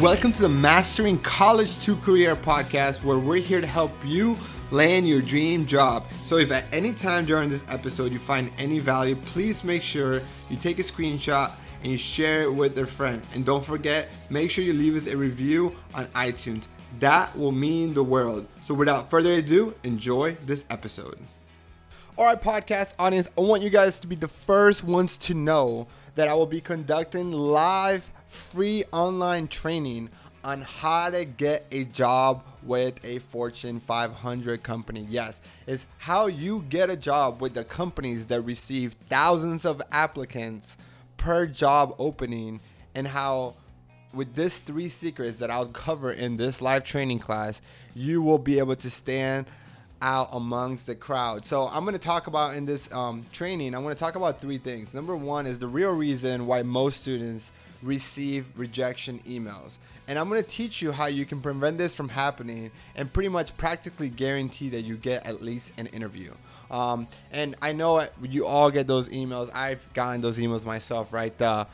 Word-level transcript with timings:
Welcome 0.00 0.32
to 0.32 0.40
the 0.40 0.48
Mastering 0.48 1.18
College 1.18 1.78
to 1.80 1.94
Career 1.94 2.34
podcast, 2.34 3.04
where 3.04 3.18
we're 3.18 3.36
here 3.36 3.60
to 3.60 3.66
help 3.66 3.92
you 4.02 4.34
land 4.70 5.06
your 5.06 5.20
dream 5.20 5.66
job. 5.66 6.06
So, 6.22 6.38
if 6.38 6.50
at 6.50 6.64
any 6.72 6.94
time 6.94 7.26
during 7.26 7.50
this 7.50 7.66
episode 7.68 8.10
you 8.10 8.18
find 8.18 8.50
any 8.56 8.78
value, 8.78 9.14
please 9.14 9.62
make 9.62 9.82
sure 9.82 10.22
you 10.48 10.56
take 10.56 10.78
a 10.78 10.82
screenshot 10.82 11.52
and 11.82 11.92
you 11.92 11.98
share 11.98 12.44
it 12.44 12.54
with 12.54 12.78
a 12.78 12.86
friend. 12.86 13.20
And 13.34 13.44
don't 13.44 13.62
forget, 13.62 14.08
make 14.30 14.50
sure 14.50 14.64
you 14.64 14.72
leave 14.72 14.96
us 14.96 15.06
a 15.06 15.14
review 15.14 15.76
on 15.92 16.06
iTunes. 16.06 16.66
That 16.98 17.36
will 17.36 17.52
mean 17.52 17.92
the 17.92 18.02
world. 18.02 18.46
So, 18.62 18.72
without 18.72 19.10
further 19.10 19.34
ado, 19.34 19.74
enjoy 19.84 20.34
this 20.46 20.64
episode. 20.70 21.18
All 22.16 22.24
right, 22.24 22.40
podcast 22.40 22.94
audience, 22.98 23.28
I 23.36 23.42
want 23.42 23.62
you 23.62 23.68
guys 23.68 23.98
to 23.98 24.06
be 24.06 24.16
the 24.16 24.28
first 24.28 24.82
ones 24.82 25.18
to 25.18 25.34
know 25.34 25.88
that 26.14 26.26
I 26.26 26.32
will 26.32 26.46
be 26.46 26.62
conducting 26.62 27.32
live 27.32 28.10
free 28.30 28.84
online 28.92 29.48
training 29.48 30.08
on 30.42 30.62
how 30.62 31.10
to 31.10 31.24
get 31.24 31.66
a 31.70 31.84
job 31.84 32.42
with 32.62 33.04
a 33.04 33.18
Fortune 33.18 33.80
500 33.80 34.62
company. 34.62 35.06
Yes, 35.10 35.40
it's 35.66 35.84
how 35.98 36.26
you 36.26 36.64
get 36.68 36.88
a 36.88 36.96
job 36.96 37.42
with 37.42 37.54
the 37.54 37.64
companies 37.64 38.26
that 38.26 38.40
receive 38.42 38.94
thousands 39.08 39.64
of 39.64 39.82
applicants 39.92 40.76
per 41.16 41.44
job 41.46 41.94
opening, 41.98 42.60
and 42.94 43.06
how 43.06 43.54
with 44.14 44.34
this 44.34 44.60
three 44.60 44.88
secrets 44.88 45.36
that 45.38 45.50
I'll 45.50 45.66
cover 45.66 46.10
in 46.12 46.36
this 46.36 46.62
live 46.62 46.84
training 46.84 47.18
class, 47.18 47.60
you 47.94 48.22
will 48.22 48.38
be 48.38 48.58
able 48.58 48.76
to 48.76 48.90
stand 48.90 49.46
out 50.00 50.30
amongst 50.32 50.86
the 50.86 50.94
crowd. 50.94 51.44
So 51.44 51.68
I'm 51.68 51.84
going 51.84 51.92
to 51.92 51.98
talk 51.98 52.26
about 52.26 52.54
in 52.54 52.64
this 52.64 52.90
um, 52.92 53.26
training. 53.32 53.74
I'm 53.74 53.82
going 53.82 53.94
to 53.94 54.00
talk 54.00 54.14
about 54.14 54.40
three 54.40 54.56
things. 54.56 54.94
Number 54.94 55.14
one 55.14 55.46
is 55.46 55.58
the 55.58 55.66
real 55.66 55.94
reason 55.94 56.46
why 56.46 56.62
most 56.62 57.02
students 57.02 57.52
receive 57.82 58.46
rejection 58.56 59.20
emails. 59.28 59.78
And 60.08 60.18
I'm 60.18 60.28
going 60.28 60.42
to 60.42 60.48
teach 60.48 60.82
you 60.82 60.90
how 60.90 61.06
you 61.06 61.24
can 61.24 61.40
prevent 61.40 61.78
this 61.78 61.94
from 61.94 62.08
happening 62.08 62.70
and 62.96 63.12
pretty 63.12 63.28
much 63.28 63.56
practically 63.56 64.08
guarantee 64.08 64.68
that 64.70 64.82
you 64.82 64.96
get 64.96 65.26
at 65.26 65.42
least 65.42 65.72
an 65.78 65.86
interview. 65.86 66.32
Um, 66.70 67.06
and 67.30 67.54
I 67.62 67.72
know 67.72 68.06
you 68.22 68.46
all 68.46 68.70
get 68.70 68.86
those 68.86 69.08
emails. 69.08 69.50
I've 69.54 69.92
gotten 69.92 70.20
those 70.20 70.38
emails 70.38 70.64
myself, 70.64 71.12
right? 71.12 71.36
The, 71.38 71.66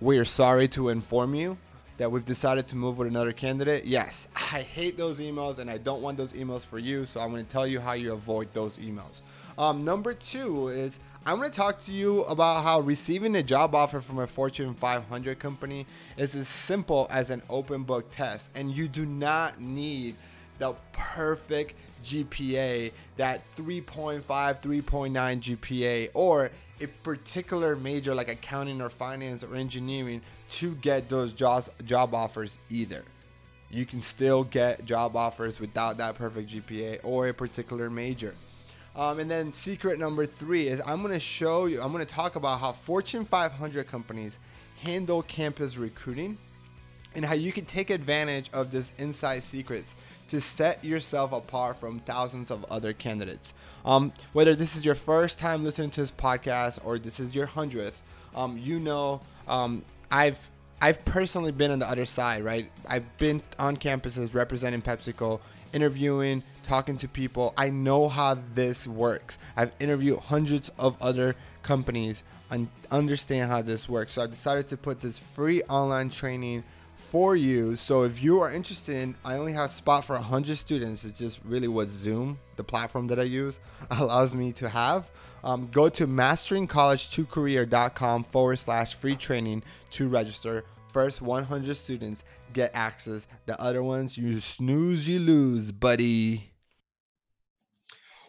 we're 0.00 0.24
sorry 0.24 0.68
to 0.68 0.88
inform 0.88 1.34
you 1.34 1.58
that 1.98 2.10
we've 2.10 2.24
decided 2.24 2.66
to 2.68 2.76
move 2.76 2.98
with 2.98 3.08
another 3.08 3.32
candidate. 3.32 3.84
Yes, 3.84 4.28
I 4.34 4.60
hate 4.60 4.96
those 4.96 5.20
emails 5.20 5.58
and 5.58 5.70
I 5.70 5.78
don't 5.78 6.02
want 6.02 6.16
those 6.16 6.32
emails 6.32 6.66
for 6.66 6.78
you. 6.78 7.04
So 7.04 7.20
I'm 7.20 7.30
going 7.30 7.44
to 7.44 7.50
tell 7.50 7.66
you 7.66 7.80
how 7.80 7.92
you 7.92 8.12
avoid 8.12 8.52
those 8.52 8.78
emails. 8.78 9.22
Um, 9.58 9.84
number 9.84 10.12
two 10.12 10.68
is 10.68 11.00
I'm 11.24 11.38
going 11.38 11.50
to 11.50 11.56
talk 11.56 11.80
to 11.80 11.92
you 11.92 12.24
about 12.24 12.62
how 12.62 12.80
receiving 12.80 13.34
a 13.36 13.42
job 13.42 13.74
offer 13.74 14.00
from 14.00 14.18
a 14.18 14.26
Fortune 14.26 14.74
500 14.74 15.38
company 15.38 15.86
is 16.16 16.34
as 16.34 16.46
simple 16.46 17.06
as 17.10 17.30
an 17.30 17.42
open 17.48 17.82
book 17.82 18.10
test, 18.10 18.50
and 18.54 18.76
you 18.76 18.86
do 18.86 19.06
not 19.06 19.60
need 19.60 20.16
the 20.58 20.74
perfect 20.92 21.74
GPA, 22.04 22.92
that 23.16 23.42
3.5, 23.56 24.22
3.9 24.22 24.22
GPA, 25.12 26.10
or 26.14 26.50
a 26.80 26.86
particular 26.86 27.74
major 27.74 28.14
like 28.14 28.28
accounting 28.28 28.80
or 28.80 28.90
finance 28.90 29.42
or 29.42 29.56
engineering 29.56 30.20
to 30.50 30.74
get 30.76 31.08
those 31.08 31.32
jobs, 31.32 31.70
job 31.84 32.14
offers 32.14 32.58
either. 32.70 33.02
You 33.70 33.84
can 33.84 34.00
still 34.00 34.44
get 34.44 34.84
job 34.84 35.16
offers 35.16 35.58
without 35.58 35.96
that 35.96 36.14
perfect 36.14 36.50
GPA 36.50 37.00
or 37.02 37.28
a 37.28 37.34
particular 37.34 37.90
major. 37.90 38.34
Um, 38.96 39.18
and 39.18 39.30
then 39.30 39.52
secret 39.52 39.98
number 39.98 40.24
three 40.24 40.68
is 40.68 40.80
I'm 40.86 41.02
going 41.02 41.12
to 41.12 41.20
show 41.20 41.66
you, 41.66 41.82
I'm 41.82 41.92
going 41.92 42.04
to 42.04 42.12
talk 42.12 42.34
about 42.34 42.60
how 42.60 42.72
Fortune 42.72 43.26
500 43.26 43.86
companies 43.86 44.38
handle 44.82 45.22
campus 45.22 45.76
recruiting 45.76 46.38
and 47.14 47.24
how 47.24 47.34
you 47.34 47.52
can 47.52 47.66
take 47.66 47.90
advantage 47.90 48.50
of 48.52 48.70
this 48.70 48.90
inside 48.98 49.42
secrets 49.42 49.94
to 50.28 50.40
set 50.40 50.84
yourself 50.84 51.32
apart 51.32 51.78
from 51.78 52.00
thousands 52.00 52.50
of 52.50 52.64
other 52.70 52.92
candidates. 52.92 53.54
Um, 53.84 54.12
whether 54.32 54.54
this 54.54 54.76
is 54.76 54.84
your 54.84 54.94
first 54.94 55.38
time 55.38 55.62
listening 55.62 55.90
to 55.90 56.00
this 56.00 56.12
podcast 56.12 56.78
or 56.84 56.98
this 56.98 57.20
is 57.20 57.34
your 57.34 57.46
hundredth, 57.46 58.02
um, 58.34 58.58
you 58.58 58.80
know 58.80 59.20
um, 59.46 59.82
I've 60.10 60.50
I've 60.80 61.02
personally 61.06 61.52
been 61.52 61.70
on 61.70 61.78
the 61.78 61.88
other 61.88 62.04
side, 62.04 62.44
right? 62.44 62.70
I've 62.86 63.18
been 63.18 63.42
on 63.58 63.78
campuses 63.78 64.34
representing 64.34 64.82
PepsiCo, 64.82 65.40
interviewing, 65.72 66.42
talking 66.62 66.98
to 66.98 67.08
people. 67.08 67.54
I 67.56 67.70
know 67.70 68.08
how 68.08 68.38
this 68.54 68.86
works. 68.86 69.38
I've 69.56 69.72
interviewed 69.80 70.18
hundreds 70.18 70.70
of 70.78 71.00
other 71.00 71.34
companies 71.62 72.22
and 72.50 72.68
understand 72.90 73.50
how 73.50 73.62
this 73.62 73.88
works. 73.88 74.12
So 74.14 74.22
I 74.22 74.26
decided 74.26 74.68
to 74.68 74.76
put 74.76 75.00
this 75.00 75.18
free 75.18 75.62
online 75.62 76.10
training 76.10 76.64
for 76.94 77.34
you. 77.36 77.76
So 77.76 78.02
if 78.02 78.22
you 78.22 78.40
are 78.40 78.52
interested, 78.52 79.14
I 79.24 79.36
only 79.36 79.52
have 79.52 79.70
spot 79.70 80.04
for 80.04 80.14
100 80.14 80.56
students. 80.56 81.04
It's 81.04 81.18
just 81.18 81.40
really 81.44 81.68
what 81.68 81.88
Zoom, 81.88 82.38
the 82.56 82.64
platform 82.64 83.06
that 83.08 83.18
I 83.18 83.24
use, 83.24 83.58
allows 83.90 84.34
me 84.34 84.52
to 84.54 84.68
have. 84.68 85.08
Um, 85.44 85.68
go 85.72 85.88
to 85.90 86.06
masteringcollege2career.com 86.06 88.24
forward 88.24 88.56
slash 88.56 88.94
free 88.94 89.16
training 89.16 89.62
to 89.90 90.08
register. 90.08 90.64
First 90.96 91.20
100 91.20 91.76
students 91.76 92.24
get 92.54 92.70
access. 92.72 93.26
The 93.44 93.60
other 93.60 93.82
ones, 93.82 94.16
you 94.16 94.40
snooze, 94.40 95.06
you 95.06 95.20
lose, 95.20 95.70
buddy. 95.70 96.54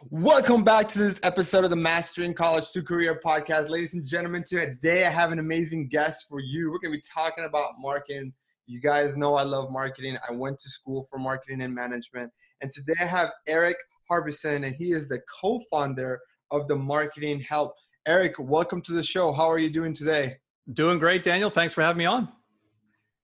Welcome 0.10 0.66
back 0.66 0.90
to 0.90 1.00
this 1.00 1.18
episode 1.24 1.64
of 1.64 1.70
the 1.70 1.78
Mastering 1.78 2.34
College 2.34 2.70
to 2.74 2.84
Career 2.84 3.22
podcast. 3.26 3.70
Ladies 3.70 3.94
and 3.94 4.06
gentlemen, 4.06 4.44
today 4.46 5.06
I 5.06 5.10
have 5.10 5.32
an 5.32 5.40
amazing 5.40 5.88
guest 5.88 6.26
for 6.28 6.42
you. 6.42 6.70
We're 6.70 6.80
going 6.80 6.92
to 6.92 6.98
be 6.98 7.04
talking 7.10 7.46
about 7.46 7.76
marketing. 7.80 8.34
You 8.66 8.82
guys 8.82 9.16
know 9.16 9.36
I 9.36 9.44
love 9.44 9.72
marketing. 9.72 10.18
I 10.28 10.34
went 10.34 10.60
to 10.60 10.68
school 10.68 11.08
for 11.10 11.20
marketing 11.20 11.62
and 11.62 11.74
management. 11.74 12.34
And 12.60 12.70
today 12.70 12.96
I 13.00 13.06
have 13.06 13.30
Eric 13.48 13.78
Harbison, 14.10 14.66
and 14.66 14.76
he 14.76 14.92
is 14.92 15.08
the 15.08 15.22
co 15.40 15.62
founder 15.72 16.20
of 16.52 16.68
the 16.68 16.76
Marketing 16.76 17.40
Help. 17.40 17.76
Eric, 18.06 18.34
welcome 18.38 18.82
to 18.82 18.92
the 18.92 19.04
show. 19.04 19.32
How 19.32 19.48
are 19.48 19.58
you 19.58 19.70
doing 19.70 19.94
today? 19.94 20.36
Doing 20.74 21.00
great, 21.00 21.24
Daniel. 21.24 21.50
Thanks 21.50 21.74
for 21.74 21.82
having 21.82 22.00
me 22.00 22.06
on. 22.06 22.28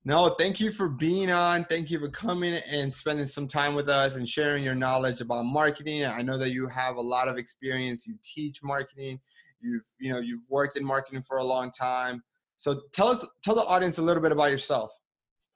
No, 0.06 0.30
thank 0.30 0.59
you 0.59 0.72
for 0.72 0.90
being 0.90 1.31
on. 1.31 1.64
Thank 1.64 1.90
you 1.90 1.97
for 1.97 2.09
coming 2.09 2.56
and 2.69 2.94
spending 2.94 3.25
some 3.25 3.47
time 3.47 3.74
with 3.74 3.88
us 3.88 4.16
and 4.16 4.28
sharing 4.28 4.62
your 4.62 4.75
knowledge 4.75 5.22
about 5.22 5.46
marketing. 5.46 6.06
I 6.06 6.22
know 6.22 6.38
that 6.38 6.52
you 6.52 6.68
have 6.68 6.97
a 6.97 7.02
lot 7.02 7.30
of 7.30 7.38
experience. 7.38 8.06
You 8.06 8.16
teach 8.22 8.62
marketing. 8.62 9.19
You've, 9.62 9.86
you 10.00 10.12
know, 10.12 10.19
you've 10.19 10.42
worked 10.50 10.75
in 10.75 10.84
marketing 10.84 11.22
for 11.22 11.38
a 11.38 11.44
long 11.44 11.72
time. 11.72 12.22
So 12.58 12.81
tell 12.92 13.08
us, 13.08 13.25
tell 13.46 13.56
the 13.56 13.62
audience 13.62 13.97
a 13.97 14.02
little 14.02 14.22
bit 14.22 14.34
about 14.34 14.52
yourself. 14.52 14.92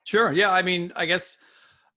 Sure. 0.06 0.32
Yeah. 0.32 0.52
I 0.52 0.62
mean, 0.62 0.94
I 0.96 1.06
guess 1.06 1.36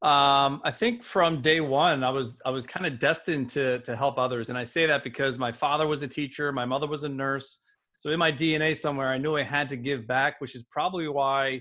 um, 0.03 0.61
I 0.65 0.73
think 0.73 1.05
from 1.05 1.43
day 1.43 1.61
one, 1.61 2.03
I 2.03 2.11
was 2.11 2.41
I 2.47 2.51
was 2.51 2.67
kind 2.67 2.87
of 2.87 2.99
destined 2.99 3.51
to 3.51 3.81
to 3.81 3.95
help 3.95 4.19
others, 4.19 4.49
and 4.49 4.57
I 4.57 4.65
say 4.65 4.87
that 4.87 5.05
because 5.05 5.39
my 5.39 5.53
father 5.53 5.87
was 5.87 6.01
a 6.03 6.09
teacher, 6.09 6.51
my 6.53 6.65
mother 6.65 6.87
was 6.87 7.05
a 7.05 7.09
nurse, 7.09 7.59
so 7.99 8.09
in 8.09 8.19
my 8.19 8.33
DNA 8.33 8.75
somewhere, 8.75 9.11
I 9.11 9.19
knew 9.19 9.37
I 9.37 9.43
had 9.43 9.69
to 9.69 9.77
give 9.77 10.07
back, 10.07 10.41
which 10.41 10.57
is 10.57 10.65
probably 10.65 11.07
why 11.07 11.61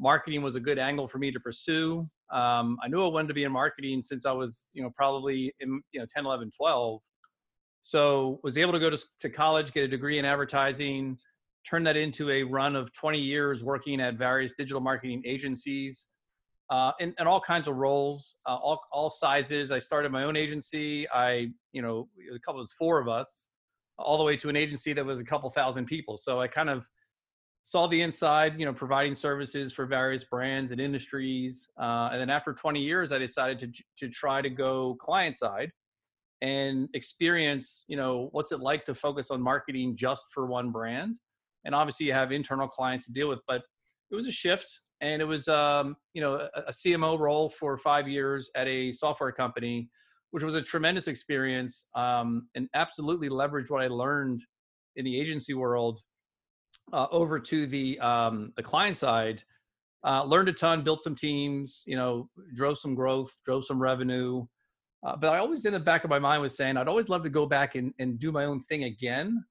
marketing 0.00 0.42
was 0.42 0.56
a 0.56 0.60
good 0.60 0.78
angle 0.78 1.08
for 1.08 1.18
me 1.18 1.30
to 1.30 1.40
pursue. 1.40 2.08
Um, 2.32 2.78
I 2.82 2.88
knew 2.88 3.04
I 3.04 3.08
wanted 3.08 3.28
to 3.28 3.34
be 3.34 3.44
in 3.44 3.52
marketing 3.52 4.02
since 4.02 4.26
I 4.26 4.32
was, 4.32 4.66
you 4.72 4.82
know, 4.82 4.90
probably 4.94 5.52
in, 5.60 5.80
you 5.92 6.00
know, 6.00 6.06
10, 6.08 6.26
11, 6.26 6.50
12. 6.56 7.00
So 7.82 8.40
was 8.42 8.58
able 8.58 8.72
to 8.72 8.78
go 8.78 8.90
to, 8.90 8.98
to 9.20 9.30
college, 9.30 9.72
get 9.72 9.84
a 9.84 9.88
degree 9.88 10.18
in 10.18 10.24
advertising, 10.24 11.18
turn 11.68 11.84
that 11.84 11.96
into 11.96 12.30
a 12.30 12.42
run 12.42 12.76
of 12.76 12.92
20 12.92 13.18
years 13.18 13.64
working 13.64 14.00
at 14.00 14.14
various 14.14 14.52
digital 14.52 14.80
marketing 14.80 15.22
agencies 15.24 16.06
uh, 16.70 16.92
in, 17.00 17.14
in 17.18 17.26
all 17.26 17.40
kinds 17.40 17.66
of 17.66 17.76
roles, 17.76 18.36
uh, 18.46 18.56
all, 18.56 18.80
all 18.92 19.10
sizes. 19.10 19.70
I 19.70 19.78
started 19.78 20.12
my 20.12 20.24
own 20.24 20.36
agency. 20.36 21.08
I, 21.10 21.48
you 21.72 21.82
know, 21.82 22.08
a 22.34 22.38
couple, 22.40 22.60
of 22.60 22.68
four 22.78 23.00
of 23.00 23.08
us, 23.08 23.48
all 23.98 24.18
the 24.18 24.24
way 24.24 24.36
to 24.36 24.48
an 24.48 24.56
agency 24.56 24.92
that 24.92 25.04
was 25.04 25.18
a 25.18 25.24
couple 25.24 25.48
thousand 25.50 25.86
people. 25.86 26.16
So 26.18 26.40
I 26.40 26.46
kind 26.46 26.68
of 26.68 26.86
saw 27.68 27.86
the 27.86 28.00
inside, 28.00 28.58
you 28.58 28.64
know, 28.64 28.72
providing 28.72 29.14
services 29.14 29.74
for 29.74 29.84
various 29.84 30.24
brands 30.24 30.70
and 30.70 30.80
industries. 30.80 31.68
Uh, 31.78 32.08
and 32.10 32.18
then 32.18 32.30
after 32.30 32.54
20 32.54 32.80
years, 32.80 33.12
I 33.12 33.18
decided 33.18 33.58
to 33.58 33.82
to 33.98 34.08
try 34.08 34.40
to 34.40 34.48
go 34.48 34.96
client 34.98 35.36
side 35.36 35.70
and 36.40 36.88
experience, 36.94 37.84
you 37.86 37.98
know, 37.98 38.30
what's 38.32 38.52
it 38.52 38.60
like 38.60 38.86
to 38.86 38.94
focus 38.94 39.30
on 39.30 39.42
marketing 39.42 39.96
just 39.96 40.24
for 40.32 40.46
one 40.46 40.70
brand. 40.70 41.20
And 41.66 41.74
obviously, 41.74 42.06
you 42.06 42.14
have 42.14 42.32
internal 42.32 42.68
clients 42.68 43.04
to 43.04 43.12
deal 43.12 43.28
with, 43.28 43.40
but 43.46 43.60
it 44.10 44.14
was 44.14 44.26
a 44.26 44.32
shift, 44.32 44.80
and 45.02 45.20
it 45.20 45.26
was, 45.26 45.46
um, 45.46 45.94
you 46.14 46.22
know, 46.22 46.36
a, 46.36 46.60
a 46.68 46.72
CMO 46.72 47.18
role 47.18 47.50
for 47.50 47.76
five 47.76 48.08
years 48.08 48.50
at 48.56 48.66
a 48.66 48.92
software 48.92 49.30
company, 49.30 49.90
which 50.30 50.42
was 50.42 50.54
a 50.54 50.62
tremendous 50.62 51.06
experience, 51.06 51.84
um, 51.94 52.48
and 52.54 52.66
absolutely 52.72 53.28
leveraged 53.28 53.70
what 53.70 53.82
I 53.82 53.88
learned 53.88 54.40
in 54.96 55.04
the 55.04 55.20
agency 55.20 55.52
world 55.52 56.00
uh, 56.92 57.06
over 57.10 57.38
to 57.38 57.66
the 57.66 57.98
um, 58.00 58.52
the 58.56 58.62
client 58.62 58.96
side, 58.98 59.42
uh, 60.04 60.24
learned 60.24 60.48
a 60.48 60.52
ton, 60.52 60.82
built 60.82 61.02
some 61.02 61.14
teams, 61.14 61.82
you 61.86 61.96
know, 61.96 62.28
drove 62.54 62.78
some 62.78 62.94
growth, 62.94 63.30
drove 63.44 63.64
some 63.64 63.80
revenue. 63.80 64.46
Uh, 65.06 65.16
but 65.16 65.30
I 65.32 65.38
always 65.38 65.64
in 65.64 65.72
the 65.72 65.80
back 65.80 66.04
of 66.04 66.10
my 66.10 66.18
mind 66.18 66.42
was 66.42 66.56
saying 66.56 66.76
I'd 66.76 66.88
always 66.88 67.08
love 67.08 67.22
to 67.22 67.30
go 67.30 67.46
back 67.46 67.74
and, 67.76 67.94
and 67.98 68.18
do 68.18 68.32
my 68.32 68.44
own 68.44 68.60
thing 68.62 68.84
again. 68.84 69.44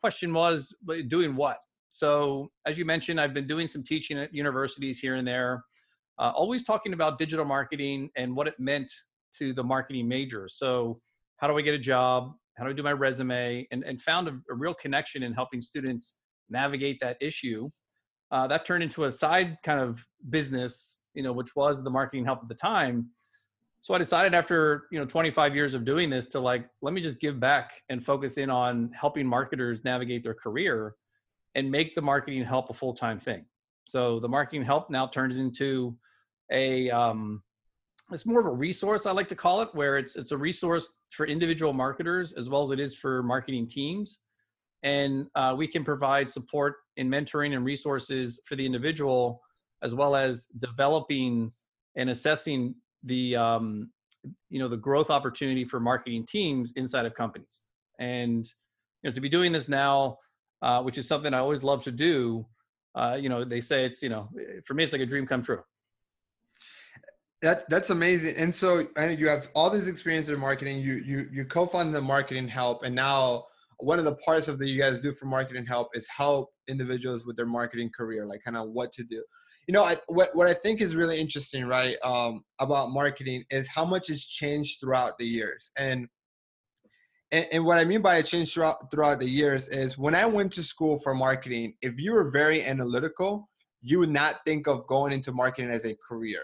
Question 0.00 0.32
was 0.32 0.74
doing 1.08 1.34
what? 1.34 1.58
So 1.88 2.50
as 2.66 2.78
you 2.78 2.84
mentioned, 2.84 3.20
I've 3.20 3.34
been 3.34 3.46
doing 3.46 3.66
some 3.66 3.82
teaching 3.82 4.18
at 4.18 4.32
universities 4.32 4.98
here 4.98 5.16
and 5.16 5.26
there. 5.26 5.64
uh, 6.18 6.32
always 6.34 6.62
talking 6.62 6.92
about 6.92 7.18
digital 7.18 7.44
marketing 7.44 8.10
and 8.16 8.34
what 8.36 8.46
it 8.46 8.54
meant 8.58 8.90
to 9.38 9.52
the 9.52 9.64
marketing 9.64 10.08
major. 10.08 10.46
So, 10.48 11.00
how 11.38 11.48
do 11.48 11.58
I 11.58 11.62
get 11.62 11.74
a 11.74 11.78
job? 11.78 12.32
How 12.56 12.64
do 12.64 12.70
I 12.70 12.72
do 12.74 12.82
my 12.82 12.92
resume? 12.92 13.66
And, 13.72 13.82
and 13.84 14.00
found 14.00 14.28
a, 14.28 14.32
a 14.50 14.54
real 14.54 14.74
connection 14.74 15.22
in 15.22 15.32
helping 15.32 15.60
students 15.60 16.14
navigate 16.52 17.00
that 17.00 17.16
issue. 17.20 17.70
Uh, 18.30 18.46
that 18.46 18.64
turned 18.64 18.82
into 18.82 19.04
a 19.04 19.10
side 19.10 19.58
kind 19.62 19.80
of 19.80 20.04
business, 20.30 20.98
you 21.14 21.22
know, 21.22 21.32
which 21.32 21.54
was 21.56 21.82
the 21.82 21.90
marketing 21.90 22.24
help 22.24 22.40
at 22.42 22.48
the 22.48 22.54
time. 22.54 23.10
So 23.82 23.94
I 23.94 23.98
decided 23.98 24.32
after 24.32 24.84
you 24.92 24.98
know 25.00 25.04
25 25.04 25.56
years 25.56 25.74
of 25.74 25.84
doing 25.84 26.08
this 26.08 26.26
to 26.26 26.40
like 26.40 26.66
let 26.82 26.94
me 26.94 27.00
just 27.00 27.20
give 27.20 27.40
back 27.40 27.82
and 27.88 28.04
focus 28.04 28.38
in 28.38 28.48
on 28.48 28.92
helping 28.98 29.26
marketers 29.26 29.84
navigate 29.84 30.22
their 30.22 30.34
career 30.34 30.94
and 31.56 31.70
make 31.70 31.94
the 31.94 32.00
marketing 32.00 32.44
help 32.44 32.70
a 32.70 32.72
full 32.72 32.94
time 32.94 33.18
thing. 33.18 33.44
So 33.84 34.20
the 34.20 34.28
marketing 34.28 34.64
help 34.64 34.88
now 34.88 35.08
turns 35.08 35.38
into 35.38 35.96
a 36.52 36.90
um, 36.90 37.42
it's 38.12 38.26
more 38.26 38.40
of 38.40 38.46
a 38.46 38.50
resource 38.50 39.06
I 39.06 39.12
like 39.12 39.28
to 39.28 39.34
call 39.34 39.62
it, 39.62 39.68
where 39.72 39.98
it's 39.98 40.16
it's 40.16 40.32
a 40.32 40.36
resource 40.36 40.92
for 41.10 41.26
individual 41.26 41.72
marketers 41.72 42.32
as 42.32 42.48
well 42.48 42.62
as 42.62 42.70
it 42.70 42.78
is 42.78 42.94
for 42.94 43.22
marketing 43.22 43.66
teams, 43.66 44.20
and 44.82 45.26
uh, 45.34 45.54
we 45.56 45.66
can 45.68 45.84
provide 45.84 46.30
support 46.30 46.76
in 46.96 47.08
mentoring 47.08 47.54
and 47.54 47.64
resources 47.64 48.40
for 48.44 48.56
the 48.56 48.66
individual 48.66 49.40
as 49.82 49.94
well 49.94 50.14
as 50.14 50.46
developing 50.60 51.52
and 51.96 52.10
assessing 52.10 52.74
the 53.04 53.36
um, 53.36 53.90
you 54.50 54.58
know 54.58 54.68
the 54.68 54.76
growth 54.76 55.10
opportunity 55.10 55.64
for 55.64 55.80
marketing 55.80 56.24
teams 56.26 56.72
inside 56.76 57.06
of 57.06 57.14
companies. 57.14 57.64
And 57.98 58.46
you 59.02 59.10
know 59.10 59.14
to 59.14 59.20
be 59.20 59.28
doing 59.28 59.52
this 59.52 59.68
now 59.68 60.18
uh, 60.62 60.80
which 60.82 60.96
is 60.96 61.08
something 61.08 61.34
i 61.34 61.38
always 61.38 61.64
love 61.64 61.82
to 61.82 61.90
do 61.90 62.46
uh, 62.94 63.16
you 63.20 63.28
know 63.28 63.44
they 63.44 63.60
say 63.60 63.84
it's 63.84 64.02
you 64.02 64.08
know 64.08 64.28
for 64.64 64.74
me 64.74 64.84
it's 64.84 64.92
like 64.92 65.02
a 65.02 65.06
dream 65.06 65.26
come 65.26 65.42
true. 65.42 65.62
That 67.40 67.68
that's 67.68 67.90
amazing. 67.90 68.36
And 68.36 68.54
so 68.54 68.84
I 68.96 69.08
you 69.10 69.28
have 69.28 69.48
all 69.54 69.70
this 69.70 69.88
experience 69.88 70.28
in 70.28 70.38
marketing. 70.38 70.78
You 70.78 70.94
you 70.94 71.28
you 71.32 71.44
co-founded 71.44 71.94
the 71.94 72.00
marketing 72.00 72.46
help 72.48 72.84
and 72.84 72.94
now 72.94 73.46
one 73.82 73.98
of 73.98 74.04
the 74.04 74.14
parts 74.16 74.46
of 74.46 74.58
that 74.58 74.68
you 74.68 74.78
guys 74.78 75.00
do 75.00 75.12
for 75.12 75.26
marketing 75.26 75.66
help 75.66 75.88
is 75.94 76.06
help 76.08 76.50
individuals 76.68 77.26
with 77.26 77.36
their 77.36 77.46
marketing 77.46 77.90
career 77.96 78.24
like 78.24 78.40
kind 78.44 78.56
of 78.56 78.68
what 78.70 78.92
to 78.92 79.02
do. 79.02 79.22
You 79.66 79.74
know 79.74 79.84
I, 79.84 79.96
what, 80.06 80.34
what 80.34 80.46
i 80.46 80.54
think 80.54 80.80
is 80.80 80.96
really 80.96 81.20
interesting 81.20 81.66
right 81.66 81.96
um, 82.02 82.42
about 82.60 82.90
marketing 82.90 83.44
is 83.50 83.68
how 83.68 83.84
much 83.84 84.08
has 84.08 84.24
changed 84.24 84.80
throughout 84.80 85.18
the 85.18 85.26
years. 85.26 85.70
And 85.76 86.08
and, 87.32 87.46
and 87.50 87.64
what 87.64 87.78
i 87.78 87.84
mean 87.84 88.02
by 88.02 88.16
a 88.16 88.22
change 88.22 88.54
throughout, 88.54 88.90
throughout 88.90 89.18
the 89.18 89.28
years 89.28 89.68
is 89.68 89.98
when 89.98 90.14
i 90.14 90.26
went 90.26 90.52
to 90.52 90.62
school 90.62 90.98
for 90.98 91.14
marketing 91.14 91.74
if 91.80 91.98
you 91.98 92.12
were 92.12 92.30
very 92.30 92.64
analytical 92.64 93.48
you 93.80 93.98
would 93.98 94.10
not 94.10 94.36
think 94.46 94.68
of 94.68 94.86
going 94.86 95.12
into 95.12 95.32
marketing 95.32 95.68
as 95.68 95.84
a 95.84 95.96
career. 96.08 96.42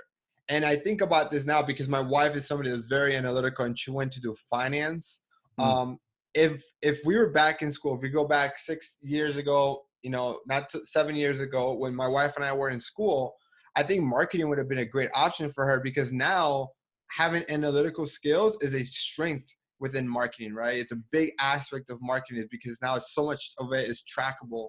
And 0.49 0.64
i 0.64 0.75
think 0.75 1.02
about 1.02 1.31
this 1.31 1.44
now 1.44 1.62
because 1.62 1.88
my 1.88 2.00
wife 2.00 2.35
is 2.35 2.46
somebody 2.46 2.70
that's 2.70 2.87
very 2.87 3.14
analytical 3.14 3.64
and 3.64 3.79
she 3.79 3.90
went 3.90 4.11
to 4.12 4.20
do 4.20 4.35
finance 4.50 5.23
mm. 5.61 5.64
um, 5.64 5.99
if 6.38 6.62
if 6.82 7.00
we 7.05 7.17
were 7.17 7.31
back 7.31 7.62
in 7.62 7.70
school 7.70 7.96
if 7.96 8.02
we 8.02 8.08
go 8.08 8.25
back 8.25 8.58
six 8.58 8.99
years 9.02 9.37
ago 9.37 9.82
you 10.02 10.11
know, 10.11 10.40
not 10.46 10.73
seven 10.85 11.14
years 11.14 11.40
ago 11.40 11.73
when 11.73 11.94
my 11.94 12.08
wife 12.08 12.37
and 12.37 12.44
I 12.44 12.55
were 12.55 12.70
in 12.70 12.81
school, 12.81 13.35
I 13.76 13.82
think 13.82 14.02
marketing 14.02 14.49
would 14.49 14.58
have 14.58 14.69
been 14.69 14.79
a 14.79 14.85
great 14.85 15.11
option 15.14 15.50
for 15.50 15.67
her 15.67 15.81
because 15.81 16.12
now 16.12 16.69
having 17.11 17.44
analytical 17.49 18.06
skills 18.06 18.58
is 18.61 18.75
a 18.75 18.85
strength 18.85 19.55
within 19.81 20.08
marketing, 20.08 20.55
right? 20.55 20.79
It's 20.79 20.93
a 20.93 21.00
big 21.12 21.32
aspect 21.40 21.90
of 21.90 21.99
marketing 22.00 22.46
because 22.50 22.79
now 22.82 22.99
so 22.99 23.26
much 23.26 23.52
of 23.58 23.73
it 23.73 23.88
is 23.88 24.02
trackable. 24.02 24.69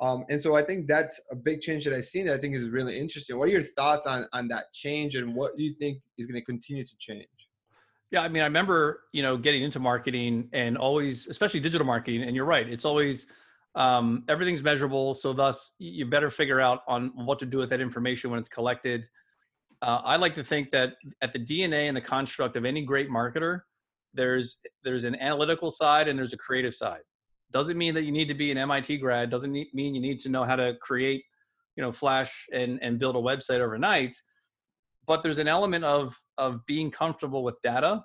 Um, 0.00 0.24
and 0.28 0.40
so 0.40 0.56
I 0.56 0.62
think 0.62 0.88
that's 0.88 1.20
a 1.30 1.36
big 1.36 1.60
change 1.60 1.84
that 1.84 1.94
I've 1.94 2.04
seen 2.04 2.26
that 2.26 2.34
I 2.34 2.38
think 2.38 2.54
is 2.54 2.68
really 2.68 2.98
interesting. 2.98 3.38
What 3.38 3.48
are 3.48 3.52
your 3.52 3.62
thoughts 3.62 4.06
on, 4.06 4.26
on 4.32 4.48
that 4.48 4.64
change 4.72 5.14
and 5.14 5.34
what 5.34 5.56
do 5.56 5.62
you 5.62 5.74
think 5.78 5.98
is 6.18 6.26
going 6.26 6.40
to 6.40 6.44
continue 6.44 6.84
to 6.84 6.96
change? 6.98 7.28
Yeah, 8.10 8.20
I 8.20 8.28
mean, 8.28 8.42
I 8.42 8.46
remember, 8.46 9.02
you 9.12 9.22
know, 9.22 9.36
getting 9.36 9.64
into 9.64 9.80
marketing 9.80 10.48
and 10.52 10.78
always, 10.78 11.26
especially 11.26 11.60
digital 11.60 11.86
marketing, 11.86 12.22
and 12.22 12.36
you're 12.36 12.44
right, 12.44 12.68
it's 12.68 12.84
always– 12.84 13.26
um, 13.76 14.24
everything's 14.28 14.62
measurable 14.62 15.14
so 15.14 15.32
thus 15.32 15.74
you 15.78 16.06
better 16.06 16.30
figure 16.30 16.60
out 16.60 16.80
on 16.88 17.12
what 17.14 17.38
to 17.38 17.46
do 17.46 17.58
with 17.58 17.70
that 17.70 17.80
information 17.80 18.30
when 18.30 18.40
it's 18.40 18.48
collected. 18.48 19.04
Uh, 19.82 20.00
i 20.04 20.16
like 20.16 20.34
to 20.34 20.42
think 20.42 20.70
that 20.70 20.94
at 21.20 21.34
the 21.34 21.38
dna 21.38 21.86
and 21.86 21.94
the 21.94 22.00
construct 22.00 22.56
of 22.56 22.64
any 22.64 22.82
great 22.82 23.10
marketer 23.10 23.60
there's 24.14 24.56
there's 24.82 25.04
an 25.04 25.14
analytical 25.16 25.70
side 25.70 26.08
and 26.08 26.18
there's 26.18 26.32
a 26.32 26.38
creative 26.38 26.74
side. 26.74 27.02
Doesn't 27.52 27.76
mean 27.76 27.92
that 27.94 28.04
you 28.04 28.12
need 28.12 28.28
to 28.28 28.34
be 28.34 28.50
an 28.50 28.56
mit 28.56 28.98
grad 28.98 29.30
doesn't 29.30 29.52
mean 29.52 29.94
you 29.94 30.00
need 30.00 30.18
to 30.20 30.30
know 30.30 30.44
how 30.44 30.56
to 30.56 30.74
create 30.80 31.22
you 31.76 31.82
know 31.82 31.92
flash 31.92 32.46
and 32.52 32.78
and 32.82 32.98
build 32.98 33.14
a 33.14 33.20
website 33.20 33.60
overnight 33.60 34.16
but 35.06 35.22
there's 35.22 35.38
an 35.38 35.48
element 35.48 35.84
of 35.84 36.18
of 36.38 36.64
being 36.66 36.90
comfortable 36.90 37.42
with 37.42 37.60
data 37.62 38.02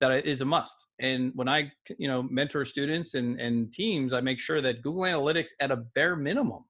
that 0.00 0.24
is 0.26 0.40
a 0.40 0.44
must. 0.44 0.88
And 0.98 1.32
when 1.34 1.48
I, 1.48 1.70
you 1.98 2.08
know, 2.08 2.22
mentor 2.22 2.64
students 2.64 3.14
and, 3.14 3.38
and 3.38 3.72
teams, 3.72 4.12
I 4.12 4.20
make 4.20 4.40
sure 4.40 4.60
that 4.62 4.82
Google 4.82 5.02
Analytics 5.02 5.50
at 5.60 5.70
a 5.70 5.76
bare 5.94 6.16
minimum 6.16 6.64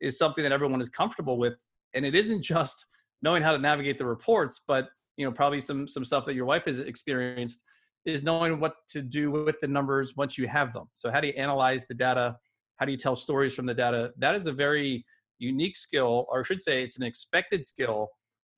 is 0.00 0.16
something 0.16 0.42
that 0.42 0.52
everyone 0.52 0.80
is 0.80 0.88
comfortable 0.88 1.38
with. 1.38 1.54
And 1.94 2.06
it 2.06 2.14
isn't 2.14 2.42
just 2.42 2.86
knowing 3.22 3.42
how 3.42 3.52
to 3.52 3.58
navigate 3.58 3.98
the 3.98 4.06
reports, 4.06 4.62
but 4.66 4.88
you 5.16 5.26
know, 5.26 5.32
probably 5.32 5.60
some 5.60 5.86
some 5.86 6.04
stuff 6.04 6.24
that 6.24 6.34
your 6.34 6.46
wife 6.46 6.64
has 6.64 6.78
experienced 6.78 7.62
is 8.06 8.22
knowing 8.22 8.58
what 8.58 8.76
to 8.88 9.02
do 9.02 9.30
with 9.30 9.56
the 9.60 9.68
numbers 9.68 10.16
once 10.16 10.38
you 10.38 10.48
have 10.48 10.72
them. 10.72 10.88
So 10.94 11.10
how 11.10 11.20
do 11.20 11.26
you 11.26 11.34
analyze 11.34 11.84
the 11.86 11.94
data? 11.94 12.36
How 12.78 12.86
do 12.86 12.92
you 12.92 12.98
tell 12.98 13.16
stories 13.16 13.54
from 13.54 13.66
the 13.66 13.74
data? 13.74 14.12
That 14.16 14.34
is 14.34 14.46
a 14.46 14.52
very 14.52 15.04
unique 15.38 15.76
skill, 15.76 16.26
or 16.30 16.40
I 16.40 16.42
should 16.44 16.62
say, 16.62 16.82
it's 16.82 16.96
an 16.96 17.02
expected 17.02 17.66
skill 17.66 18.08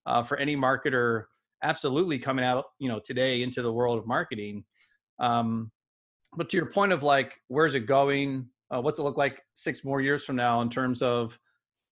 uh, 0.06 0.22
for 0.22 0.36
any 0.36 0.56
marketer 0.56 1.24
absolutely 1.62 2.18
coming 2.18 2.44
out 2.44 2.64
you 2.78 2.88
know 2.88 3.00
today 3.04 3.42
into 3.42 3.62
the 3.62 3.72
world 3.72 3.98
of 3.98 4.06
marketing. 4.06 4.64
Um, 5.18 5.70
but 6.36 6.50
to 6.50 6.56
your 6.56 6.66
point 6.66 6.92
of 6.92 7.02
like 7.02 7.38
where's 7.48 7.74
it 7.74 7.86
going? 7.86 8.48
Uh, 8.70 8.80
what's 8.80 8.98
it 8.98 9.02
look 9.02 9.16
like 9.18 9.40
six 9.54 9.84
more 9.84 10.00
years 10.00 10.24
from 10.24 10.36
now 10.36 10.62
in 10.62 10.70
terms 10.70 11.02
of 11.02 11.38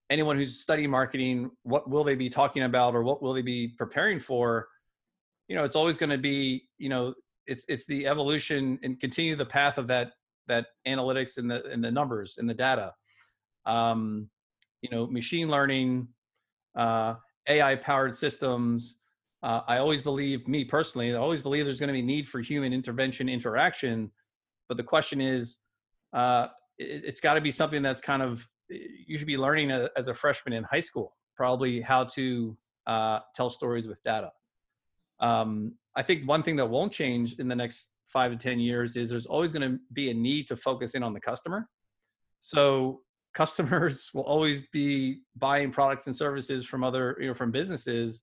anyone 0.09 0.37
who's 0.37 0.61
studying 0.61 0.91
marketing 0.91 1.51
what 1.63 1.89
will 1.89 2.03
they 2.03 2.15
be 2.15 2.29
talking 2.29 2.65
about 2.65 2.95
or 2.95 3.03
what 3.03 3.23
will 3.23 3.33
they 3.33 3.43
be 3.43 3.69
preparing 3.79 4.19
for? 4.19 4.69
You 5.49 5.57
know 5.57 5.65
it's 5.65 5.77
always 5.77 5.99
going 5.99 6.11
to 6.11 6.19
be 6.19 6.65
you 6.79 6.89
know 6.89 7.15
it's 7.47 7.65
it's 7.69 7.87
the 7.87 8.07
evolution 8.07 8.79
and 8.83 8.99
continue 9.01 9.37
the 9.37 9.47
path 9.47 9.79
of 9.79 9.87
that 9.89 10.13
that 10.49 10.67
analytics 10.87 11.37
and 11.37 11.51
the 11.51 11.65
and 11.67 11.83
the 11.83 11.91
numbers 11.91 12.37
and 12.39 12.49
the 12.49 12.55
data. 12.55 12.93
Um 13.67 14.29
you 14.83 14.91
know 14.91 15.07
machine 15.07 15.49
learning 15.49 16.09
uh 16.79 17.15
ai 17.49 17.75
powered 17.75 18.17
systems 18.17 19.00
uh, 19.43 19.61
I 19.67 19.79
always 19.79 20.03
believe, 20.03 20.47
me 20.47 20.65
personally, 20.65 21.15
I 21.15 21.19
always 21.19 21.41
believe 21.41 21.65
there's 21.65 21.81
going 21.81 21.89
to 21.89 21.95
be 21.95 22.03
need 22.03 22.29
for 22.29 22.41
human 22.41 22.73
intervention 22.73 23.29
interaction. 23.29 24.11
But 24.69 24.77
the 24.77 24.83
question 24.83 25.21
is, 25.21 25.59
uh, 26.13 26.49
it, 26.79 27.05
has 27.05 27.21
got 27.21 27.35
to 27.35 27.41
be 27.41 27.51
something 27.51 27.83
that's 27.83 28.01
kind 28.01 28.23
of 28.23 28.47
you 28.69 29.19
should 29.19 29.27
be 29.27 29.37
learning 29.37 29.73
a, 29.73 29.89
as 29.97 30.09
a 30.09 30.15
freshman 30.15 30.53
in 30.53 30.65
high 30.65 30.81
school, 30.81 31.17
probably 31.37 31.81
how 31.81 32.05
to 32.05 32.57
uh, 32.87 33.21
tell 33.35 33.51
stories 33.51 33.89
with 33.89 34.03
data. 34.05 34.31
Um, 35.21 35.75
I 35.97 36.03
think 36.03 36.29
one 36.29 36.43
thing 36.43 36.57
that 36.57 36.67
won't 36.67 36.93
change 36.93 37.35
in 37.35 37.49
the 37.49 37.57
next 37.57 37.91
five 38.09 38.31
to 38.31 38.37
ten 38.37 38.61
years 38.61 38.97
is 38.97 39.11
there's 39.11 39.27
always 39.27 39.53
going 39.53 39.69
to 39.71 39.79
be 39.93 40.11
a 40.11 40.15
need 40.15 40.47
to 40.49 40.57
focus 40.57 40.95
in 40.95 41.03
on 41.03 41.13
the 41.13 41.21
customer. 41.21 41.69
So 42.41 43.01
customers 43.35 44.11
will 44.15 44.23
always 44.23 44.61
be 44.73 45.21
buying 45.37 45.71
products 45.71 46.07
and 46.07 46.15
services 46.15 46.67
from 46.67 46.85
other, 46.85 47.17
you 47.21 47.29
know, 47.29 47.35
from 47.35 47.51
businesses 47.51 48.23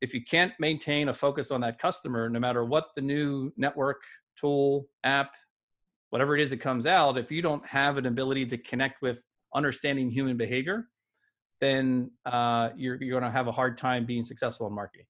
if 0.00 0.14
you 0.14 0.24
can't 0.24 0.52
maintain 0.58 1.08
a 1.08 1.12
focus 1.12 1.50
on 1.50 1.60
that 1.60 1.78
customer, 1.78 2.28
no 2.28 2.40
matter 2.40 2.64
what 2.64 2.88
the 2.96 3.02
new 3.02 3.52
network, 3.56 4.02
tool, 4.36 4.86
app, 5.04 5.32
whatever 6.10 6.36
it 6.36 6.42
is 6.42 6.50
that 6.50 6.60
comes 6.60 6.86
out, 6.86 7.18
if 7.18 7.30
you 7.30 7.42
don't 7.42 7.64
have 7.66 7.96
an 7.96 8.06
ability 8.06 8.46
to 8.46 8.58
connect 8.58 9.02
with 9.02 9.20
understanding 9.54 10.10
human 10.10 10.36
behavior, 10.36 10.88
then 11.60 12.10
uh, 12.24 12.70
you're, 12.76 13.00
you're 13.02 13.20
going 13.20 13.30
to 13.30 13.36
have 13.36 13.46
a 13.46 13.52
hard 13.52 13.76
time 13.76 14.06
being 14.06 14.22
successful 14.22 14.66
in 14.66 14.74
marketing. 14.74 15.06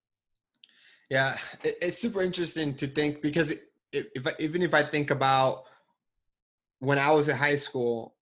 Yeah, 1.09 1.37
it's 1.64 1.99
super 1.99 2.23
interesting 2.23 2.75
to 2.75 2.87
think 2.87 3.20
because 3.20 3.50
if, 3.92 4.06
if 4.14 4.26
even 4.38 4.62
if 4.62 4.75
I 4.75 4.85
think 4.85 5.11
about 5.11 5.64
when 6.78 7.00
I 7.00 7.11
was 7.11 7.28
in 7.28 7.37
high 7.37 7.56
school, 7.56 8.14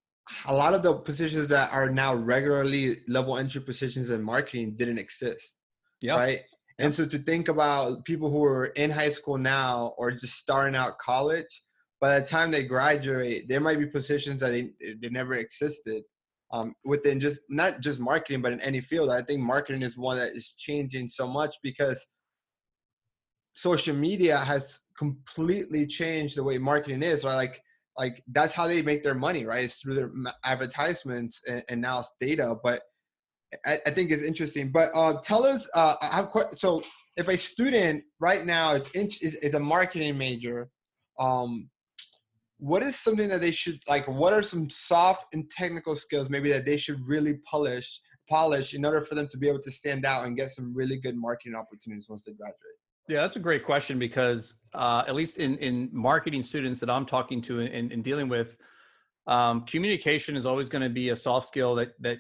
a 0.47 0.55
lot 0.55 0.73
of 0.73 0.83
the 0.83 0.95
positions 0.95 1.49
that 1.49 1.73
are 1.73 1.91
now 1.91 2.15
regularly 2.15 2.99
level 3.07 3.37
entry 3.37 3.61
positions 3.61 4.09
in 4.09 4.23
marketing 4.23 4.75
didn't 4.77 4.99
exist. 4.99 5.57
Yeah. 6.01 6.15
Right. 6.15 6.41
And 6.79 6.95
so 6.95 7.05
to 7.07 7.19
think 7.19 7.49
about 7.49 8.05
people 8.05 8.31
who 8.31 8.45
are 8.45 8.67
in 8.67 8.91
high 8.91 9.09
school 9.09 9.37
now 9.37 9.95
or 9.99 10.13
just 10.13 10.37
starting 10.37 10.77
out 10.77 10.99
college, 10.99 11.63
by 12.01 12.19
the 12.19 12.27
time 12.27 12.51
they 12.51 12.65
graduate, 12.65 13.49
there 13.49 13.61
might 13.61 13.79
be 13.79 13.87
positions 13.87 14.41
that 14.41 14.51
they, 14.51 14.71
they 15.01 15.09
never 15.09 15.35
existed 15.35 16.05
um, 16.53 16.75
within 16.85 17.21
just 17.21 17.41
not 17.49 17.81
just 17.81 18.01
marketing, 18.01 18.43
but 18.43 18.53
in 18.53 18.61
any 18.61 18.81
field. 18.81 19.11
I 19.11 19.23
think 19.23 19.41
marketing 19.41 19.83
is 19.83 19.99
one 19.99 20.17
that 20.19 20.33
is 20.33 20.55
changing 20.57 21.09
so 21.09 21.27
much 21.27 21.57
because 21.63 22.07
social 23.53 23.95
media 23.95 24.39
has 24.39 24.83
completely 24.97 25.87
changed 25.87 26.37
the 26.37 26.45
way 26.45 26.59
marketing 26.59 27.03
is. 27.03 27.25
Right, 27.25 27.35
like 27.35 27.61
like 27.99 28.23
that's 28.29 28.55
how 28.55 28.69
they 28.69 28.81
make 28.81 29.03
their 29.03 29.15
money, 29.15 29.45
right? 29.45 29.65
It's 29.65 29.81
through 29.81 29.97
their 29.97 30.11
advertisements 30.45 31.41
and, 31.49 31.65
and 31.69 31.81
now 31.81 31.99
it's 31.99 32.13
data, 32.21 32.57
but 32.63 32.83
I, 33.65 33.79
I 33.87 33.91
think 33.91 34.11
is 34.11 34.23
interesting. 34.23 34.71
But 34.71 34.91
uh, 34.95 35.15
tell 35.23 35.45
us, 35.45 35.69
uh, 35.75 35.97
I 36.01 36.17
have 36.17 36.31
so 36.57 36.83
if 37.17 37.29
a 37.29 37.37
student 37.37 38.05
right 38.21 38.45
now 38.45 38.75
is, 38.75 38.89
in, 38.91 39.07
is, 39.23 39.35
is 39.37 39.55
a 39.55 39.61
marketing 39.61 40.17
major, 40.17 40.71
um, 41.19 41.69
what 42.59 42.83
is 42.83 42.97
something 42.97 43.29
that 43.29 43.41
they 43.41 43.51
should 43.51 43.81
like? 43.89 44.07
What 44.07 44.33
are 44.33 44.43
some 44.43 44.69
soft 44.69 45.27
and 45.33 45.49
technical 45.51 45.95
skills 45.95 46.29
maybe 46.29 46.51
that 46.51 46.65
they 46.65 46.77
should 46.77 47.01
really 47.07 47.35
polish 47.45 48.01
polish 48.29 48.75
in 48.75 48.85
order 48.85 49.01
for 49.01 49.15
them 49.15 49.27
to 49.29 49.39
be 49.39 49.49
able 49.49 49.61
to 49.61 49.71
stand 49.71 50.05
out 50.05 50.27
and 50.27 50.37
get 50.37 50.51
some 50.51 50.75
really 50.75 50.99
good 50.99 51.17
marketing 51.17 51.55
opportunities 51.55 52.09
once 52.09 52.25
they 52.25 52.33
graduate? 52.33 52.59
Yeah, 53.09 53.23
that's 53.23 53.37
a 53.37 53.41
great 53.41 53.65
question 53.65 53.99
because 53.99 54.55
uh, 54.75 55.05
at 55.09 55.15
least 55.15 55.39
in 55.39 55.57
in 55.59 55.89
marketing 55.93 56.43
students 56.43 56.79
that 56.81 56.91
I'm 56.91 57.07
talking 57.07 57.41
to 57.43 57.61
and, 57.61 57.91
and 57.91 58.05
dealing 58.05 58.29
with, 58.29 58.57
um, 59.27 59.65
communication 59.65 60.37
is 60.37 60.45
always 60.45 60.69
going 60.69 60.83
to 60.83 60.91
be 60.91 61.09
a 61.09 61.17
soft 61.17 61.47
skill 61.47 61.75
that 61.77 61.93
that 62.01 62.19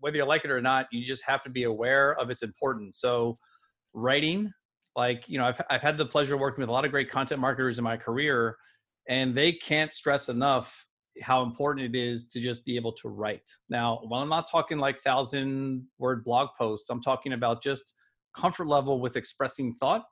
whether 0.00 0.16
you 0.16 0.24
like 0.24 0.44
it 0.44 0.50
or 0.50 0.60
not, 0.60 0.86
you 0.92 1.04
just 1.04 1.24
have 1.24 1.42
to 1.44 1.50
be 1.50 1.64
aware 1.64 2.18
of 2.18 2.30
its 2.30 2.42
importance. 2.42 3.00
So, 3.00 3.36
writing, 3.92 4.52
like 4.96 5.28
you 5.28 5.38
know, 5.38 5.46
I've 5.46 5.60
I've 5.70 5.82
had 5.82 5.96
the 5.96 6.06
pleasure 6.06 6.34
of 6.34 6.40
working 6.40 6.62
with 6.62 6.68
a 6.68 6.72
lot 6.72 6.84
of 6.84 6.90
great 6.90 7.10
content 7.10 7.40
marketers 7.40 7.78
in 7.78 7.84
my 7.84 7.96
career, 7.96 8.56
and 9.08 9.34
they 9.34 9.52
can't 9.52 9.92
stress 9.92 10.28
enough 10.28 10.86
how 11.22 11.42
important 11.42 11.94
it 11.94 11.98
is 11.98 12.26
to 12.28 12.40
just 12.40 12.64
be 12.64 12.76
able 12.76 12.92
to 12.92 13.08
write. 13.08 13.48
Now, 13.68 14.00
while 14.04 14.22
I'm 14.22 14.28
not 14.28 14.50
talking 14.50 14.78
like 14.78 15.00
thousand 15.00 15.86
word 15.98 16.24
blog 16.24 16.48
posts, 16.58 16.88
I'm 16.90 17.02
talking 17.02 17.32
about 17.32 17.62
just 17.62 17.94
comfort 18.34 18.68
level 18.68 19.00
with 19.00 19.16
expressing 19.16 19.72
thought. 19.74 20.04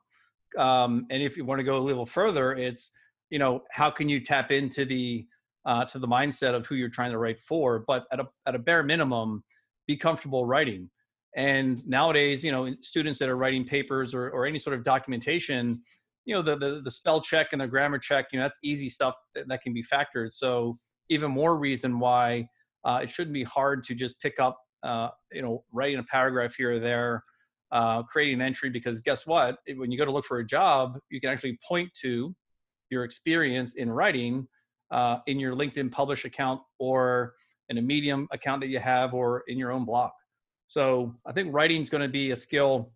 Um, 0.57 1.05
and 1.09 1.21
if 1.23 1.37
you 1.37 1.45
want 1.45 1.59
to 1.59 1.63
go 1.63 1.77
a 1.77 1.79
little 1.79 2.05
further, 2.05 2.53
it's 2.53 2.91
you 3.29 3.39
know 3.39 3.61
how 3.71 3.89
can 3.89 4.09
you 4.09 4.19
tap 4.19 4.51
into 4.51 4.85
the 4.85 5.25
uh, 5.65 5.85
to 5.85 5.99
the 5.99 6.07
mindset 6.07 6.55
of 6.55 6.65
who 6.65 6.75
you're 6.75 6.89
trying 6.89 7.11
to 7.11 7.17
write 7.17 7.39
for. 7.39 7.83
But 7.87 8.05
at 8.11 8.19
a 8.19 8.27
at 8.47 8.55
a 8.55 8.59
bare 8.59 8.83
minimum, 8.83 9.43
be 9.89 9.97
comfortable 9.97 10.45
writing. 10.45 10.87
And 11.35 11.75
nowadays, 11.87 12.43
you 12.43 12.51
know, 12.51 12.63
students 12.81 13.17
that 13.19 13.27
are 13.27 13.37
writing 13.43 13.65
papers 13.65 14.13
or, 14.13 14.29
or 14.29 14.45
any 14.45 14.59
sort 14.59 14.75
of 14.77 14.83
documentation, 14.83 15.81
you 16.25 16.35
know, 16.35 16.43
the, 16.43 16.55
the, 16.63 16.81
the 16.83 16.91
spell 16.91 17.21
check 17.21 17.47
and 17.53 17.61
the 17.61 17.67
grammar 17.67 17.97
check, 17.97 18.27
you 18.31 18.37
know, 18.37 18.45
that's 18.45 18.59
easy 18.63 18.87
stuff 18.87 19.15
that, 19.33 19.47
that 19.47 19.63
can 19.63 19.73
be 19.73 19.83
factored. 19.83 20.31
So 20.31 20.77
even 21.09 21.31
more 21.31 21.57
reason 21.57 21.99
why 21.99 22.47
uh, 22.85 22.99
it 23.01 23.09
shouldn't 23.09 23.33
be 23.33 23.43
hard 23.43 23.83
to 23.85 23.95
just 23.95 24.21
pick 24.21 24.39
up, 24.39 24.59
uh, 24.83 25.09
you 25.31 25.41
know, 25.41 25.63
writing 25.73 25.97
a 25.97 26.03
paragraph 26.03 26.53
here 26.55 26.73
or 26.75 26.79
there, 26.79 27.23
uh, 27.71 28.03
creating 28.03 28.35
an 28.35 28.41
entry, 28.41 28.69
because 28.69 28.99
guess 28.99 29.25
what? 29.25 29.57
When 29.75 29.91
you 29.91 29.97
go 29.97 30.05
to 30.05 30.11
look 30.11 30.25
for 30.25 30.37
a 30.37 30.45
job, 30.45 30.99
you 31.09 31.19
can 31.19 31.31
actually 31.31 31.57
point 31.67 31.89
to 32.03 32.35
your 32.91 33.05
experience 33.05 33.73
in 33.73 33.89
writing 33.89 34.47
uh, 34.91 35.17
in 35.25 35.39
your 35.39 35.55
LinkedIn 35.55 35.91
publish 35.91 36.25
account 36.25 36.61
or 36.77 37.33
in 37.69 37.77
a 37.77 37.81
Medium 37.81 38.27
account 38.31 38.61
that 38.61 38.67
you 38.67 38.79
have 38.79 39.13
or 39.13 39.43
in 39.47 39.57
your 39.57 39.71
own 39.71 39.85
blog. 39.85 40.11
So 40.67 41.15
I 41.25 41.31
think 41.31 41.53
writing 41.53 41.81
is 41.81 41.89
going 41.89 42.03
to 42.03 42.09
be 42.09 42.31
a 42.31 42.35
skill 42.35 42.91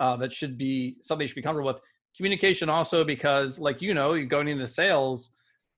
uh, 0.00 0.16
that 0.16 0.32
should 0.32 0.58
be 0.58 0.96
something 1.02 1.24
you 1.24 1.28
should 1.28 1.36
be 1.36 1.42
comfortable 1.42 1.72
with. 1.72 1.82
Communication 2.16 2.68
also 2.68 3.04
because, 3.04 3.58
like 3.58 3.80
you 3.80 3.94
know, 3.94 4.14
you're 4.14 4.26
going 4.26 4.48
into 4.48 4.66
sales, 4.66 5.30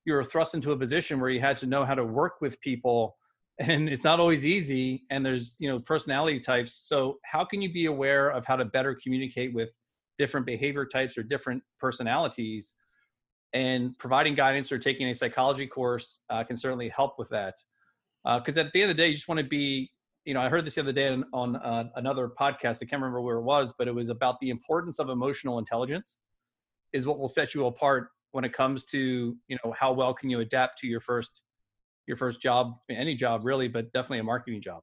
you 0.05 0.15
were 0.15 0.25
thrust 0.25 0.55
into 0.55 0.73
a 0.73 0.77
position 0.77 1.21
where 1.21 1.31
you 1.31 1.41
had 1.41 1.57
to 1.59 1.67
know 1.67 1.85
how 1.85 1.95
to 1.95 2.05
work 2.05 2.41
with 2.41 2.61
people, 2.61 3.17
and 3.59 3.89
it's 3.89 4.05
not 4.05 4.19
always 4.19 4.45
easy. 4.45 5.05
And 5.11 5.25
there's 5.25 5.57
you 5.59 5.69
know 5.69 5.79
personality 5.79 6.41
types. 6.41 6.89
So 6.89 7.19
how 7.25 7.45
can 7.45 7.61
you 7.61 7.73
be 7.73 7.87
aware 7.87 8.31
of 8.31 8.45
how 8.47 8.57
to 8.57 8.65
better 8.65 8.95
communicate 8.95 9.53
with 9.55 9.73
different 10.19 10.47
behavior 10.47 10.87
types 10.87 11.19
or 11.19 11.23
different 11.23 11.63
personalities? 11.79 12.75
And 13.55 13.97
providing 13.99 14.35
guidance 14.35 14.73
or 14.73 14.79
taking 14.79 15.09
a 15.09 15.15
psychology 15.15 15.67
course 15.67 16.23
uh, 16.31 16.43
can 16.43 16.57
certainly 16.57 16.89
help 16.89 17.19
with 17.19 17.29
that 17.29 17.55
because 18.25 18.59
uh, 18.59 18.63
at 18.63 18.73
the 18.73 18.83
end 18.83 18.91
of 18.91 18.97
the 18.97 19.03
day, 19.03 19.09
you 19.09 19.15
just 19.15 19.29
want 19.29 19.39
to 19.39 19.47
be. 19.47 19.91
You 20.25 20.35
know, 20.35 20.41
I 20.41 20.49
heard 20.49 20.65
this 20.65 20.77
the 20.77 20.83
other 20.83 20.93
day 20.93 21.09
on, 21.09 21.25
on 21.33 21.57
uh, 21.57 21.89
another 21.97 22.29
podcast. 22.29 22.77
I 22.77 22.87
can't 22.87 23.03
remember 23.03 23.21
where 23.21 23.39
it 23.39 23.43
was, 23.43 23.75
but 23.77 23.89
it 23.89 23.95
was 23.95 24.09
about 24.09 24.39
the 24.41 24.51
importance 24.51 25.01
of 25.01 25.09
emotional 25.09 25.59
intelligence 25.59 26.21
is 26.93 27.07
what 27.07 27.19
will 27.19 27.29
set 27.29 27.55
you 27.55 27.67
apart 27.67 28.11
when 28.31 28.45
it 28.45 28.53
comes 28.53 28.85
to 28.85 29.37
you 29.49 29.59
know 29.65 29.73
how 29.73 29.93
well 29.93 30.15
can 30.15 30.31
you 30.31 30.41
adapt 30.41 30.79
to 30.79 30.87
your 30.87 31.01
first 31.01 31.43
your 32.07 32.17
first 32.17 32.41
job, 32.41 32.75
any 32.91 33.15
job 33.15 33.45
really, 33.45 33.69
but 33.69 33.93
definitely 33.93 34.19
a 34.19 34.25
marketing 34.25 34.61
job. 34.61 34.83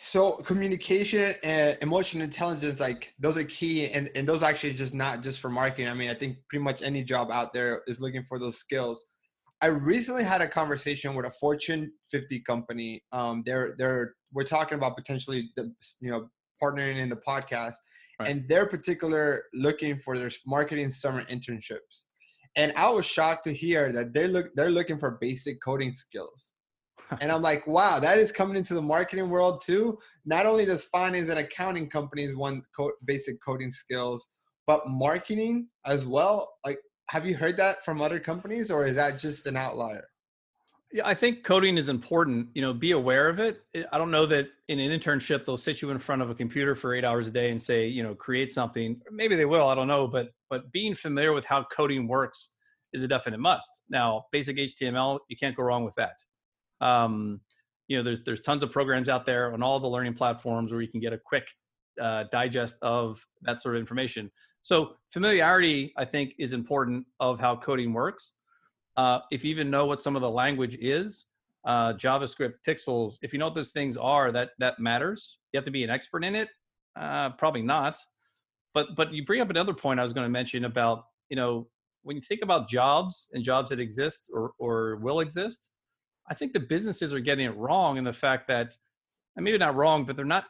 So 0.00 0.32
communication 0.32 1.34
and 1.42 1.76
emotional 1.82 2.24
intelligence, 2.24 2.78
like 2.78 3.14
those 3.18 3.36
are 3.36 3.44
key, 3.44 3.88
and 3.90 4.10
and 4.14 4.28
those 4.28 4.42
actually 4.42 4.74
just 4.74 4.94
not 4.94 5.22
just 5.22 5.40
for 5.40 5.50
marketing. 5.50 5.88
I 5.88 5.94
mean, 5.94 6.10
I 6.10 6.14
think 6.14 6.36
pretty 6.48 6.62
much 6.62 6.82
any 6.82 7.02
job 7.02 7.30
out 7.30 7.52
there 7.52 7.82
is 7.88 8.00
looking 8.00 8.22
for 8.22 8.38
those 8.38 8.58
skills. 8.58 9.04
I 9.60 9.66
recently 9.66 10.22
had 10.22 10.40
a 10.40 10.48
conversation 10.48 11.14
with 11.14 11.26
a 11.26 11.30
Fortune 11.30 11.92
50 12.10 12.40
company. 12.40 13.02
Um, 13.12 13.42
they're 13.44 13.74
they're 13.76 14.14
we're 14.32 14.44
talking 14.44 14.78
about 14.78 14.96
potentially 14.96 15.50
the 15.56 15.72
you 16.00 16.10
know 16.10 16.28
partnering 16.62 16.96
in 16.96 17.08
the 17.08 17.16
podcast, 17.16 17.74
right. 18.20 18.28
and 18.28 18.48
they're 18.48 18.66
particular 18.66 19.42
looking 19.54 19.98
for 19.98 20.16
their 20.16 20.30
marketing 20.46 20.90
summer 20.90 21.24
internships. 21.24 22.04
And 22.56 22.72
I 22.76 22.90
was 22.90 23.04
shocked 23.04 23.44
to 23.44 23.52
hear 23.52 23.92
that 23.92 24.14
they 24.14 24.28
look 24.28 24.54
they're 24.54 24.70
looking 24.70 24.98
for 24.98 25.18
basic 25.20 25.60
coding 25.62 25.92
skills. 25.92 26.52
and 27.20 27.30
I'm 27.32 27.42
like, 27.42 27.66
wow, 27.66 27.98
that 28.00 28.18
is 28.18 28.32
coming 28.32 28.56
into 28.56 28.74
the 28.74 28.82
marketing 28.82 29.30
world 29.30 29.62
too. 29.64 29.98
Not 30.24 30.46
only 30.46 30.64
does 30.66 30.84
finance 30.86 31.30
and 31.30 31.38
accounting 31.38 31.88
companies 31.88 32.36
want 32.36 32.64
co- 32.76 32.92
basic 33.04 33.42
coding 33.42 33.70
skills, 33.70 34.28
but 34.66 34.86
marketing 34.86 35.68
as 35.86 36.06
well. 36.06 36.52
Like 36.64 36.78
have 37.10 37.26
you 37.26 37.34
heard 37.34 37.56
that 37.56 37.84
from 37.84 38.00
other 38.00 38.20
companies 38.20 38.70
or 38.70 38.86
is 38.86 38.96
that 38.96 39.18
just 39.18 39.46
an 39.46 39.56
outlier? 39.56 40.08
Yeah, 40.92 41.06
I 41.06 41.14
think 41.14 41.44
coding 41.44 41.76
is 41.76 41.88
important. 41.88 42.48
You 42.54 42.62
know, 42.62 42.72
be 42.72 42.92
aware 42.92 43.28
of 43.28 43.38
it. 43.38 43.62
I 43.92 43.98
don't 43.98 44.10
know 44.10 44.24
that 44.26 44.46
in 44.68 44.78
an 44.78 44.98
internship 44.98 45.44
they'll 45.44 45.58
sit 45.58 45.82
you 45.82 45.90
in 45.90 45.98
front 45.98 46.22
of 46.22 46.30
a 46.30 46.34
computer 46.34 46.74
for 46.74 46.94
eight 46.94 47.04
hours 47.04 47.28
a 47.28 47.30
day 47.30 47.50
and 47.50 47.62
say, 47.62 47.86
you 47.86 48.02
know, 48.02 48.14
create 48.14 48.52
something. 48.52 49.00
Maybe 49.10 49.36
they 49.36 49.44
will. 49.44 49.68
I 49.68 49.74
don't 49.74 49.88
know, 49.88 50.06
but 50.06 50.28
but 50.48 50.72
being 50.72 50.94
familiar 50.94 51.34
with 51.34 51.44
how 51.44 51.64
coding 51.64 52.08
works 52.08 52.50
is 52.94 53.02
a 53.02 53.08
definite 53.08 53.38
must. 53.38 53.68
Now, 53.90 54.24
basic 54.32 54.56
HTML, 54.56 55.18
you 55.28 55.36
can't 55.36 55.54
go 55.54 55.62
wrong 55.62 55.84
with 55.84 55.94
that. 55.96 56.14
Um, 56.80 57.42
you 57.86 57.98
know, 57.98 58.02
there's 58.02 58.24
there's 58.24 58.40
tons 58.40 58.62
of 58.62 58.72
programs 58.72 59.10
out 59.10 59.26
there 59.26 59.52
on 59.52 59.62
all 59.62 59.80
the 59.80 59.88
learning 59.88 60.14
platforms 60.14 60.72
where 60.72 60.80
you 60.80 60.88
can 60.88 61.00
get 61.00 61.12
a 61.12 61.18
quick 61.18 61.48
uh, 62.00 62.24
digest 62.32 62.76
of 62.80 63.26
that 63.42 63.60
sort 63.60 63.76
of 63.76 63.80
information. 63.80 64.30
So 64.68 64.96
familiarity, 65.08 65.94
I 65.96 66.04
think, 66.04 66.34
is 66.38 66.52
important 66.52 67.06
of 67.20 67.40
how 67.40 67.56
coding 67.56 67.94
works. 67.94 68.32
Uh, 68.98 69.20
if 69.30 69.42
you 69.42 69.50
even 69.50 69.70
know 69.70 69.86
what 69.86 69.98
some 69.98 70.14
of 70.14 70.20
the 70.20 70.28
language 70.28 70.76
is, 70.78 71.24
uh, 71.64 71.94
JavaScript, 71.94 72.52
pixels, 72.66 73.16
if 73.22 73.32
you 73.32 73.38
know 73.38 73.46
what 73.46 73.54
those 73.54 73.72
things 73.72 73.96
are, 73.96 74.30
that 74.30 74.50
that 74.58 74.78
matters. 74.78 75.38
You 75.52 75.56
have 75.56 75.64
to 75.64 75.70
be 75.70 75.84
an 75.84 75.88
expert 75.88 76.22
in 76.22 76.34
it, 76.34 76.50
uh, 77.00 77.30
probably 77.30 77.62
not. 77.62 77.96
But 78.74 78.88
but 78.94 79.10
you 79.14 79.24
bring 79.24 79.40
up 79.40 79.48
another 79.48 79.72
point 79.72 80.00
I 80.00 80.02
was 80.02 80.12
going 80.12 80.26
to 80.26 80.30
mention 80.30 80.66
about 80.66 81.04
you 81.30 81.36
know 81.36 81.66
when 82.02 82.16
you 82.16 82.22
think 82.22 82.42
about 82.42 82.68
jobs 82.68 83.30
and 83.32 83.42
jobs 83.42 83.70
that 83.70 83.80
exist 83.80 84.30
or 84.34 84.52
or 84.58 84.96
will 84.96 85.20
exist, 85.20 85.70
I 86.28 86.34
think 86.34 86.52
the 86.52 86.60
businesses 86.60 87.14
are 87.14 87.20
getting 87.20 87.46
it 87.46 87.56
wrong 87.56 87.96
in 87.96 88.04
the 88.04 88.12
fact 88.12 88.46
that, 88.48 88.76
and 89.34 89.44
maybe 89.44 89.56
not 89.56 89.76
wrong, 89.76 90.04
but 90.04 90.14
they're 90.14 90.26
not. 90.26 90.44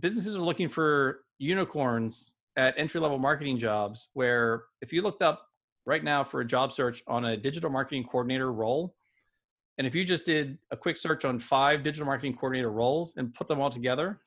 Businesses 0.00 0.34
are 0.34 0.42
looking 0.42 0.68
for 0.68 1.20
unicorns 1.38 2.32
at 2.56 2.74
entry 2.76 3.00
level 3.00 3.18
marketing 3.18 3.58
jobs 3.58 4.08
where 4.14 4.64
if 4.82 4.92
you 4.92 5.02
looked 5.02 5.22
up 5.22 5.46
right 5.86 6.04
now 6.04 6.22
for 6.24 6.40
a 6.40 6.44
job 6.44 6.72
search 6.72 7.02
on 7.06 7.24
a 7.26 7.36
digital 7.36 7.70
marketing 7.70 8.04
coordinator 8.04 8.52
role, 8.52 8.96
and 9.78 9.86
if 9.86 9.94
you 9.94 10.04
just 10.04 10.26
did 10.26 10.58
a 10.70 10.76
quick 10.76 10.96
search 10.96 11.24
on 11.24 11.38
five 11.38 11.82
digital 11.82 12.06
marketing 12.06 12.34
coordinator 12.34 12.70
roles 12.70 13.16
and 13.16 13.32
put 13.34 13.48
them 13.48 13.60
all 13.60 13.70
together, 13.70 14.20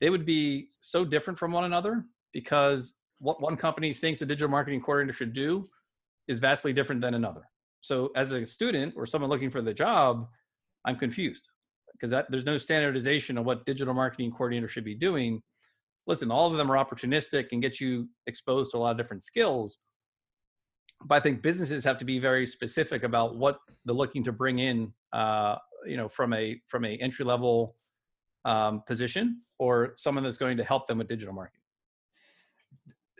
they 0.00 0.10
would 0.10 0.26
be 0.26 0.70
so 0.80 1.04
different 1.04 1.38
from 1.38 1.50
one 1.50 1.64
another 1.64 2.04
because 2.32 2.94
what 3.18 3.40
one 3.40 3.56
company 3.56 3.92
thinks 3.92 4.20
a 4.22 4.26
digital 4.26 4.50
marketing 4.50 4.80
coordinator 4.80 5.16
should 5.16 5.32
do 5.32 5.68
is 6.28 6.38
vastly 6.38 6.72
different 6.72 7.00
than 7.00 7.14
another. 7.14 7.42
So 7.80 8.10
as 8.16 8.32
a 8.32 8.44
student 8.44 8.94
or 8.96 9.06
someone 9.06 9.30
looking 9.30 9.50
for 9.50 9.62
the 9.62 9.72
job, 9.72 10.28
I'm 10.84 10.96
confused 10.96 11.48
because 11.92 12.10
there's 12.28 12.44
no 12.44 12.58
standardization 12.58 13.38
of 13.38 13.46
what 13.46 13.66
digital 13.66 13.94
marketing 13.94 14.30
coordinator 14.30 14.68
should 14.68 14.84
be 14.84 14.94
doing 14.94 15.42
listen, 16.08 16.30
all 16.30 16.50
of 16.50 16.56
them 16.56 16.72
are 16.72 16.84
opportunistic 16.84 17.48
and 17.52 17.62
get 17.62 17.80
you 17.80 18.08
exposed 18.26 18.72
to 18.72 18.78
a 18.78 18.80
lot 18.80 18.90
of 18.90 18.96
different 18.96 19.22
skills. 19.22 19.78
But 21.04 21.16
I 21.16 21.20
think 21.20 21.42
businesses 21.42 21.84
have 21.84 21.98
to 21.98 22.04
be 22.04 22.18
very 22.18 22.46
specific 22.46 23.04
about 23.04 23.36
what 23.36 23.58
they're 23.84 23.94
looking 23.94 24.24
to 24.24 24.32
bring 24.32 24.58
in, 24.58 24.92
uh, 25.12 25.56
you 25.86 25.96
know, 25.96 26.08
from 26.08 26.32
a 26.32 26.60
from 26.66 26.84
a 26.84 26.96
entry 26.96 27.24
level 27.24 27.76
um, 28.44 28.82
position 28.86 29.42
or 29.60 29.92
someone 29.96 30.24
that's 30.24 30.38
going 30.38 30.56
to 30.56 30.64
help 30.64 30.88
them 30.88 30.98
with 30.98 31.06
digital 31.06 31.34
marketing. 31.34 31.60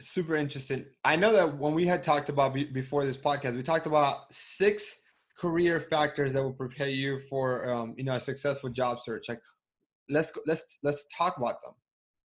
Super 0.00 0.34
interesting. 0.34 0.86
I 1.04 1.14
know 1.14 1.32
that 1.32 1.56
when 1.58 1.74
we 1.74 1.84
had 1.86 2.02
talked 2.02 2.30
about 2.30 2.54
before 2.72 3.04
this 3.04 3.16
podcast, 3.16 3.54
we 3.54 3.62
talked 3.62 3.86
about 3.86 4.32
six 4.32 4.96
career 5.38 5.78
factors 5.78 6.32
that 6.32 6.42
will 6.42 6.52
prepare 6.52 6.88
you 6.88 7.20
for 7.20 7.68
um, 7.68 7.94
you 7.96 8.04
know 8.04 8.14
a 8.14 8.20
successful 8.20 8.70
job 8.70 9.00
search. 9.00 9.28
Like, 9.28 9.42
let's 10.08 10.32
let's 10.46 10.78
let's 10.82 11.04
talk 11.16 11.36
about 11.36 11.62
them. 11.62 11.74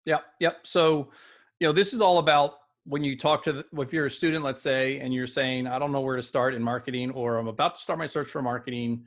Yep. 0.10 0.25
Yep. 0.39 0.58
So, 0.66 1.12
you 1.60 1.68
know, 1.68 1.72
this 1.72 1.94
is 1.94 2.01
all 2.01 2.18
about 2.18 2.56
when 2.86 3.04
you 3.04 3.16
talk 3.16 3.44
to 3.44 3.51
the, 3.51 3.66
if 3.78 3.94
you're 3.94 4.08
a 4.08 4.10
student, 4.10 4.44
let's 4.44 4.60
say, 4.60 5.00
and 5.00 5.13
you're 5.13 5.28
saying, 5.28 5.68
I 5.68 5.78
don't 5.78 5.92
know 5.92 6.01
where 6.01 6.16
to 6.16 6.24
start 6.24 6.56
in 6.56 6.63
marketing, 6.63 7.12
or 7.12 7.38
I'm 7.38 7.48
about 7.48 7.75
to 7.75 7.82
start 7.82 8.00
my 8.00 8.08
search 8.08 8.28
for 8.28 8.42
marketing. 8.42 9.04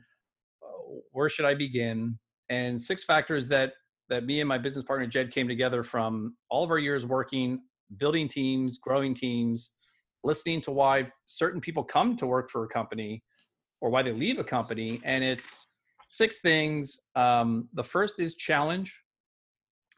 Uh, 0.63 0.99
where 1.11 1.27
should 1.27 1.43
I 1.45 1.55
begin? 1.55 2.17
And 2.49 2.81
six 2.81 3.03
factors 3.03 3.49
that 3.49 3.73
that 4.07 4.25
me 4.25 4.39
and 4.39 4.47
my 4.47 4.57
business 4.57 4.85
partner 4.85 5.05
Jed 5.05 5.31
came 5.31 5.45
together 5.45 5.83
from 5.83 6.37
all 6.49 6.63
of 6.63 6.71
our 6.71 6.77
years 6.79 7.05
working, 7.05 7.59
building 7.97 8.29
teams, 8.29 8.77
growing 8.77 9.13
teams, 9.13 9.71
listening 10.23 10.61
to 10.61 10.71
why 10.71 11.11
certain 11.27 11.59
people 11.59 11.83
come 11.83 12.15
to 12.15 12.25
work 12.25 12.49
for 12.49 12.63
a 12.63 12.67
company 12.69 13.21
or 13.81 13.89
why 13.89 14.03
they 14.03 14.13
leave 14.13 14.39
a 14.39 14.43
company. 14.43 15.01
And 15.03 15.21
it's 15.21 15.67
six 16.07 16.39
things. 16.39 16.97
Um, 17.17 17.67
the 17.73 17.83
first 17.83 18.19
is 18.19 18.35
challenge. 18.35 19.02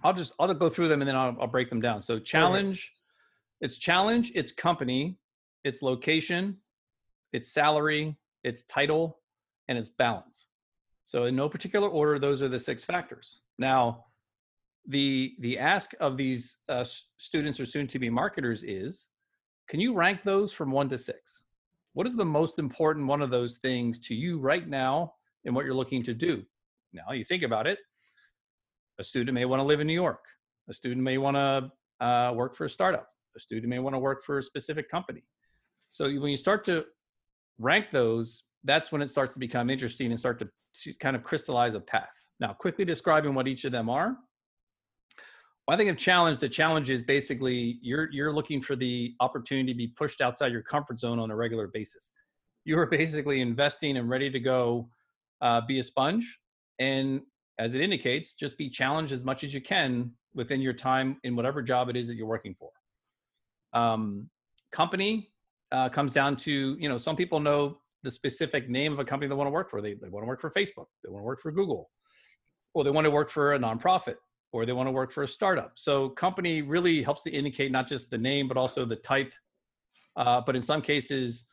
I'll 0.06 0.14
just 0.14 0.34
I'll 0.40 0.54
go 0.54 0.70
through 0.70 0.88
them 0.88 1.02
and 1.02 1.08
then 1.08 1.16
I'll, 1.16 1.36
I'll 1.42 1.48
break 1.48 1.70
them 1.70 1.82
down. 1.82 2.02
So 2.02 2.20
challenge, 2.20 2.94
it's 3.60 3.78
challenge, 3.78 4.32
it's 4.36 4.52
company, 4.52 5.18
it's 5.64 5.82
location, 5.82 6.58
it's 7.34 7.48
salary, 7.52 8.16
it's 8.44 8.62
title, 8.64 9.18
and 9.68 9.78
it's 9.78 9.90
balance. 9.90 10.48
So 11.06 11.26
in 11.26 11.36
no 11.36 11.50
particular 11.50 11.90
order, 11.90 12.20
those 12.20 12.44
are 12.44 12.48
the 12.48 12.60
six 12.60 12.84
factors. 12.84 13.40
Now, 13.58 14.06
the 14.88 15.36
the 15.40 15.58
ask 15.58 15.94
of 16.00 16.18
these 16.18 16.58
uh, 16.70 16.86
students 17.18 17.60
or 17.60 17.66
soon 17.66 17.88
to 17.88 17.98
be 17.98 18.10
marketers 18.10 18.64
is, 18.64 19.08
can 19.68 19.80
you 19.80 19.96
rank 19.96 20.22
those 20.24 20.52
from 20.52 20.70
one 20.70 20.88
to 20.90 20.98
six? 21.00 21.42
What 21.94 22.06
is 22.06 22.16
the 22.16 22.26
most 22.26 22.60
important 22.60 23.08
one 23.08 23.24
of 23.24 23.32
those 23.32 23.58
things 23.58 24.00
to 24.02 24.14
you 24.14 24.38
right 24.38 24.68
now 24.68 25.14
in 25.46 25.56
what 25.56 25.66
you're 25.66 25.74
looking 25.74 26.04
to 26.04 26.14
do? 26.14 26.44
Now 26.94 27.12
you 27.14 27.26
think 27.26 27.42
about 27.42 27.66
it. 27.66 27.80
A 29.00 29.04
student 29.04 29.34
may 29.36 29.46
want 29.46 29.60
to 29.60 29.64
live 29.64 29.80
in 29.80 29.88
New 29.88 29.94
York. 29.94 30.24
A 30.70 30.74
student 30.74 31.02
may 31.02 31.18
want 31.18 31.36
to 31.36 32.06
uh, 32.06 32.34
work 32.34 32.56
for 32.56 32.66
a 32.66 32.70
startup. 32.70 33.08
A 33.36 33.40
student 33.40 33.70
may 33.70 33.80
want 33.80 33.94
to 33.94 34.00
work 34.00 34.24
for 34.24 34.38
a 34.38 34.44
specific 34.44 34.90
company. 34.90 35.24
So 35.92 36.06
when 36.06 36.32
you 36.32 36.38
start 36.38 36.64
to 36.66 36.86
rank 37.60 37.88
those, 37.92 38.44
that's 38.64 38.92
when 38.92 39.02
it 39.02 39.10
starts 39.10 39.34
to 39.34 39.40
become 39.40 39.70
interesting 39.70 40.12
and 40.12 40.20
start 40.20 40.40
to, 40.40 40.50
to 40.84 40.94
kind 40.96 41.16
of 41.16 41.24
crystallize 41.24 41.76
a 41.76 41.80
path. 41.80 42.10
Now, 42.40 42.54
quickly 42.54 42.86
describing 42.86 43.34
what 43.34 43.48
each 43.48 43.66
of 43.66 43.72
them 43.72 43.90
are. 43.90 44.18
Well, 45.68 45.76
I 45.76 45.78
think 45.78 45.90
of 45.90 45.98
challenge. 45.98 46.40
The 46.40 46.50
challenge 46.50 46.90
is 46.90 47.02
basically 47.02 47.80
you're 47.82 48.12
you're 48.12 48.32
looking 48.32 48.62
for 48.62 48.76
the 48.76 49.16
opportunity 49.20 49.74
to 49.74 49.78
be 49.78 49.88
pushed 49.88 50.22
outside 50.22 50.52
your 50.52 50.62
comfort 50.62 51.00
zone 51.00 51.18
on 51.18 51.32
a 51.32 51.36
regular 51.36 51.68
basis. 51.68 52.12
You 52.66 52.78
are 52.78 52.86
basically 52.86 53.42
investing 53.42 53.98
and 53.98 54.10
ready 54.10 54.30
to 54.30 54.40
go, 54.40 54.90
uh, 55.42 55.62
be 55.68 55.80
a 55.80 55.84
sponge, 55.84 56.40
and 56.80 57.22
as 57.58 57.74
it 57.74 57.82
indicates, 57.82 58.36
just 58.36 58.58
be 58.58 58.70
challenged 58.70 59.14
as 59.14 59.24
much 59.24 59.44
as 59.44 59.54
you 59.54 59.62
can 59.62 60.12
within 60.34 60.62
your 60.62 60.74
time 60.74 61.18
in 61.24 61.36
whatever 61.36 61.62
job 61.62 61.90
it 61.90 61.96
is 61.96 62.08
that 62.08 62.16
you're 62.16 62.28
working 62.28 62.56
for. 62.58 62.70
Um, 63.74 64.30
company 64.72 65.32
uh, 65.72 65.90
comes 65.90 66.14
down 66.14 66.36
to 66.38 66.78
you 66.80 66.90
know 66.90 66.98
some 66.98 67.16
people 67.16 67.40
know 67.40 67.78
the 68.04 68.12
specific 68.12 68.70
name 68.70 68.94
of 68.94 69.00
a 69.00 69.04
company 69.04 69.28
they 69.28 69.36
want 69.36 69.48
to 69.48 69.52
work 69.52 69.70
for. 69.70 69.82
They, 69.82 69.96
they 69.96 70.10
want 70.10 70.24
to 70.24 70.28
work 70.28 70.40
for 70.40 70.52
Facebook. 70.52 70.86
They 71.04 71.10
want 71.10 71.22
to 71.22 71.26
work 71.26 71.42
for 71.42 71.52
Google. 71.52 71.90
Or 72.74 72.84
they 72.84 72.92
want 72.92 73.06
to 73.06 73.12
work 73.12 73.32
for 73.32 73.54
a 73.54 73.60
nonprofit 73.60 74.16
or 74.54 74.66
they 74.66 74.72
want 74.74 74.88
to 74.88 74.92
work 74.92 75.12
for 75.12 75.24
a 75.24 75.28
startup. 75.28 75.74
So 75.76 76.10
company 76.10 76.62
really 76.62 77.02
helps 77.02 77.24
to 77.24 77.32
indicate 77.32 77.72
not 77.72 77.88
just 77.88 78.10
the 78.10 78.18
name, 78.18 78.48
but 78.48 78.58
also 78.58 78.86
the 78.86 78.96
type. 78.96 79.34
Uh, 80.16 80.40
but 80.40 80.56
in 80.56 80.62
some 80.62 80.82
cases, 80.82 81.48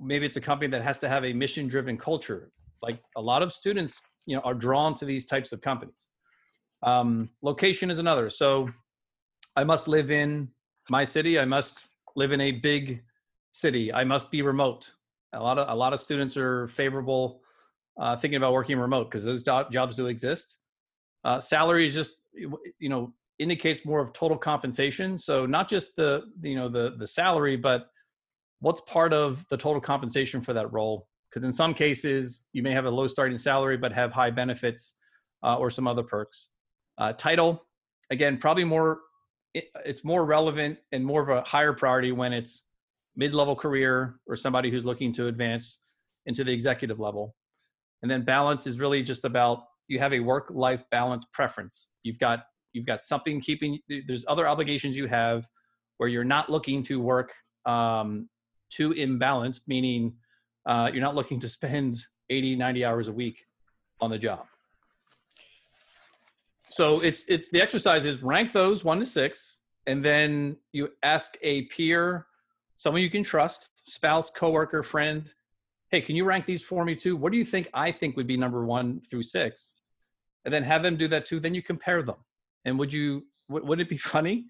maybe 0.00 0.26
it's 0.26 0.36
a 0.36 0.40
company 0.40 0.70
that 0.70 0.82
has 0.82 0.98
to 1.00 1.08
have 1.08 1.24
a 1.24 1.32
mission 1.32 1.66
driven 1.66 1.96
culture. 1.96 2.52
Like 2.82 3.00
a 3.16 3.20
lot 3.20 3.42
of 3.42 3.52
students, 3.52 4.02
you 4.26 4.36
know, 4.36 4.42
are 4.42 4.54
drawn 4.54 4.94
to 4.96 5.04
these 5.04 5.24
types 5.24 5.52
of 5.52 5.60
companies. 5.60 6.08
Um, 6.82 7.30
location 7.42 7.90
is 7.90 7.98
another. 7.98 8.28
So 8.28 8.68
I 9.56 9.64
must 9.64 9.88
live 9.88 10.10
in 10.10 10.48
my 10.90 11.04
city. 11.04 11.38
I 11.38 11.44
must 11.44 11.88
live 12.14 12.32
in 12.32 12.40
a 12.40 12.52
big 12.52 13.02
city. 13.52 13.92
I 13.92 14.04
must 14.04 14.30
be 14.30 14.42
remote. 14.42 14.92
A 15.32 15.40
lot 15.42 15.58
of 15.58 15.68
a 15.68 15.74
lot 15.74 15.92
of 15.92 16.00
students 16.00 16.36
are 16.36 16.68
favorable 16.68 17.40
uh, 17.98 18.16
thinking 18.16 18.36
about 18.36 18.52
working 18.52 18.78
remote 18.78 19.10
because 19.10 19.24
those 19.24 19.42
do- 19.42 19.64
jobs 19.70 19.96
do 19.96 20.06
exist. 20.06 20.58
Uh, 21.24 21.40
salary 21.40 21.86
is 21.86 21.94
just 21.94 22.12
you 22.34 22.88
know 22.88 23.12
indicates 23.38 23.84
more 23.84 24.00
of 24.00 24.12
total 24.12 24.36
compensation. 24.36 25.18
So 25.18 25.46
not 25.46 25.68
just 25.68 25.96
the 25.96 26.24
you 26.42 26.56
know 26.56 26.68
the 26.68 26.94
the 26.98 27.06
salary, 27.06 27.56
but 27.56 27.88
what's 28.60 28.80
part 28.82 29.12
of 29.12 29.44
the 29.48 29.56
total 29.56 29.80
compensation 29.80 30.40
for 30.40 30.52
that 30.52 30.72
role. 30.72 31.08
Because 31.36 31.44
in 31.44 31.52
some 31.52 31.74
cases 31.74 32.46
you 32.54 32.62
may 32.62 32.72
have 32.72 32.86
a 32.86 32.90
low 32.90 33.06
starting 33.06 33.36
salary 33.36 33.76
but 33.76 33.92
have 33.92 34.10
high 34.10 34.30
benefits 34.30 34.94
uh, 35.42 35.56
or 35.56 35.70
some 35.70 35.86
other 35.86 36.02
perks. 36.02 36.48
Uh, 36.96 37.12
title 37.12 37.62
again 38.10 38.38
probably 38.38 38.64
more 38.64 39.00
it's 39.52 40.02
more 40.02 40.24
relevant 40.24 40.78
and 40.92 41.04
more 41.04 41.20
of 41.20 41.28
a 41.28 41.46
higher 41.46 41.74
priority 41.74 42.10
when 42.10 42.32
it's 42.32 42.64
mid-level 43.16 43.54
career 43.54 44.18
or 44.26 44.34
somebody 44.34 44.70
who's 44.70 44.86
looking 44.86 45.12
to 45.12 45.26
advance 45.26 45.80
into 46.24 46.42
the 46.42 46.50
executive 46.50 47.00
level 47.00 47.34
and 48.00 48.10
then 48.10 48.24
balance 48.24 48.66
is 48.66 48.78
really 48.78 49.02
just 49.02 49.26
about 49.26 49.64
you 49.88 49.98
have 49.98 50.14
a 50.14 50.20
work 50.20 50.46
life 50.54 50.84
balance 50.90 51.26
preference 51.34 51.90
you've 52.02 52.18
got 52.18 52.44
you've 52.72 52.86
got 52.86 53.02
something 53.02 53.42
keeping 53.42 53.78
there's 54.06 54.24
other 54.26 54.48
obligations 54.48 54.96
you 54.96 55.06
have 55.06 55.46
where 55.98 56.08
you're 56.08 56.24
not 56.24 56.48
looking 56.48 56.82
to 56.82 56.98
work 56.98 57.34
um, 57.66 58.26
too 58.70 58.94
imbalanced 58.94 59.68
meaning 59.68 60.14
uh, 60.66 60.90
you're 60.92 61.02
not 61.02 61.14
looking 61.14 61.40
to 61.40 61.48
spend 61.48 61.98
80 62.30 62.56
90 62.56 62.84
hours 62.84 63.08
a 63.08 63.12
week 63.12 63.46
on 64.00 64.10
the 64.10 64.18
job 64.18 64.46
so 66.68 67.00
it's 67.00 67.24
it's 67.28 67.48
the 67.50 67.60
exercise 67.60 68.04
is 68.04 68.22
rank 68.22 68.52
those 68.52 68.84
one 68.84 68.98
to 68.98 69.06
six 69.06 69.58
and 69.86 70.04
then 70.04 70.56
you 70.72 70.90
ask 71.02 71.36
a 71.42 71.62
peer 71.62 72.26
someone 72.76 73.02
you 73.02 73.10
can 73.10 73.22
trust 73.22 73.70
spouse 73.84 74.30
coworker 74.30 74.82
friend 74.82 75.32
hey, 75.90 76.00
can 76.00 76.16
you 76.16 76.24
rank 76.24 76.46
these 76.46 76.64
for 76.64 76.84
me 76.84 76.94
too? 76.94 77.16
What 77.16 77.32
do 77.32 77.38
you 77.38 77.44
think 77.44 77.68
I 77.72 77.90
think 77.90 78.16
would 78.16 78.26
be 78.26 78.36
number 78.36 78.64
one 78.64 79.00
through 79.08 79.22
six? 79.22 79.74
And 80.44 80.52
then 80.52 80.62
have 80.62 80.82
them 80.82 80.96
do 80.96 81.08
that 81.08 81.26
too. 81.26 81.40
Then 81.40 81.54
you 81.54 81.62
compare 81.62 82.02
them. 82.02 82.16
And 82.64 82.78
would 82.78 82.92
you, 82.92 83.24
would, 83.48 83.80
it 83.80 83.88
be 83.88 83.96
funny 84.14 84.46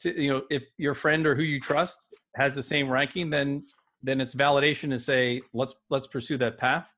to, 0.00 0.20
you 0.20 0.30
know, 0.30 0.42
if 0.50 0.66
your 0.78 0.94
friend 0.94 1.26
or 1.26 1.34
who 1.34 1.42
you 1.42 1.60
trust 1.60 2.14
has 2.36 2.54
the 2.54 2.62
same 2.62 2.88
ranking, 2.88 3.30
then, 3.30 3.64
then 4.06 4.20
it's 4.20 4.34
validation 4.34 4.90
to 4.90 4.98
say, 4.98 5.42
let's, 5.52 5.74
let's 5.90 6.06
pursue 6.06 6.36
that 6.38 6.58
path. 6.58 6.88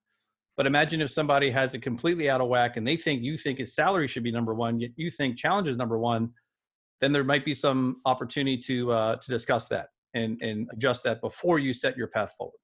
But 0.57 0.67
imagine 0.67 1.01
if 1.01 1.11
somebody 1.11 1.51
has 1.51 1.75
it 1.75 1.83
completely 1.83 2.29
out 2.29 2.41
of 2.41 2.49
whack 2.49 2.77
and 2.77 2.87
they 2.87 2.97
think 2.97 3.23
you 3.23 3.37
think 3.39 3.59
his 3.59 3.75
salary 3.75 4.09
should 4.09 4.25
be 4.25 4.33
number 4.33 4.55
one, 4.55 4.81
yet 4.81 4.91
you 4.97 5.11
think 5.11 5.39
challenge 5.39 5.69
is 5.69 5.77
number 5.77 5.99
one, 5.99 6.31
then 7.01 7.13
there 7.13 7.25
might 7.25 7.45
be 7.45 7.55
some 7.55 8.01
opportunity 8.07 8.57
to 8.57 8.91
uh, 8.93 9.17
to 9.17 9.31
discuss 9.31 9.69
that 9.69 9.89
and 10.15 10.41
and 10.43 10.69
adjust 10.73 11.05
that 11.05 11.21
before 11.21 11.61
you 11.61 11.73
set 11.73 11.97
your 11.97 12.09
path 12.09 12.35
forward. 12.37 12.59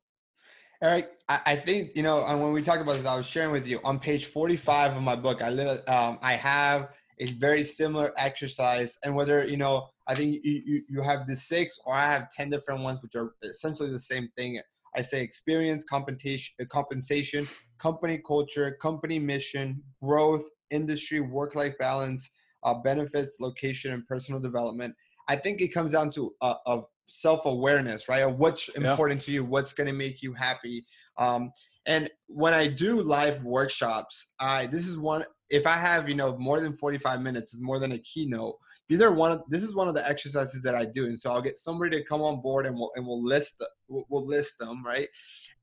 Eric, 0.83 1.12
I, 1.28 1.57
think 1.57 1.92
you 1.94 2.02
know 2.02 2.24
And 2.26 2.42
when 2.42 2.52
we 2.52 2.62
talk 2.62 2.80
about 2.80 2.96
this, 2.96 3.07
I 3.07 3.16
was 3.16 3.26
sharing 3.26 3.52
with 3.52 3.66
you 3.66 3.78
on 3.85 3.98
page 3.98 4.26
forty-five 4.26 4.96
of 4.96 5.02
my 5.02 5.14
book. 5.14 5.40
I 5.40 5.48
um, 5.48 6.18
I 6.20 6.35
have 6.35 6.90
a 7.18 7.27
very 7.35 7.64
similar 7.64 8.12
exercise, 8.16 8.98
and 9.05 9.14
whether 9.14 9.46
you 9.46 9.57
know, 9.57 9.88
I 10.07 10.14
think 10.14 10.40
you, 10.44 10.62
you 10.64 10.83
you 10.88 11.03
have 11.03 11.27
the 11.27 11.37
six, 11.37 11.79
or 11.85 11.94
I 11.94 12.11
have 12.11 12.31
ten 12.31 12.50
different 12.50 12.83
ones, 12.83 13.00
which 13.03 13.14
are 13.14 13.35
essentially 13.42 13.90
the 13.90 13.98
same 13.98 14.29
thing. 14.37 14.61
I 14.96 15.03
say 15.03 15.22
experience, 15.22 15.85
compensation, 15.85 16.55
uh, 16.61 16.64
compensation, 16.70 17.48
company 17.79 18.20
culture, 18.24 18.79
company 18.81 19.18
mission, 19.18 19.83
growth, 20.03 20.44
industry, 20.70 21.20
work-life 21.20 21.74
balance, 21.79 22.31
uh, 22.62 22.74
benefits, 22.74 23.38
location, 23.40 23.92
and 23.92 24.07
personal 24.07 24.40
development. 24.40 24.94
I 25.29 25.37
think 25.37 25.61
it 25.61 25.68
comes 25.68 25.92
down 25.92 26.11
to 26.11 26.33
uh, 26.42 26.57
of 26.66 26.85
self-awareness 27.07 28.09
right 28.09 28.21
of 28.21 28.38
what's 28.38 28.69
important 28.71 29.21
yeah. 29.21 29.27
to 29.27 29.33
you 29.33 29.45
what's 29.45 29.73
going 29.73 29.87
to 29.87 29.93
make 29.93 30.23
you 30.23 30.33
happy. 30.33 30.85
Um, 31.19 31.53
and 31.87 32.11
when 32.29 32.55
i 32.55 32.67
do 32.67 33.01
live 33.01 33.45
workshops 33.45 34.29
i 34.40 34.67
this 34.67 34.88
is 34.88 34.99
one 34.99 35.23
if 35.51 35.67
i 35.67 35.75
have 35.75 36.09
you 36.09 36.14
know 36.14 36.37
more 36.38 36.61
than 36.61 36.73
45 36.73 37.21
minutes 37.21 37.55
is 37.55 37.61
more 37.61 37.79
than 37.79 37.93
a 37.93 37.99
keynote 37.99 38.57
these 38.88 39.03
are 39.03 39.12
one 39.12 39.33
of 39.33 39.43
this 39.49 39.62
is 39.62 39.75
one 39.75 39.88
of 39.88 39.95
the 39.95 40.07
exercises 40.09 40.62
that 40.62 40.75
i 40.75 40.85
do 40.85 41.05
and 41.07 41.21
so 41.21 41.31
i'll 41.31 41.43
get 41.43 41.59
somebody 41.59 41.97
to 41.97 42.05
come 42.05 42.23
on 42.23 42.40
board 42.40 42.67
and 42.67 42.75
we'll 42.75 42.90
and 42.97 43.07
we'll 43.07 43.23
list 43.23 43.59
the, 43.59 43.69
we'll, 43.88 44.05
we'll 44.09 44.27
list 44.27 44.59
them 44.59 44.85
right? 44.85 45.09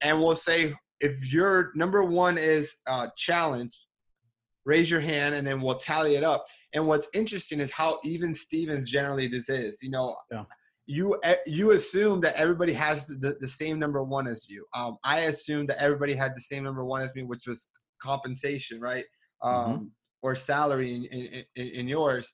And 0.01 0.19
we'll 0.19 0.35
say 0.35 0.73
if 0.99 1.31
your 1.31 1.71
number 1.75 2.03
one 2.03 2.37
is 2.37 2.75
uh, 2.87 3.07
challenge 3.17 3.77
raise 4.63 4.91
your 4.91 4.99
hand 4.99 5.33
and 5.33 5.45
then 5.45 5.59
we'll 5.59 5.79
tally 5.79 6.15
it 6.15 6.23
up. 6.23 6.45
And 6.73 6.85
what's 6.85 7.07
interesting 7.15 7.59
is 7.59 7.71
how 7.71 7.99
even 8.03 8.35
stevens 8.35 8.89
generally 8.89 9.27
this 9.27 9.49
is 9.49 9.81
you 9.81 9.89
know 9.89 10.15
yeah 10.31 10.43
you 10.91 11.17
eh, 11.23 11.37
you 11.47 11.71
assume 11.71 12.19
that 12.19 12.35
everybody 12.35 12.73
has 12.73 13.05
the, 13.05 13.37
the 13.39 13.47
same 13.47 13.79
number 13.79 14.03
one 14.03 14.27
as 14.27 14.45
you. 14.49 14.65
Um, 14.75 14.97
I 15.05 15.21
assumed 15.21 15.69
that 15.69 15.81
everybody 15.81 16.13
had 16.13 16.35
the 16.35 16.41
same 16.41 16.63
number 16.63 16.83
one 16.83 17.01
as 17.01 17.15
me, 17.15 17.23
which 17.23 17.47
was 17.47 17.69
compensation, 18.01 18.81
right, 18.81 19.05
um, 19.41 19.53
mm-hmm. 19.53 19.83
or 20.21 20.35
salary 20.35 20.93
in, 20.93 21.05
in, 21.05 21.43
in, 21.55 21.67
in, 21.79 21.87
yours. 21.87 22.33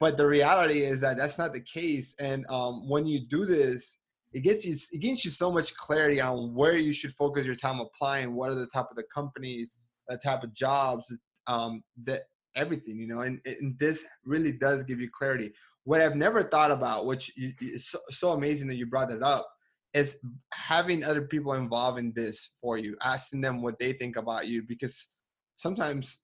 But 0.00 0.18
the 0.18 0.26
reality 0.26 0.80
is 0.82 1.00
that 1.02 1.16
that's 1.16 1.38
not 1.38 1.52
the 1.52 1.60
case. 1.60 2.14
And 2.18 2.44
um, 2.48 2.88
when 2.88 3.06
you 3.06 3.20
do 3.28 3.46
this, 3.46 3.98
it 4.32 4.40
gets 4.40 4.64
you 4.64 4.74
it 4.90 4.98
gives 4.98 5.24
you 5.24 5.30
so 5.30 5.52
much 5.52 5.72
clarity 5.76 6.20
on 6.20 6.54
where 6.54 6.76
you 6.76 6.92
should 6.92 7.12
focus 7.12 7.46
your 7.46 7.54
time 7.54 7.78
applying. 7.78 8.34
What 8.34 8.50
are 8.50 8.56
the 8.56 8.66
type 8.66 8.86
of 8.90 8.96
the 8.96 9.06
companies, 9.14 9.78
the 10.08 10.18
type 10.18 10.42
of 10.42 10.52
jobs, 10.54 11.16
um, 11.46 11.84
that 12.02 12.22
everything 12.56 12.96
you 12.98 13.06
know. 13.06 13.20
And, 13.20 13.38
and 13.46 13.78
this 13.78 14.04
really 14.24 14.52
does 14.52 14.82
give 14.82 15.00
you 15.00 15.08
clarity 15.16 15.52
what 15.84 16.00
I've 16.00 16.16
never 16.16 16.42
thought 16.42 16.70
about, 16.70 17.06
which 17.06 17.32
is 17.36 17.88
so, 17.88 17.98
so 18.10 18.32
amazing 18.32 18.68
that 18.68 18.76
you 18.76 18.86
brought 18.86 19.10
it 19.10 19.22
up, 19.22 19.48
is 19.94 20.16
having 20.54 21.04
other 21.04 21.22
people 21.22 21.52
involved 21.54 21.98
in 21.98 22.12
this 22.14 22.50
for 22.60 22.78
you, 22.78 22.96
asking 23.04 23.40
them 23.40 23.60
what 23.60 23.78
they 23.78 23.92
think 23.92 24.16
about 24.16 24.46
you, 24.46 24.62
because 24.62 25.08
sometimes 25.56 26.20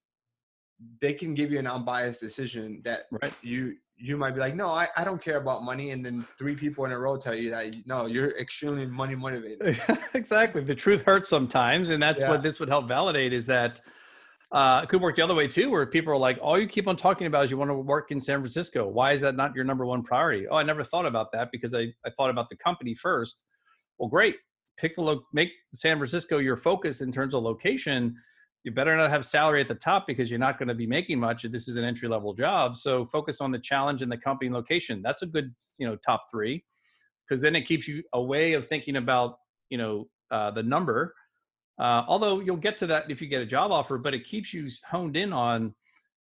they 1.00 1.12
can 1.12 1.34
give 1.34 1.50
you 1.50 1.58
an 1.58 1.66
unbiased 1.66 2.20
decision 2.20 2.80
that 2.84 3.00
right. 3.22 3.32
you 3.42 3.74
you 4.00 4.16
might 4.16 4.30
be 4.30 4.38
like, 4.38 4.54
no, 4.54 4.68
I, 4.68 4.86
I 4.96 5.02
don't 5.02 5.20
care 5.20 5.38
about 5.38 5.64
money, 5.64 5.90
and 5.90 6.06
then 6.06 6.24
three 6.38 6.54
people 6.54 6.84
in 6.84 6.92
a 6.92 6.98
row 6.98 7.16
tell 7.16 7.34
you 7.34 7.50
that 7.50 7.74
no, 7.84 8.06
you're 8.06 8.30
extremely 8.38 8.86
money 8.86 9.16
motivated. 9.16 9.80
exactly, 10.14 10.62
the 10.62 10.74
truth 10.74 11.02
hurts 11.02 11.28
sometimes, 11.28 11.90
and 11.90 12.00
that's 12.00 12.22
yeah. 12.22 12.30
what 12.30 12.42
this 12.42 12.60
would 12.60 12.68
help 12.68 12.86
validate 12.86 13.32
is 13.32 13.46
that 13.46 13.80
uh, 14.50 14.80
it 14.82 14.88
could 14.88 15.02
work 15.02 15.16
the 15.16 15.22
other 15.22 15.34
way 15.34 15.46
too, 15.46 15.70
where 15.70 15.84
people 15.84 16.12
are 16.12 16.16
like, 16.16 16.38
all 16.40 16.58
you 16.58 16.66
keep 16.66 16.88
on 16.88 16.96
talking 16.96 17.26
about 17.26 17.44
is 17.44 17.50
you 17.50 17.58
want 17.58 17.70
to 17.70 17.74
work 17.74 18.10
in 18.10 18.20
San 18.20 18.38
Francisco. 18.38 18.88
Why 18.88 19.12
is 19.12 19.20
that 19.20 19.36
not 19.36 19.54
your 19.54 19.64
number 19.64 19.84
one 19.84 20.02
priority? 20.02 20.48
Oh, 20.48 20.56
I 20.56 20.62
never 20.62 20.82
thought 20.82 21.04
about 21.04 21.32
that 21.32 21.50
because 21.52 21.74
I, 21.74 21.92
I 22.06 22.10
thought 22.16 22.30
about 22.30 22.48
the 22.48 22.56
company 22.56 22.94
first. 22.94 23.44
Well, 23.98 24.08
great. 24.08 24.36
Pick 24.78 24.94
the 24.94 25.02
lo- 25.02 25.22
make 25.34 25.50
San 25.74 25.98
Francisco 25.98 26.38
your 26.38 26.56
focus 26.56 27.02
in 27.02 27.12
terms 27.12 27.34
of 27.34 27.42
location. 27.42 28.16
You 28.64 28.72
better 28.72 28.96
not 28.96 29.10
have 29.10 29.26
salary 29.26 29.60
at 29.60 29.68
the 29.68 29.74
top 29.74 30.06
because 30.06 30.30
you're 30.30 30.38
not 30.38 30.58
going 30.58 30.68
to 30.68 30.74
be 30.74 30.86
making 30.86 31.20
much. 31.20 31.44
If 31.44 31.52
this 31.52 31.68
is 31.68 31.76
an 31.76 31.84
entry 31.84 32.08
level 32.08 32.32
job, 32.32 32.76
so 32.76 33.04
focus 33.06 33.40
on 33.40 33.50
the 33.50 33.58
challenge 33.58 34.00
and 34.00 34.10
the 34.10 34.16
company 34.16 34.50
location. 34.50 35.02
That's 35.02 35.22
a 35.22 35.26
good 35.26 35.54
you 35.78 35.86
know 35.86 35.96
top 35.96 36.24
three, 36.30 36.64
because 37.28 37.40
then 37.42 37.54
it 37.54 37.62
keeps 37.62 37.86
you 37.86 38.02
away 38.14 38.54
of 38.54 38.66
thinking 38.66 38.96
about 38.96 39.36
you 39.68 39.78
know 39.78 40.08
uh, 40.30 40.50
the 40.50 40.62
number 40.62 41.14
uh, 41.78 42.02
although 42.08 42.40
you'll 42.40 42.56
get 42.56 42.76
to 42.78 42.86
that 42.88 43.10
if 43.10 43.22
you 43.22 43.28
get 43.28 43.40
a 43.40 43.46
job 43.46 43.70
offer, 43.70 43.98
but 43.98 44.14
it 44.14 44.24
keeps 44.24 44.52
you 44.52 44.68
honed 44.84 45.16
in 45.16 45.32
on 45.32 45.74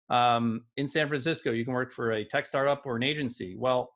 um, 0.10 0.66
in 0.78 0.88
San 0.88 1.08
Francisco, 1.08 1.52
you 1.52 1.64
can 1.64 1.74
work 1.74 1.92
for 1.92 2.14
a 2.14 2.26
tech 2.26 2.46
startup 2.46 2.86
or 2.86 2.96
an 2.96 3.04
agency. 3.04 3.56
Well, 3.58 3.92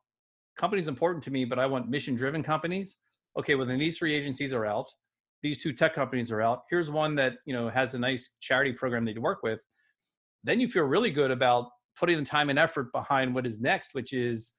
company's 0.56 0.88
important 0.88 1.22
to 1.24 1.30
me, 1.30 1.44
but 1.44 1.58
I 1.58 1.66
want 1.66 1.88
mission 1.88 2.14
driven 2.14 2.42
companies. 2.42 2.96
Okay, 3.38 3.54
well 3.54 3.66
then 3.66 3.78
these 3.78 3.98
three 3.98 4.14
agencies 4.14 4.52
are 4.52 4.66
out. 4.66 4.90
These 5.42 5.62
two 5.62 5.72
tech 5.72 5.94
companies 5.94 6.32
are 6.32 6.42
out. 6.42 6.62
Here's 6.68 6.90
one 6.90 7.14
that 7.16 7.34
you 7.44 7.54
know 7.54 7.68
has 7.68 7.94
a 7.94 7.98
nice 7.98 8.36
charity 8.40 8.72
program 8.72 9.04
that 9.04 9.14
you 9.14 9.20
work 9.20 9.42
with. 9.42 9.60
Then 10.42 10.60
you 10.60 10.68
feel 10.68 10.84
really 10.84 11.10
good 11.10 11.30
about 11.30 11.66
putting 11.98 12.16
the 12.16 12.24
time 12.24 12.48
and 12.48 12.58
effort 12.58 12.90
behind 12.92 13.34
what 13.34 13.46
is 13.46 13.60
next, 13.60 13.94
which 13.94 14.12
is 14.12 14.54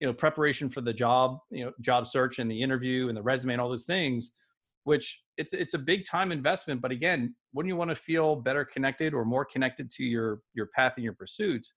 you 0.00 0.06
know 0.06 0.14
preparation 0.14 0.68
for 0.70 0.80
the 0.80 0.92
job, 0.92 1.38
you 1.50 1.64
know 1.64 1.72
job 1.80 2.06
search 2.06 2.38
and 2.38 2.50
the 2.50 2.60
interview 2.60 3.08
and 3.08 3.16
the 3.16 3.22
resume 3.22 3.52
and 3.52 3.60
all 3.60 3.68
those 3.68 3.86
things 3.86 4.32
which 4.88 5.22
it's 5.36 5.52
it's 5.52 5.74
a 5.74 5.78
big 5.78 6.06
time 6.06 6.32
investment 6.32 6.80
but 6.80 6.90
again 6.90 7.34
wouldn't 7.52 7.68
you 7.68 7.76
want 7.76 7.90
to 7.90 7.94
feel 7.94 8.34
better 8.34 8.64
connected 8.64 9.12
or 9.12 9.22
more 9.22 9.44
connected 9.44 9.90
to 9.90 10.02
your 10.02 10.40
your 10.54 10.66
path 10.74 10.94
and 10.96 11.04
your 11.04 11.12
pursuits 11.12 11.74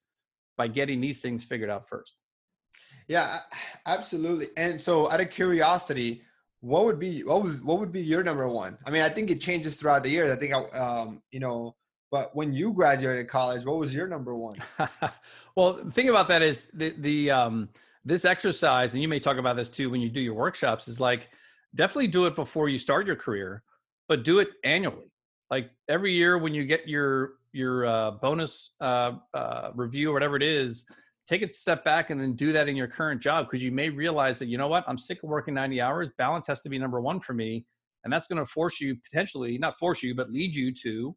by 0.56 0.66
getting 0.66 0.98
these 0.98 1.20
things 1.20 1.44
figured 1.44 1.68
out 1.68 1.86
first? 1.86 2.16
Yeah 3.08 3.40
absolutely 3.84 4.48
and 4.56 4.80
so 4.80 5.10
out 5.10 5.20
of 5.20 5.28
curiosity 5.28 6.22
what 6.60 6.86
would 6.86 6.98
be 6.98 7.22
what 7.22 7.42
was 7.42 7.60
what 7.60 7.78
would 7.78 7.92
be 7.92 8.00
your 8.00 8.22
number 8.22 8.48
one? 8.48 8.78
I 8.86 8.90
mean 8.90 9.02
i 9.02 9.10
think 9.10 9.30
it 9.30 9.42
changes 9.42 9.76
throughout 9.76 10.02
the 10.02 10.10
years 10.10 10.30
i 10.30 10.36
think 10.36 10.54
I, 10.54 10.60
um 10.84 11.22
you 11.30 11.40
know 11.40 11.76
but 12.10 12.34
when 12.34 12.54
you 12.54 12.72
graduated 12.72 13.28
college 13.28 13.66
what 13.66 13.76
was 13.76 13.94
your 13.94 14.08
number 14.08 14.34
one? 14.34 14.56
Well 15.54 15.74
the 15.74 15.90
thing 15.90 16.08
about 16.08 16.28
that 16.28 16.40
is 16.40 16.68
the 16.72 16.94
the 16.98 17.30
um 17.30 17.68
this 18.06 18.24
exercise 18.24 18.94
and 18.94 19.02
you 19.02 19.08
may 19.08 19.20
talk 19.20 19.36
about 19.36 19.56
this 19.56 19.68
too 19.68 19.90
when 19.90 20.00
you 20.00 20.08
do 20.08 20.20
your 20.20 20.32
workshops 20.32 20.88
is 20.88 20.98
like 20.98 21.28
definitely 21.74 22.08
do 22.08 22.26
it 22.26 22.36
before 22.36 22.68
you 22.68 22.78
start 22.78 23.06
your 23.06 23.16
career, 23.16 23.62
but 24.08 24.24
do 24.24 24.38
it 24.38 24.48
annually. 24.64 25.12
Like 25.50 25.70
every 25.88 26.12
year 26.14 26.38
when 26.38 26.54
you 26.54 26.64
get 26.64 26.88
your 26.88 27.34
your 27.52 27.84
uh, 27.84 28.12
bonus 28.12 28.70
uh, 28.80 29.12
uh, 29.34 29.70
review 29.74 30.10
or 30.10 30.14
whatever 30.14 30.36
it 30.36 30.42
is, 30.42 30.86
take 31.26 31.42
a 31.42 31.52
step 31.52 31.84
back 31.84 32.08
and 32.08 32.18
then 32.18 32.34
do 32.34 32.50
that 32.52 32.68
in 32.68 32.74
your 32.74 32.88
current 32.88 33.20
job 33.20 33.46
because 33.46 33.62
you 33.62 33.70
may 33.70 33.90
realize 33.90 34.38
that 34.38 34.46
you 34.46 34.56
know 34.56 34.68
what 34.68 34.84
I'm 34.88 34.96
sick 34.96 35.22
of 35.22 35.28
working 35.28 35.52
90 35.52 35.80
hours. 35.80 36.08
Balance 36.16 36.46
has 36.46 36.62
to 36.62 36.70
be 36.70 36.78
number 36.78 37.00
one 37.00 37.20
for 37.20 37.34
me, 37.34 37.66
and 38.04 38.12
that's 38.12 38.26
going 38.26 38.38
to 38.38 38.46
force 38.46 38.80
you 38.80 38.96
potentially 39.04 39.58
not 39.58 39.78
force 39.78 40.02
you 40.02 40.14
but 40.14 40.30
lead 40.30 40.54
you 40.54 40.72
to 40.74 41.14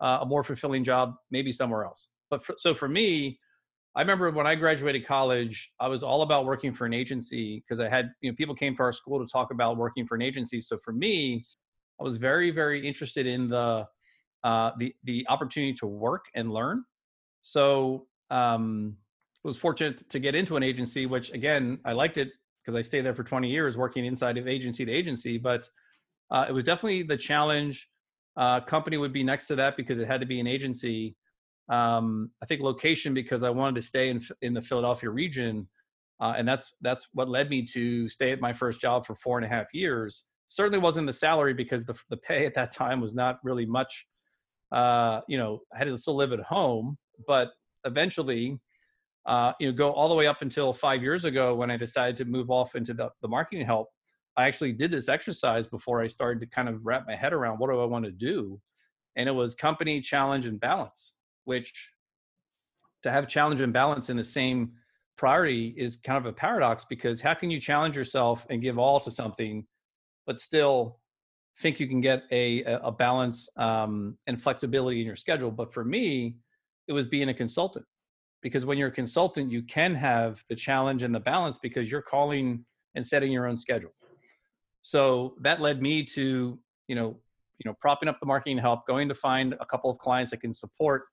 uh, 0.00 0.18
a 0.22 0.26
more 0.26 0.44
fulfilling 0.44 0.84
job 0.84 1.14
maybe 1.30 1.52
somewhere 1.52 1.84
else. 1.84 2.10
But 2.30 2.44
for, 2.44 2.54
so 2.56 2.74
for 2.74 2.88
me, 2.88 3.38
I 3.94 4.00
remember 4.00 4.30
when 4.30 4.46
I 4.46 4.54
graduated 4.54 5.06
college, 5.06 5.70
I 5.78 5.88
was 5.88 6.02
all 6.02 6.22
about 6.22 6.46
working 6.46 6.72
for 6.72 6.86
an 6.86 6.94
agency 6.94 7.62
because 7.62 7.78
I 7.78 7.88
had, 7.88 8.10
you 8.22 8.30
know, 8.30 8.36
people 8.36 8.54
came 8.54 8.74
to 8.76 8.82
our 8.82 8.92
school 8.92 9.18
to 9.18 9.30
talk 9.30 9.50
about 9.50 9.76
working 9.76 10.06
for 10.06 10.14
an 10.14 10.22
agency. 10.22 10.60
So 10.60 10.78
for 10.78 10.92
me, 10.92 11.44
I 12.00 12.04
was 12.04 12.16
very, 12.16 12.50
very 12.50 12.86
interested 12.86 13.26
in 13.26 13.48
the 13.48 13.86
uh, 14.44 14.72
the 14.78 14.94
the 15.04 15.26
opportunity 15.28 15.74
to 15.74 15.86
work 15.86 16.24
and 16.34 16.50
learn. 16.50 16.84
So 17.42 18.06
um, 18.30 18.96
was 19.44 19.56
fortunate 19.56 20.08
to 20.08 20.18
get 20.18 20.34
into 20.34 20.56
an 20.56 20.62
agency, 20.62 21.06
which 21.06 21.30
again 21.32 21.78
I 21.84 21.92
liked 21.92 22.16
it 22.16 22.30
because 22.62 22.76
I 22.76 22.82
stayed 22.82 23.02
there 23.02 23.14
for 23.14 23.24
20 23.24 23.48
years 23.48 23.76
working 23.76 24.06
inside 24.06 24.38
of 24.38 24.48
agency 24.48 24.84
to 24.84 24.92
agency. 24.92 25.36
But 25.36 25.68
uh, 26.30 26.46
it 26.48 26.52
was 26.52 26.64
definitely 26.64 27.02
the 27.02 27.16
challenge. 27.16 27.88
Uh, 28.36 28.60
company 28.60 28.96
would 28.96 29.12
be 29.12 29.22
next 29.22 29.46
to 29.48 29.56
that 29.56 29.76
because 29.76 29.98
it 29.98 30.08
had 30.08 30.20
to 30.20 30.26
be 30.26 30.40
an 30.40 30.46
agency 30.46 31.14
um, 31.72 32.30
I 32.42 32.46
think 32.46 32.60
location 32.60 33.14
because 33.14 33.42
I 33.42 33.48
wanted 33.48 33.76
to 33.76 33.82
stay 33.82 34.10
in 34.10 34.20
in 34.42 34.52
the 34.52 34.60
Philadelphia 34.60 35.08
region, 35.08 35.66
uh, 36.20 36.34
and 36.36 36.46
that's 36.46 36.74
that's 36.82 37.08
what 37.14 37.30
led 37.30 37.48
me 37.48 37.64
to 37.72 38.10
stay 38.10 38.30
at 38.30 38.42
my 38.42 38.52
first 38.52 38.78
job 38.78 39.06
for 39.06 39.14
four 39.14 39.38
and 39.38 39.46
a 39.46 39.48
half 39.48 39.72
years. 39.72 40.24
Certainly 40.48 40.80
wasn't 40.80 41.06
the 41.06 41.14
salary 41.14 41.54
because 41.54 41.86
the 41.86 41.98
the 42.10 42.18
pay 42.18 42.44
at 42.44 42.52
that 42.54 42.72
time 42.72 43.00
was 43.00 43.14
not 43.14 43.38
really 43.42 43.64
much. 43.64 44.06
Uh, 44.70 45.22
you 45.28 45.38
know, 45.38 45.60
I 45.74 45.78
had 45.78 45.86
to 45.86 45.96
still 45.96 46.14
live 46.14 46.32
at 46.32 46.40
home, 46.40 46.98
but 47.26 47.52
eventually, 47.86 48.58
uh, 49.24 49.52
you 49.58 49.68
know, 49.68 49.72
go 49.72 49.92
all 49.92 50.10
the 50.10 50.14
way 50.14 50.26
up 50.26 50.42
until 50.42 50.74
five 50.74 51.02
years 51.02 51.24
ago 51.24 51.54
when 51.54 51.70
I 51.70 51.78
decided 51.78 52.18
to 52.18 52.26
move 52.26 52.50
off 52.50 52.74
into 52.74 52.92
the, 52.92 53.08
the 53.22 53.28
marketing 53.28 53.64
help. 53.64 53.88
I 54.36 54.46
actually 54.46 54.72
did 54.72 54.90
this 54.90 55.08
exercise 55.08 55.66
before 55.66 56.02
I 56.02 56.06
started 56.06 56.40
to 56.40 56.46
kind 56.46 56.68
of 56.68 56.84
wrap 56.84 57.06
my 57.06 57.16
head 57.16 57.32
around 57.32 57.58
what 57.58 57.70
do 57.70 57.80
I 57.80 57.86
want 57.86 58.04
to 58.04 58.12
do, 58.12 58.60
and 59.16 59.26
it 59.26 59.32
was 59.32 59.54
company 59.54 60.02
challenge 60.02 60.46
and 60.46 60.60
balance 60.60 61.14
which 61.44 61.90
to 63.02 63.10
have 63.10 63.28
challenge 63.28 63.60
and 63.60 63.72
balance 63.72 64.10
in 64.10 64.16
the 64.16 64.24
same 64.24 64.72
priority 65.16 65.74
is 65.76 65.96
kind 65.96 66.18
of 66.18 66.26
a 66.26 66.32
paradox 66.32 66.84
because 66.88 67.20
how 67.20 67.34
can 67.34 67.50
you 67.50 67.60
challenge 67.60 67.96
yourself 67.96 68.46
and 68.50 68.62
give 68.62 68.78
all 68.78 69.00
to 69.00 69.10
something 69.10 69.66
but 70.26 70.40
still 70.40 70.98
think 71.58 71.78
you 71.78 71.86
can 71.86 72.00
get 72.00 72.22
a 72.30 72.62
a 72.62 72.90
balance 72.90 73.48
um, 73.56 74.16
and 74.26 74.40
flexibility 74.40 75.00
in 75.00 75.06
your 75.06 75.16
schedule? 75.16 75.50
But 75.50 75.72
for 75.72 75.84
me 75.84 76.36
it 76.88 76.92
was 76.92 77.06
being 77.06 77.28
a 77.28 77.34
consultant 77.34 77.84
because 78.42 78.64
when 78.64 78.78
you're 78.78 78.88
a 78.88 78.92
consultant 78.92 79.50
you 79.50 79.62
can 79.62 79.94
have 79.94 80.42
the 80.48 80.56
challenge 80.56 81.02
and 81.02 81.14
the 81.14 81.20
balance 81.20 81.58
because 81.58 81.90
you're 81.90 82.02
calling 82.02 82.64
and 82.94 83.06
setting 83.06 83.32
your 83.32 83.46
own 83.46 83.56
schedule. 83.56 83.94
So 84.82 85.34
that 85.40 85.60
led 85.60 85.80
me 85.80 86.04
to 86.16 86.58
you 86.88 86.94
know 86.94 87.18
you 87.58 87.70
know 87.70 87.76
propping 87.80 88.08
up 88.08 88.18
the 88.18 88.26
marketing 88.26 88.58
help 88.58 88.86
going 88.86 89.08
to 89.08 89.14
find 89.14 89.54
a 89.60 89.66
couple 89.66 89.90
of 89.90 89.98
clients 89.98 90.30
that 90.30 90.40
can 90.40 90.52
support 90.52 91.04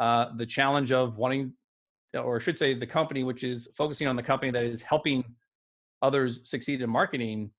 uh, 0.00 0.34
the 0.36 0.46
challenge 0.46 0.92
of 0.92 1.18
wanting, 1.18 1.52
or 2.14 2.36
I 2.36 2.38
should 2.40 2.58
say, 2.58 2.74
the 2.74 2.86
company, 2.86 3.22
which 3.22 3.44
is 3.44 3.68
focusing 3.76 4.08
on 4.08 4.16
the 4.16 4.22
company 4.22 4.50
that 4.50 4.64
is 4.64 4.82
helping 4.82 5.22
others 6.02 6.48
succeed 6.48 6.80
in 6.80 6.88
marketing, 6.88 7.50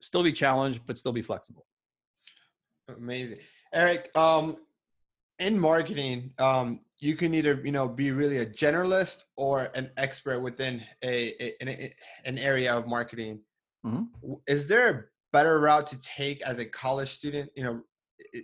still 0.00 0.22
be 0.22 0.32
challenged, 0.32 0.82
but 0.86 0.98
still 0.98 1.12
be 1.12 1.22
flexible. 1.22 1.66
Amazing, 2.94 3.38
Eric. 3.72 4.10
Um, 4.14 4.56
in 5.38 5.58
marketing, 5.58 6.32
um, 6.38 6.80
you 7.00 7.16
can 7.16 7.34
either 7.34 7.60
you 7.64 7.72
know 7.72 7.88
be 7.88 8.12
really 8.12 8.38
a 8.38 8.46
generalist 8.46 9.24
or 9.36 9.70
an 9.74 9.90
expert 9.96 10.40
within 10.40 10.82
a, 11.02 11.34
a 11.42 11.54
an, 11.60 11.68
an 12.26 12.38
area 12.38 12.72
of 12.74 12.86
marketing. 12.86 13.40
Mm-hmm. 13.84 14.34
Is 14.46 14.68
there 14.68 14.90
a 14.90 15.04
better 15.32 15.58
route 15.60 15.86
to 15.88 16.00
take 16.00 16.42
as 16.42 16.58
a 16.58 16.66
college 16.66 17.08
student? 17.08 17.50
You 17.56 17.64
know, 17.64 17.82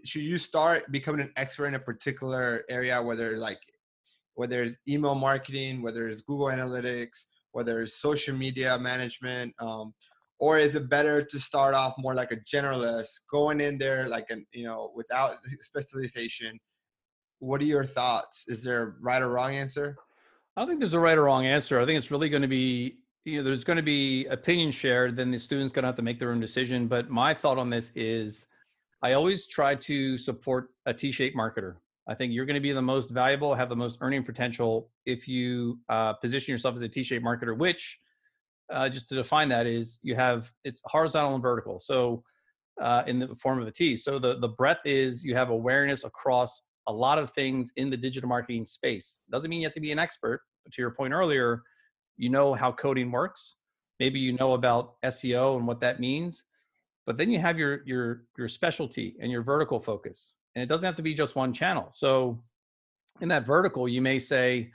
should 0.05 0.23
you 0.23 0.39
start 0.39 0.91
becoming 0.93 1.21
an 1.21 1.33
expert 1.37 1.67
in 1.67 1.75
a 1.75 1.79
particular 1.79 2.63
area 2.69 3.03
whether 3.03 3.37
like 3.37 3.61
whether 4.35 4.63
it's 4.63 4.77
email 4.89 5.15
marketing 5.15 5.83
whether 5.83 6.09
it's 6.09 6.23
google 6.23 6.47
analytics 6.47 7.27
whether 7.53 7.81
it's 7.81 8.01
social 8.01 8.35
media 8.35 8.79
management 8.79 9.55
um, 9.61 9.95
or 10.43 10.59
is 10.59 10.75
it 10.75 10.91
better 10.91 11.23
to 11.23 11.39
start 11.39 11.73
off 11.73 11.95
more 11.99 12.17
like 12.17 12.33
a 12.33 12.37
generalist 12.39 13.21
going 13.31 13.61
in 13.61 13.79
there 13.79 14.09
like 14.09 14.29
an 14.31 14.45
you 14.53 14.67
know 14.67 14.91
without 14.97 15.35
specialization? 15.61 16.59
What 17.39 17.61
are 17.61 17.65
your 17.65 17.85
thoughts? 17.85 18.45
Is 18.49 18.65
there 18.65 18.83
a 18.83 18.93
right 19.01 19.23
or 19.23 19.29
wrong 19.29 19.55
answer? 19.55 19.97
I 20.57 20.61
don't 20.61 20.69
think 20.69 20.81
there's 20.81 20.95
a 20.95 21.01
right 21.01 21.17
or 21.17 21.23
wrong 21.23 21.47
answer. 21.47 21.81
I 21.81 21.87
think 21.87 21.97
it's 21.97 22.11
really 22.11 22.29
going 22.29 22.43
to 22.43 22.49
be 22.49 22.97
you 23.25 23.39
know 23.39 23.45
there's 23.45 23.63
going 23.63 23.77
to 23.77 23.85
be 23.85 24.27
opinion 24.27 24.73
shared 24.73 25.15
then 25.17 25.31
the 25.31 25.39
student's 25.39 25.73
going 25.73 25.85
to 25.85 25.87
have 25.87 25.97
to 25.97 26.03
make 26.03 26.19
their 26.19 26.33
own 26.33 26.41
decision. 26.41 26.89
But 26.89 27.09
my 27.09 27.33
thought 27.33 27.57
on 27.57 27.71
this 27.71 27.93
is 27.95 28.47
I 29.03 29.15
always 29.15 29.47
try 29.47 29.75
to 29.75 30.17
support 30.17 30.69
a 30.87 30.95
T-shaped 30.95 31.37
marketer. 31.37 31.77
I 32.09 32.15
think 32.15 32.33
you're 32.33 32.47
going 32.47 32.55
to 32.55 32.61
be 32.61 32.73
the 32.73 32.83
most 32.83 33.11
valuable, 33.11 33.55
have 33.55 33.69
the 33.69 33.77
most 33.77 33.99
earning 34.01 34.25
potential 34.25 34.91
if 35.07 35.27
you 35.27 35.79
uh, 35.88 36.15
position 36.15 36.53
yourself 36.53 36.77
as 36.77 36.83
a 36.83 36.88
T-shaped 36.88 37.25
marketer. 37.25 37.57
Which, 37.57 37.99
uh, 38.73 38.88
just 38.88 39.09
to 39.09 39.15
define 39.15 39.49
that, 39.49 39.67
is 39.67 39.99
you 40.03 40.15
have 40.15 40.51
it's 40.65 40.83
horizontal 40.85 41.35
and 41.35 41.43
vertical. 41.43 41.81
So, 41.81 42.23
uh, 42.81 43.03
in 43.07 43.19
the 43.19 43.35
form 43.37 43.61
of 43.61 43.67
a 43.67 43.71
T. 43.71 43.97
So 43.97 44.19
the 44.19 44.38
the 44.38 44.49
breadth 44.49 44.87
is 44.87 45.23
you 45.23 45.35
have 45.35 45.51
awareness 45.51 46.05
across 46.05 46.62
a 46.88 46.93
lot 46.93 47.19
of 47.19 47.31
things 47.31 47.73
in 47.77 47.91
the 47.91 47.97
digital 47.97 48.29
marketing 48.29 48.65
space. 48.65 49.19
Doesn't 49.31 49.51
mean 49.51 49.61
you 49.61 49.67
have 49.67 49.75
to 49.75 49.81
be 49.81 49.93
an 49.93 49.99
expert. 49.99 50.41
But 50.65 50.73
to 50.75 50.83
your 50.83 50.91
point 50.91 51.12
earlier, 51.12 51.62
you 52.17 52.31
know 52.31 52.55
how 52.55 52.73
coding 52.73 53.11
works. 53.11 53.57
Maybe 54.01 54.19
you 54.21 54.33
know 54.33 54.55
about 54.55 54.95
SEO 55.05 55.57
and 55.57 55.67
what 55.67 55.81
that 55.81 56.01
means 56.01 56.45
but 57.07 57.17
then 57.19 57.31
you 57.31 57.38
have 57.38 57.59
your 57.59 57.83
your 57.87 58.25
your 58.37 58.49
specialty 58.49 59.17
and 59.21 59.31
your 59.31 59.43
vertical 59.43 59.81
focus 59.81 60.35
and 60.55 60.62
it 60.62 60.67
doesn't 60.67 60.87
have 60.87 60.97
to 60.97 61.03
be 61.03 61.15
just 61.15 61.37
one 61.37 61.53
channel 61.53 61.88
so 61.91 62.43
in 63.21 63.29
that 63.29 63.47
vertical, 63.47 63.88
you 63.88 64.01
may 64.01 64.19
say, 64.19 64.71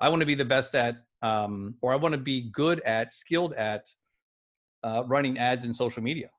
I 0.00 0.08
want 0.08 0.20
to 0.20 0.26
be 0.26 0.34
the 0.34 0.44
best 0.44 0.74
at, 0.74 0.96
um, 1.22 1.74
or 1.80 1.92
I 1.92 1.96
want 1.96 2.12
to 2.12 2.20
be 2.20 2.50
good 2.50 2.80
at, 2.80 3.12
skilled 3.12 3.52
at 3.54 3.88
uh, 4.84 5.02
running 5.06 5.38
ads 5.38 5.64
in 5.64 5.74
social 5.74 6.02
media. 6.02 6.30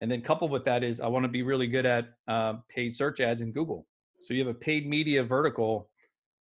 And 0.00 0.10
then 0.10 0.20
coupled 0.20 0.50
with 0.50 0.64
that 0.64 0.82
is 0.82 1.00
I 1.00 1.06
want 1.06 1.24
to 1.24 1.28
be 1.28 1.42
really 1.42 1.66
good 1.66 1.86
at 1.86 2.08
uh, 2.28 2.54
paid 2.68 2.94
search 2.94 3.20
ads 3.20 3.42
in 3.42 3.52
Google. 3.52 3.86
So 4.20 4.34
you 4.34 4.44
have 4.44 4.54
a 4.54 4.58
paid 4.58 4.88
media 4.88 5.22
vertical 5.22 5.88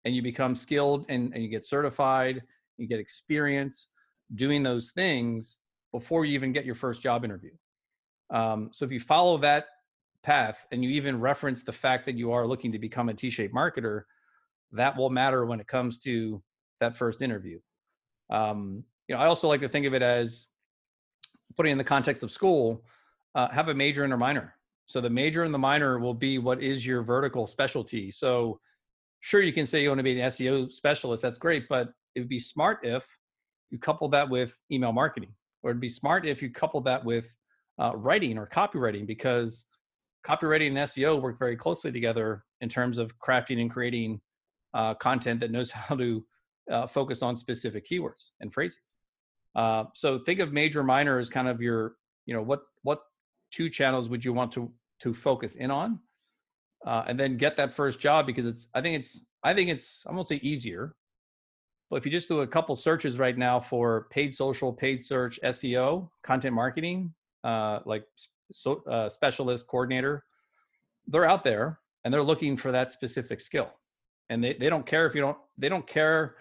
and 0.05 0.15
you 0.15 0.21
become 0.21 0.55
skilled 0.55 1.05
and, 1.09 1.33
and 1.33 1.43
you 1.43 1.49
get 1.49 1.65
certified, 1.65 2.41
you 2.77 2.87
get 2.87 2.99
experience 2.99 3.89
doing 4.35 4.63
those 4.63 4.91
things 4.91 5.59
before 5.91 6.25
you 6.25 6.33
even 6.33 6.53
get 6.53 6.65
your 6.65 6.75
first 6.75 7.01
job 7.01 7.23
interview. 7.23 7.51
Um, 8.31 8.69
so 8.71 8.85
if 8.85 8.91
you 8.91 8.99
follow 8.99 9.37
that 9.39 9.65
path 10.23 10.65
and 10.71 10.83
you 10.83 10.89
even 10.91 11.19
reference 11.19 11.63
the 11.63 11.71
fact 11.71 12.05
that 12.05 12.15
you 12.15 12.31
are 12.31 12.47
looking 12.47 12.71
to 12.71 12.79
become 12.79 13.09
a 13.09 13.13
T-shaped 13.13 13.53
marketer, 13.53 14.03
that 14.71 14.95
will 14.95 15.09
matter 15.09 15.45
when 15.45 15.59
it 15.59 15.67
comes 15.67 15.97
to 15.99 16.41
that 16.79 16.97
first 16.97 17.21
interview. 17.21 17.59
Um, 18.29 18.83
you 19.07 19.15
know, 19.15 19.21
I 19.21 19.25
also 19.25 19.47
like 19.47 19.61
to 19.61 19.69
think 19.69 19.85
of 19.85 19.93
it 19.93 20.01
as 20.01 20.47
putting 21.57 21.73
in 21.73 21.77
the 21.77 21.83
context 21.83 22.23
of 22.23 22.31
school, 22.31 22.83
uh, 23.35 23.49
have 23.49 23.67
a 23.67 23.73
major 23.73 24.03
and 24.03 24.13
a 24.13 24.17
minor. 24.17 24.55
So 24.85 25.01
the 25.01 25.09
major 25.09 25.43
and 25.43 25.53
the 25.53 25.59
minor 25.59 25.99
will 25.99 26.13
be 26.13 26.37
what 26.37 26.61
is 26.61 26.85
your 26.85 27.03
vertical 27.03 27.47
specialty. 27.47 28.11
So 28.11 28.59
sure, 29.19 29.41
you 29.41 29.53
can 29.53 29.65
say 29.65 29.83
you 29.83 29.89
want 29.89 29.99
to 29.99 30.03
be 30.03 30.19
an 30.19 30.29
SEO 30.29 30.71
specialist. 30.71 31.21
That's 31.21 31.37
great, 31.37 31.67
but 31.67 31.89
it 32.15 32.19
would 32.19 32.29
be 32.29 32.39
smart 32.39 32.79
if 32.83 33.05
you 33.69 33.79
couple 33.79 34.07
that 34.09 34.29
with 34.29 34.57
email 34.71 34.91
marketing, 34.91 35.33
or 35.63 35.71
it'd 35.71 35.81
be 35.81 35.89
smart 35.89 36.25
if 36.25 36.41
you 36.41 36.49
couple 36.49 36.81
that 36.81 37.03
with 37.03 37.29
uh, 37.81 37.93
writing 37.95 38.37
or 38.37 38.47
copywriting, 38.47 39.07
because 39.07 39.65
copywriting 40.25 40.67
and 40.67 40.77
SEO 40.77 41.19
work 41.19 41.39
very 41.39 41.57
closely 41.57 41.91
together 41.91 42.43
in 42.61 42.69
terms 42.69 42.99
of 42.99 43.17
crafting 43.19 43.59
and 43.59 43.71
creating 43.71 44.21
uh, 44.73 44.93
content 44.93 45.39
that 45.39 45.51
knows 45.51 45.71
how 45.87 45.95
to 45.95 46.23
uh, 46.71 46.85
focus 46.85 47.21
on 47.23 47.35
specific 47.35 47.87
keywords 47.89 48.31
and 48.39 48.53
phrases. 48.53 48.97
Uh, 49.55 49.85
so 49.95 50.19
think 50.19 50.39
of 50.39 50.53
major 50.53 50.83
minor 50.83 51.17
as 51.17 51.27
kind 51.27 51.47
of 51.47 51.59
your, 51.59 51.95
you 52.25 52.33
know, 52.33 52.41
what 52.41 52.61
what 52.83 53.01
two 53.51 53.69
channels 53.69 54.07
would 54.09 54.23
you 54.23 54.31
want 54.31 54.51
to 54.51 54.71
to 55.01 55.13
focus 55.13 55.55
in 55.55 55.71
on, 55.71 55.99
uh, 56.85 57.03
and 57.07 57.19
then 57.19 57.35
get 57.35 57.57
that 57.57 57.73
first 57.73 57.99
job 57.99 58.25
because 58.25 58.45
it's. 58.45 58.67
I 58.73 58.81
think 58.81 58.99
it's. 58.99 59.25
I 59.43 59.53
think 59.53 59.69
it's. 59.69 60.05
I 60.07 60.13
won't 60.13 60.27
say 60.27 60.39
easier, 60.43 60.95
but 61.89 61.97
if 61.97 62.05
you 62.05 62.11
just 62.11 62.29
do 62.29 62.41
a 62.41 62.47
couple 62.47 62.75
searches 62.77 63.19
right 63.19 63.37
now 63.37 63.59
for 63.59 64.07
paid 64.11 64.33
social, 64.33 64.71
paid 64.71 65.01
search, 65.01 65.37
SEO, 65.43 66.09
content 66.23 66.55
marketing, 66.55 67.13
uh, 67.43 67.79
like 67.85 68.03
so, 68.51 68.83
uh, 68.89 69.09
specialist 69.09 69.67
coordinator, 69.67 70.23
they're 71.07 71.25
out 71.25 71.43
there 71.43 71.79
and 72.03 72.13
they're 72.13 72.23
looking 72.23 72.57
for 72.57 72.71
that 72.71 72.91
specific 72.91 73.41
skill, 73.41 73.69
and 74.29 74.43
they 74.43 74.53
they 74.53 74.69
don't 74.69 74.85
care 74.85 75.07
if 75.07 75.15
you 75.15 75.21
don't. 75.21 75.37
They 75.57 75.69
don't 75.69 75.87
care 75.87 76.35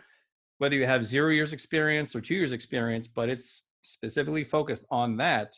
whether 0.59 0.75
you 0.77 0.87
have 0.87 1.07
zero 1.07 1.31
years 1.31 1.53
experience 1.53 2.15
or 2.15 2.21
two 2.21 2.35
years 2.35 2.53
experience, 2.53 3.09
but 3.09 3.29
it's 3.29 3.63
specifically 3.83 4.45
focused 4.45 4.85
on 4.91 5.17
that. 5.17 5.57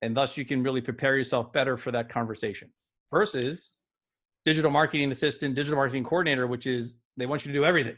And 0.00 0.16
thus 0.16 0.36
you 0.36 0.44
can 0.44 0.62
really 0.62 0.80
prepare 0.80 1.16
yourself 1.16 1.52
better 1.52 1.76
for 1.76 1.92
that 1.92 2.08
conversation 2.08 2.70
versus 3.10 3.72
digital 4.44 4.70
marketing 4.70 5.10
assistant, 5.10 5.54
digital 5.54 5.76
marketing 5.76 6.02
coordinator, 6.02 6.46
which 6.46 6.66
is 6.66 6.94
they 7.16 7.26
want 7.26 7.44
you 7.44 7.52
to 7.52 7.58
do 7.58 7.64
everything, 7.64 7.96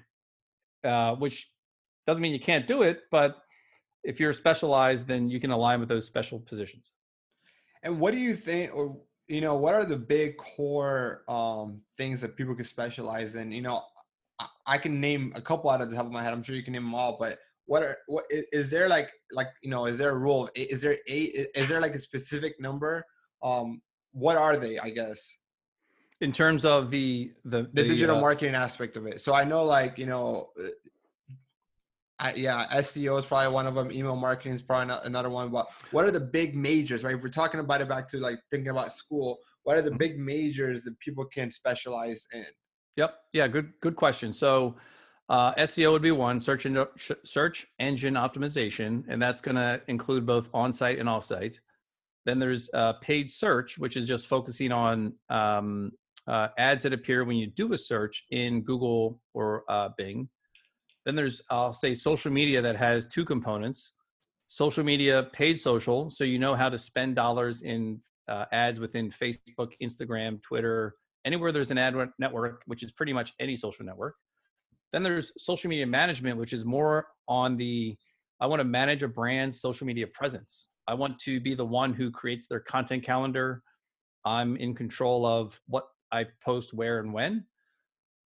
uh, 0.84 1.14
which 1.14 1.48
doesn't 2.06 2.22
mean 2.22 2.32
you 2.32 2.40
can't 2.40 2.66
do 2.66 2.82
it, 2.82 3.02
but 3.10 3.36
if 4.04 4.20
you're 4.20 4.32
specialized, 4.32 5.06
then 5.08 5.28
you 5.28 5.40
can 5.40 5.50
align 5.50 5.80
with 5.80 5.88
those 5.88 6.06
special 6.06 6.38
positions. 6.38 6.92
And 7.82 7.98
what 7.98 8.12
do 8.12 8.18
you 8.18 8.34
think, 8.34 8.74
or 8.74 8.96
you 9.28 9.40
know, 9.40 9.56
what 9.56 9.74
are 9.74 9.84
the 9.84 9.96
big 9.96 10.36
core 10.36 11.22
um, 11.28 11.80
things 11.96 12.20
that 12.20 12.36
people 12.36 12.54
can 12.54 12.64
specialize 12.64 13.34
in? 13.34 13.50
You 13.50 13.62
know, 13.62 13.82
I 14.66 14.78
can 14.78 15.00
name 15.00 15.32
a 15.34 15.40
couple 15.40 15.70
out 15.70 15.80
of 15.80 15.90
the 15.90 15.96
top 15.96 16.06
of 16.06 16.12
my 16.12 16.22
head. 16.22 16.32
I'm 16.32 16.42
sure 16.42 16.54
you 16.56 16.62
can 16.62 16.72
name 16.72 16.84
them 16.84 16.94
all, 16.94 17.16
but 17.18 17.38
what 17.66 17.82
are 17.82 17.96
what 18.06 18.24
is 18.30 18.70
there 18.70 18.88
like 18.88 19.10
like 19.32 19.48
you 19.62 19.70
know 19.70 19.86
is 19.86 19.98
there 19.98 20.10
a 20.10 20.18
rule 20.18 20.44
of 20.44 20.50
eight, 20.56 20.68
is 20.70 20.82
there 20.82 20.98
eight 21.06 21.48
is 21.54 21.68
there 21.68 21.80
like 21.80 21.94
a 21.94 21.98
specific 21.98 22.60
number 22.60 23.04
um 23.42 23.80
what 24.12 24.36
are 24.36 24.56
they 24.56 24.78
i 24.80 24.90
guess 24.90 25.38
in 26.20 26.32
terms 26.32 26.64
of 26.64 26.90
the 26.90 27.32
the, 27.44 27.62
the, 27.72 27.82
the 27.82 27.88
digital 27.88 28.18
uh, 28.18 28.20
marketing 28.20 28.54
aspect 28.54 28.96
of 28.96 29.06
it 29.06 29.20
so 29.20 29.32
i 29.34 29.44
know 29.44 29.64
like 29.64 29.98
you 29.98 30.06
know 30.06 30.50
uh, 30.62 30.68
I, 32.20 32.32
yeah 32.34 32.66
seo 32.74 33.18
is 33.18 33.26
probably 33.26 33.52
one 33.52 33.66
of 33.66 33.74
them 33.74 33.90
email 33.90 34.14
marketing 34.14 34.52
is 34.52 34.62
probably 34.62 34.86
not 34.86 35.04
another 35.04 35.30
one 35.30 35.50
but 35.50 35.66
what 35.90 36.04
are 36.04 36.12
the 36.12 36.20
big 36.20 36.54
majors 36.54 37.02
right 37.02 37.16
if 37.16 37.22
we're 37.22 37.28
talking 37.28 37.58
about 37.58 37.80
it 37.80 37.88
back 37.88 38.08
to 38.10 38.18
like 38.18 38.38
thinking 38.50 38.70
about 38.70 38.92
school 38.92 39.38
what 39.64 39.76
are 39.76 39.82
the 39.82 39.90
mm-hmm. 39.90 39.98
big 39.98 40.18
majors 40.18 40.84
that 40.84 40.98
people 41.00 41.24
can 41.24 41.50
specialize 41.50 42.24
in 42.32 42.44
Yep. 42.96 43.14
Yeah. 43.32 43.48
Good. 43.48 43.72
Good 43.80 43.96
question. 43.96 44.32
So, 44.32 44.76
uh, 45.28 45.54
SEO 45.54 45.92
would 45.92 46.02
be 46.02 46.10
one 46.10 46.38
search 46.38 46.66
engine 46.66 46.86
search 47.24 47.66
engine 47.78 48.14
optimization, 48.14 49.04
and 49.08 49.20
that's 49.20 49.40
going 49.40 49.56
to 49.56 49.80
include 49.88 50.26
both 50.26 50.50
on-site 50.52 50.98
and 50.98 51.08
off-site. 51.08 51.58
Then 52.26 52.38
there's 52.38 52.68
uh, 52.74 52.94
paid 53.00 53.30
search, 53.30 53.78
which 53.78 53.96
is 53.96 54.06
just 54.06 54.26
focusing 54.26 54.70
on 54.70 55.14
um, 55.30 55.92
uh, 56.26 56.48
ads 56.58 56.82
that 56.82 56.92
appear 56.92 57.24
when 57.24 57.36
you 57.36 57.46
do 57.46 57.72
a 57.72 57.78
search 57.78 58.24
in 58.30 58.62
Google 58.62 59.20
or 59.32 59.64
uh, 59.68 59.90
Bing. 59.96 60.28
Then 61.04 61.14
there's 61.14 61.42
I'll 61.50 61.72
say 61.72 61.94
social 61.94 62.32
media 62.32 62.62
that 62.62 62.76
has 62.76 63.06
two 63.06 63.24
components: 63.24 63.94
social 64.46 64.84
media, 64.84 65.28
paid 65.32 65.58
social, 65.58 66.10
so 66.10 66.24
you 66.24 66.38
know 66.38 66.54
how 66.54 66.68
to 66.68 66.78
spend 66.78 67.16
dollars 67.16 67.62
in 67.62 68.00
uh, 68.28 68.46
ads 68.52 68.80
within 68.80 69.10
Facebook, 69.10 69.72
Instagram, 69.82 70.42
Twitter, 70.42 70.94
anywhere 71.24 71.52
there's 71.52 71.70
an 71.70 71.78
ad 71.78 71.94
network, 72.18 72.62
which 72.66 72.82
is 72.82 72.92
pretty 72.92 73.12
much 73.12 73.32
any 73.40 73.56
social 73.56 73.84
network. 73.84 74.14
Then 74.92 75.02
there's 75.02 75.32
social 75.42 75.68
media 75.68 75.86
management, 75.86 76.38
which 76.38 76.52
is 76.52 76.64
more 76.64 77.06
on 77.28 77.56
the 77.56 77.96
I 78.40 78.46
want 78.46 78.60
to 78.60 78.64
manage 78.64 79.02
a 79.02 79.08
brand's 79.08 79.60
social 79.60 79.86
media 79.86 80.06
presence. 80.06 80.68
I 80.86 80.94
want 80.94 81.18
to 81.20 81.40
be 81.40 81.54
the 81.54 81.64
one 81.64 81.94
who 81.94 82.10
creates 82.10 82.46
their 82.46 82.60
content 82.60 83.02
calendar. 83.02 83.62
I'm 84.24 84.56
in 84.56 84.74
control 84.74 85.24
of 85.26 85.58
what 85.66 85.84
I 86.12 86.26
post 86.44 86.74
where 86.74 87.00
and 87.00 87.12
when. 87.12 87.44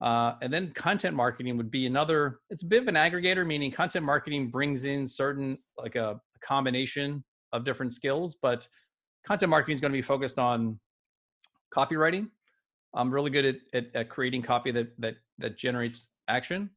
Uh, 0.01 0.35
and 0.41 0.51
then 0.53 0.71
content 0.71 1.15
marketing 1.15 1.57
would 1.57 1.71
be 1.71 1.85
another, 1.85 2.39
it's 2.49 2.63
a 2.63 2.65
bit 2.65 2.81
of 2.81 2.87
an 2.87 2.95
aggregator, 2.95 3.45
meaning 3.45 3.71
content 3.71 4.05
marketing 4.05 4.49
brings 4.49 4.85
in 4.85 5.05
certain, 5.05 5.57
like 5.77 5.95
a, 5.95 6.19
a 6.35 6.39
combination 6.39 7.23
of 7.51 7.65
different 7.65 7.93
skills, 7.93 8.37
but 8.41 8.67
content 9.25 9.49
marketing 9.49 9.75
is 9.75 9.81
going 9.81 9.91
to 9.91 9.97
be 9.97 10.01
focused 10.01 10.39
on 10.39 10.79
copywriting, 11.73 12.29
I'm 12.93 13.13
really 13.13 13.29
good 13.29 13.45
at, 13.45 13.55
at, 13.73 13.95
at 13.95 14.09
creating 14.09 14.41
copy 14.41 14.71
that 14.71 14.89
that 14.99 15.15
that 15.37 15.57
generates 15.57 16.07
action. 16.27 16.69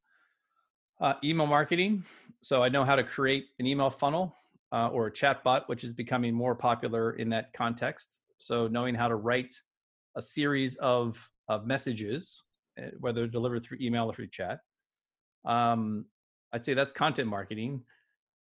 Uh, 1.00 1.14
email 1.24 1.46
marketing, 1.46 2.04
so 2.42 2.62
I 2.62 2.68
know 2.68 2.84
how 2.84 2.94
to 2.94 3.02
create 3.02 3.46
an 3.58 3.66
email 3.66 3.90
funnel 3.90 4.36
uh, 4.72 4.88
or 4.88 5.06
a 5.06 5.12
chat 5.12 5.42
bot, 5.42 5.68
which 5.68 5.82
is 5.82 5.92
becoming 5.92 6.32
more 6.32 6.54
popular 6.54 7.14
in 7.14 7.28
that 7.30 7.52
context. 7.54 8.20
So 8.38 8.68
knowing 8.68 8.94
how 8.94 9.08
to 9.08 9.16
write 9.16 9.54
a 10.16 10.22
series 10.22 10.76
of 10.76 11.28
of 11.48 11.66
messages, 11.66 12.42
whether 12.98 13.26
delivered 13.26 13.64
through 13.64 13.78
email 13.80 14.10
or 14.10 14.14
through 14.14 14.28
chat. 14.28 14.60
Um, 15.44 16.06
I'd 16.52 16.64
say 16.64 16.74
that's 16.74 16.92
content 16.92 17.28
marketing. 17.28 17.82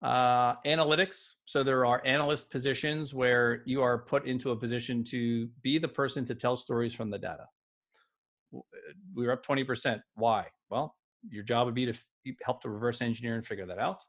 Uh, 0.01 0.55
analytics. 0.65 1.33
So 1.45 1.63
there 1.63 1.85
are 1.85 2.01
analyst 2.07 2.51
positions 2.51 3.15
where 3.15 3.63
you 3.67 3.83
are 3.83 3.99
put 3.99 4.27
into 4.27 4.53
a 4.53 4.57
position 4.57 5.03
to 5.05 5.49
be 5.63 5.79
the 5.79 5.89
person 5.89 6.25
to 6.27 6.35
tell 6.35 6.57
stories 6.57 6.95
from 6.95 7.11
the 7.11 7.19
data 7.19 7.47
we 9.15 9.27
were 9.27 9.33
up 9.33 9.45
20%. 9.45 10.01
Why? 10.15 10.47
Well, 10.71 10.95
your 11.29 11.43
job 11.43 11.67
would 11.67 11.75
be 11.75 11.87
to 11.87 11.95
help 12.43 12.63
to 12.63 12.71
reverse 12.71 13.01
engineer 13.03 13.35
and 13.35 13.47
figure 13.47 13.67
that 13.67 13.79
out. 13.79 14.05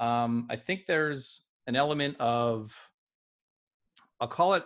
Um, 0.00 0.46
I 0.50 0.56
think 0.56 0.82
there's 0.86 1.42
an 1.66 1.76
element 1.76 2.16
of, 2.20 2.74
I'll 4.20 4.28
call 4.28 4.54
it, 4.54 4.64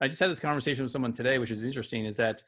I 0.00 0.08
just 0.08 0.20
had 0.20 0.30
this 0.30 0.40
conversation 0.40 0.84
with 0.84 0.92
someone 0.92 1.12
today, 1.12 1.38
which 1.38 1.50
is 1.50 1.64
interesting, 1.64 2.04
is 2.04 2.16
that 2.16 2.42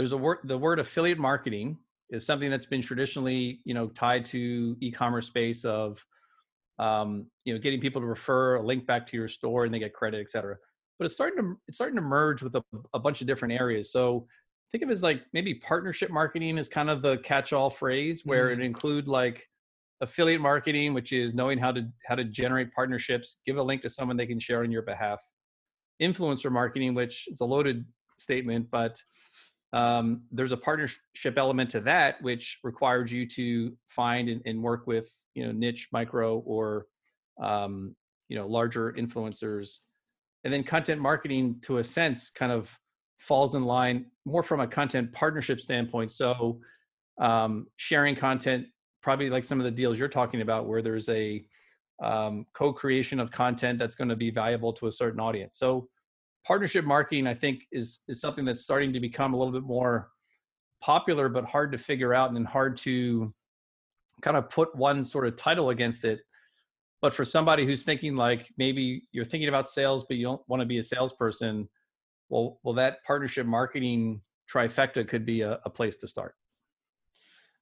there's 0.00 0.12
a 0.12 0.16
word, 0.16 0.38
the 0.44 0.56
word 0.56 0.78
affiliate 0.78 1.18
marketing 1.18 1.76
is 2.08 2.24
something 2.24 2.48
that's 2.48 2.64
been 2.64 2.80
traditionally, 2.80 3.60
you 3.66 3.74
know, 3.74 3.88
tied 3.88 4.24
to 4.24 4.74
e-commerce 4.80 5.26
space 5.26 5.62
of, 5.66 6.02
um, 6.78 7.26
you 7.44 7.52
know, 7.52 7.60
getting 7.60 7.82
people 7.82 8.00
to 8.00 8.06
refer 8.06 8.54
a 8.54 8.62
link 8.62 8.86
back 8.86 9.06
to 9.08 9.16
your 9.18 9.28
store 9.28 9.66
and 9.66 9.74
they 9.74 9.78
get 9.78 9.92
credit, 9.92 10.18
et 10.18 10.30
cetera. 10.30 10.56
But 10.98 11.04
it's 11.04 11.12
starting 11.12 11.36
to, 11.36 11.54
it's 11.68 11.76
starting 11.76 11.96
to 11.96 12.02
merge 12.02 12.42
with 12.42 12.54
a, 12.54 12.64
a 12.94 12.98
bunch 12.98 13.20
of 13.20 13.26
different 13.26 13.52
areas. 13.52 13.92
So 13.92 14.26
think 14.72 14.82
of 14.82 14.88
it 14.88 14.92
as 14.92 15.02
like 15.02 15.20
maybe 15.34 15.56
partnership 15.56 16.10
marketing 16.10 16.56
is 16.56 16.66
kind 16.66 16.88
of 16.88 17.02
the 17.02 17.18
catch-all 17.18 17.68
phrase 17.68 18.22
where 18.24 18.48
mm-hmm. 18.48 18.62
it 18.62 18.64
include 18.64 19.06
like 19.06 19.46
affiliate 20.00 20.40
marketing 20.40 20.94
which 20.94 21.12
is 21.12 21.34
knowing 21.34 21.58
how 21.58 21.70
to 21.70 21.86
how 22.06 22.14
to 22.14 22.24
generate 22.24 22.72
partnerships 22.72 23.42
give 23.44 23.58
a 23.58 23.62
link 23.62 23.82
to 23.82 23.88
someone 23.90 24.16
they 24.16 24.24
can 24.24 24.40
share 24.40 24.62
on 24.62 24.72
your 24.72 24.80
behalf 24.80 25.20
influencer 26.00 26.50
marketing 26.50 26.94
which 26.94 27.28
is 27.28 27.42
a 27.42 27.44
loaded 27.44 27.84
statement 28.16 28.66
but 28.70 28.98
um, 29.72 30.22
there's 30.32 30.52
a 30.52 30.56
partnership 30.56 31.36
element 31.36 31.70
to 31.70 31.80
that 31.80 32.20
which 32.22 32.58
requires 32.64 33.12
you 33.12 33.26
to 33.26 33.72
find 33.88 34.28
and, 34.28 34.42
and 34.44 34.62
work 34.62 34.86
with 34.86 35.12
you 35.34 35.46
know 35.46 35.52
niche 35.52 35.88
micro 35.92 36.38
or 36.40 36.86
um, 37.42 37.94
you 38.28 38.36
know 38.36 38.46
larger 38.46 38.92
influencers 38.92 39.78
and 40.44 40.52
then 40.52 40.62
content 40.62 41.00
marketing 41.00 41.56
to 41.62 41.78
a 41.78 41.84
sense 41.84 42.30
kind 42.30 42.52
of 42.52 42.76
falls 43.18 43.54
in 43.54 43.64
line 43.64 44.06
more 44.24 44.42
from 44.42 44.60
a 44.60 44.66
content 44.66 45.12
partnership 45.12 45.60
standpoint. 45.60 46.10
So 46.10 46.60
um, 47.20 47.66
sharing 47.76 48.16
content, 48.16 48.66
probably 49.02 49.30
like 49.30 49.44
some 49.44 49.60
of 49.60 49.64
the 49.64 49.70
deals 49.70 49.98
you're 49.98 50.08
talking 50.08 50.40
about, 50.40 50.66
where 50.66 50.82
there's 50.82 51.08
a 51.10 51.44
um, 52.02 52.46
co-creation 52.54 53.20
of 53.20 53.30
content 53.30 53.78
that's 53.78 53.94
going 53.94 54.08
to 54.08 54.16
be 54.16 54.30
valuable 54.30 54.72
to 54.72 54.86
a 54.86 54.92
certain 54.92 55.20
audience. 55.20 55.58
So 55.58 55.88
partnership 56.50 56.84
marketing, 56.84 57.28
I 57.28 57.34
think, 57.34 57.62
is 57.70 58.00
is 58.08 58.20
something 58.20 58.44
that's 58.44 58.62
starting 58.62 58.92
to 58.94 58.98
become 58.98 59.34
a 59.34 59.36
little 59.36 59.52
bit 59.52 59.62
more 59.62 60.10
popular, 60.80 61.28
but 61.28 61.44
hard 61.44 61.70
to 61.70 61.78
figure 61.78 62.12
out 62.12 62.32
and 62.32 62.44
hard 62.44 62.76
to 62.78 63.32
kind 64.20 64.36
of 64.36 64.50
put 64.50 64.74
one 64.74 65.04
sort 65.04 65.28
of 65.28 65.36
title 65.36 65.70
against 65.70 66.04
it. 66.04 66.18
But 67.00 67.14
for 67.14 67.24
somebody 67.24 67.64
who's 67.64 67.84
thinking 67.84 68.16
like 68.16 68.52
maybe 68.58 69.04
you're 69.12 69.24
thinking 69.24 69.48
about 69.48 69.68
sales, 69.68 70.04
but 70.08 70.16
you 70.16 70.24
don't 70.24 70.42
want 70.48 70.60
to 70.60 70.66
be 70.66 70.78
a 70.78 70.82
salesperson, 70.82 71.68
well, 72.30 72.58
well, 72.64 72.74
that 72.74 73.04
partnership 73.04 73.46
marketing 73.46 74.20
trifecta 74.52 75.06
could 75.06 75.24
be 75.24 75.42
a, 75.42 75.60
a 75.64 75.70
place 75.70 75.98
to 75.98 76.08
start. 76.08 76.34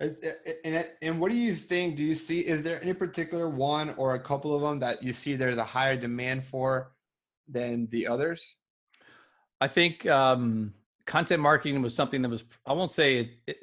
And, 0.00 0.86
and 1.02 1.20
what 1.20 1.30
do 1.30 1.36
you 1.36 1.54
think? 1.54 1.96
Do 1.96 2.02
you 2.02 2.14
see, 2.14 2.40
is 2.40 2.62
there 2.62 2.80
any 2.82 2.94
particular 2.94 3.50
one 3.50 3.92
or 3.98 4.14
a 4.14 4.20
couple 4.20 4.56
of 4.56 4.62
them 4.62 4.78
that 4.78 5.02
you 5.02 5.12
see 5.12 5.36
there's 5.36 5.58
a 5.58 5.64
higher 5.76 5.96
demand 5.96 6.42
for 6.42 6.92
than 7.46 7.86
the 7.90 8.06
others? 8.06 8.56
I 9.60 9.68
think 9.68 10.06
um, 10.06 10.72
content 11.06 11.42
marketing 11.42 11.80
was 11.82 11.94
something 11.94 12.22
that 12.22 12.28
was, 12.28 12.44
I 12.66 12.72
won't 12.72 12.92
say 12.92 13.18
it, 13.18 13.30
it 13.46 13.56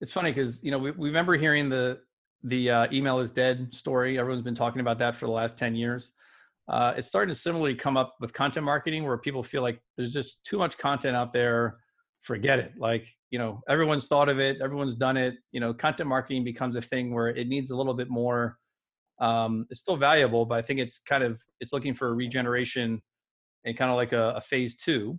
it's 0.00 0.12
funny 0.12 0.30
because, 0.30 0.62
you 0.62 0.70
know, 0.70 0.78
we, 0.78 0.90
we 0.92 1.08
remember 1.08 1.36
hearing 1.36 1.68
the, 1.68 2.00
the 2.44 2.70
uh, 2.70 2.86
email 2.92 3.18
is 3.18 3.30
dead 3.30 3.74
story. 3.74 4.18
Everyone's 4.18 4.42
been 4.42 4.54
talking 4.54 4.80
about 4.80 4.98
that 4.98 5.14
for 5.14 5.26
the 5.26 5.32
last 5.32 5.58
10 5.58 5.74
years. 5.74 6.12
Uh, 6.68 6.94
it's 6.96 7.08
starting 7.08 7.34
to 7.34 7.38
similarly 7.38 7.74
come 7.74 7.96
up 7.96 8.14
with 8.20 8.32
content 8.32 8.64
marketing 8.64 9.04
where 9.04 9.18
people 9.18 9.42
feel 9.42 9.62
like 9.62 9.80
there's 9.96 10.12
just 10.12 10.44
too 10.46 10.56
much 10.56 10.78
content 10.78 11.16
out 11.16 11.32
there 11.32 11.78
forget 12.22 12.58
it 12.58 12.72
like 12.78 13.08
you 13.30 13.38
know 13.38 13.60
everyone's 13.68 14.06
thought 14.06 14.28
of 14.28 14.38
it 14.38 14.58
everyone's 14.62 14.94
done 14.94 15.16
it 15.16 15.34
you 15.52 15.60
know 15.60 15.72
content 15.72 16.08
marketing 16.08 16.44
becomes 16.44 16.76
a 16.76 16.82
thing 16.82 17.14
where 17.14 17.28
it 17.28 17.48
needs 17.48 17.70
a 17.70 17.76
little 17.76 17.94
bit 17.94 18.10
more 18.10 18.58
um, 19.20 19.66
it's 19.70 19.80
still 19.80 19.96
valuable 19.96 20.44
but 20.44 20.58
i 20.58 20.62
think 20.62 20.78
it's 20.80 20.98
kind 20.98 21.24
of 21.24 21.40
it's 21.60 21.72
looking 21.72 21.94
for 21.94 22.08
a 22.08 22.12
regeneration 22.12 23.00
and 23.64 23.76
kind 23.76 23.90
of 23.90 23.96
like 23.96 24.12
a, 24.12 24.30
a 24.36 24.40
phase 24.40 24.74
two 24.74 25.18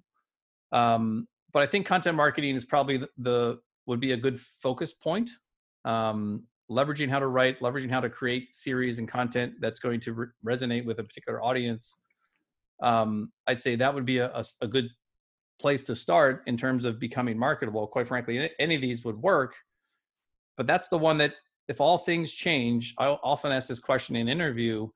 um, 0.72 1.28
but 1.54 1.64
i 1.64 1.66
think 1.66 1.86
content 1.86 2.16
marketing 2.16 2.56
is 2.56 2.66
probably 2.66 2.98
the, 2.98 3.10
the 3.20 3.60
would 3.88 4.00
be 4.00 4.12
a 4.12 4.18
good 4.18 4.40
focus 4.40 4.94
point 4.94 5.30
um, 5.86 6.44
leveraging 6.70 7.10
how 7.10 7.20
to 7.20 7.28
write 7.28 7.60
leveraging 7.60 7.90
how 7.90 8.00
to 8.00 8.10
create 8.10 8.54
series 8.54 9.00
and 9.00 9.08
content 9.08 9.54
that's 9.60 9.80
going 9.80 10.00
to 10.00 10.14
re- 10.14 10.28
resonate 10.46 10.86
with 10.86 11.00
a 11.00 11.04
particular 11.04 11.42
audience 11.44 11.98
um, 12.82 13.32
i'd 13.48 13.60
say 13.60 13.76
that 13.76 13.94
would 13.94 14.06
be 14.06 14.20
a, 14.20 14.28
a, 14.28 14.44
a 14.62 14.68
good 14.68 14.90
place 15.62 15.84
to 15.84 15.96
start 15.96 16.44
in 16.48 16.58
terms 16.58 16.84
of 16.84 17.00
becoming 17.00 17.38
marketable. 17.38 17.86
Quite 17.88 18.08
frankly, 18.08 18.50
any 18.60 18.76
of 18.76 18.82
these 18.82 19.06
would 19.06 19.22
work, 19.22 19.54
but 20.58 20.66
that's 20.66 20.90
the 20.90 20.98
one 20.98 21.18
that, 21.20 21.36
if 21.68 21.80
all 21.80 22.00
things 22.00 22.32
change, 22.32 22.96
I 22.98 23.06
often 23.06 23.52
ask 23.52 23.70
this 23.70 23.80
question 23.80 24.16
in 24.18 24.28
interview: 24.28 24.90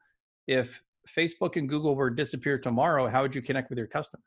If 0.47 0.81
Facebook 1.07 1.55
and 1.55 1.69
Google 1.69 1.95
were 1.95 2.09
to 2.09 2.15
disappear 2.15 2.57
tomorrow, 2.57 3.07
how 3.07 3.21
would 3.21 3.35
you 3.35 3.41
connect 3.41 3.69
with 3.69 3.77
your 3.77 3.88
customer? 3.88 4.23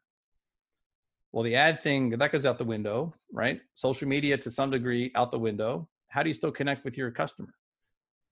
Well, 1.32 1.44
the 1.44 1.56
ad 1.56 1.80
thing 1.80 2.10
that 2.10 2.32
goes 2.32 2.46
out 2.46 2.58
the 2.58 2.64
window, 2.64 3.12
right? 3.32 3.60
Social 3.74 4.08
media 4.08 4.38
to 4.38 4.50
some 4.50 4.70
degree 4.70 5.12
out 5.14 5.30
the 5.30 5.38
window. 5.38 5.88
How 6.08 6.22
do 6.22 6.30
you 6.30 6.34
still 6.34 6.50
connect 6.50 6.84
with 6.84 6.96
your 6.96 7.10
customer? 7.10 7.52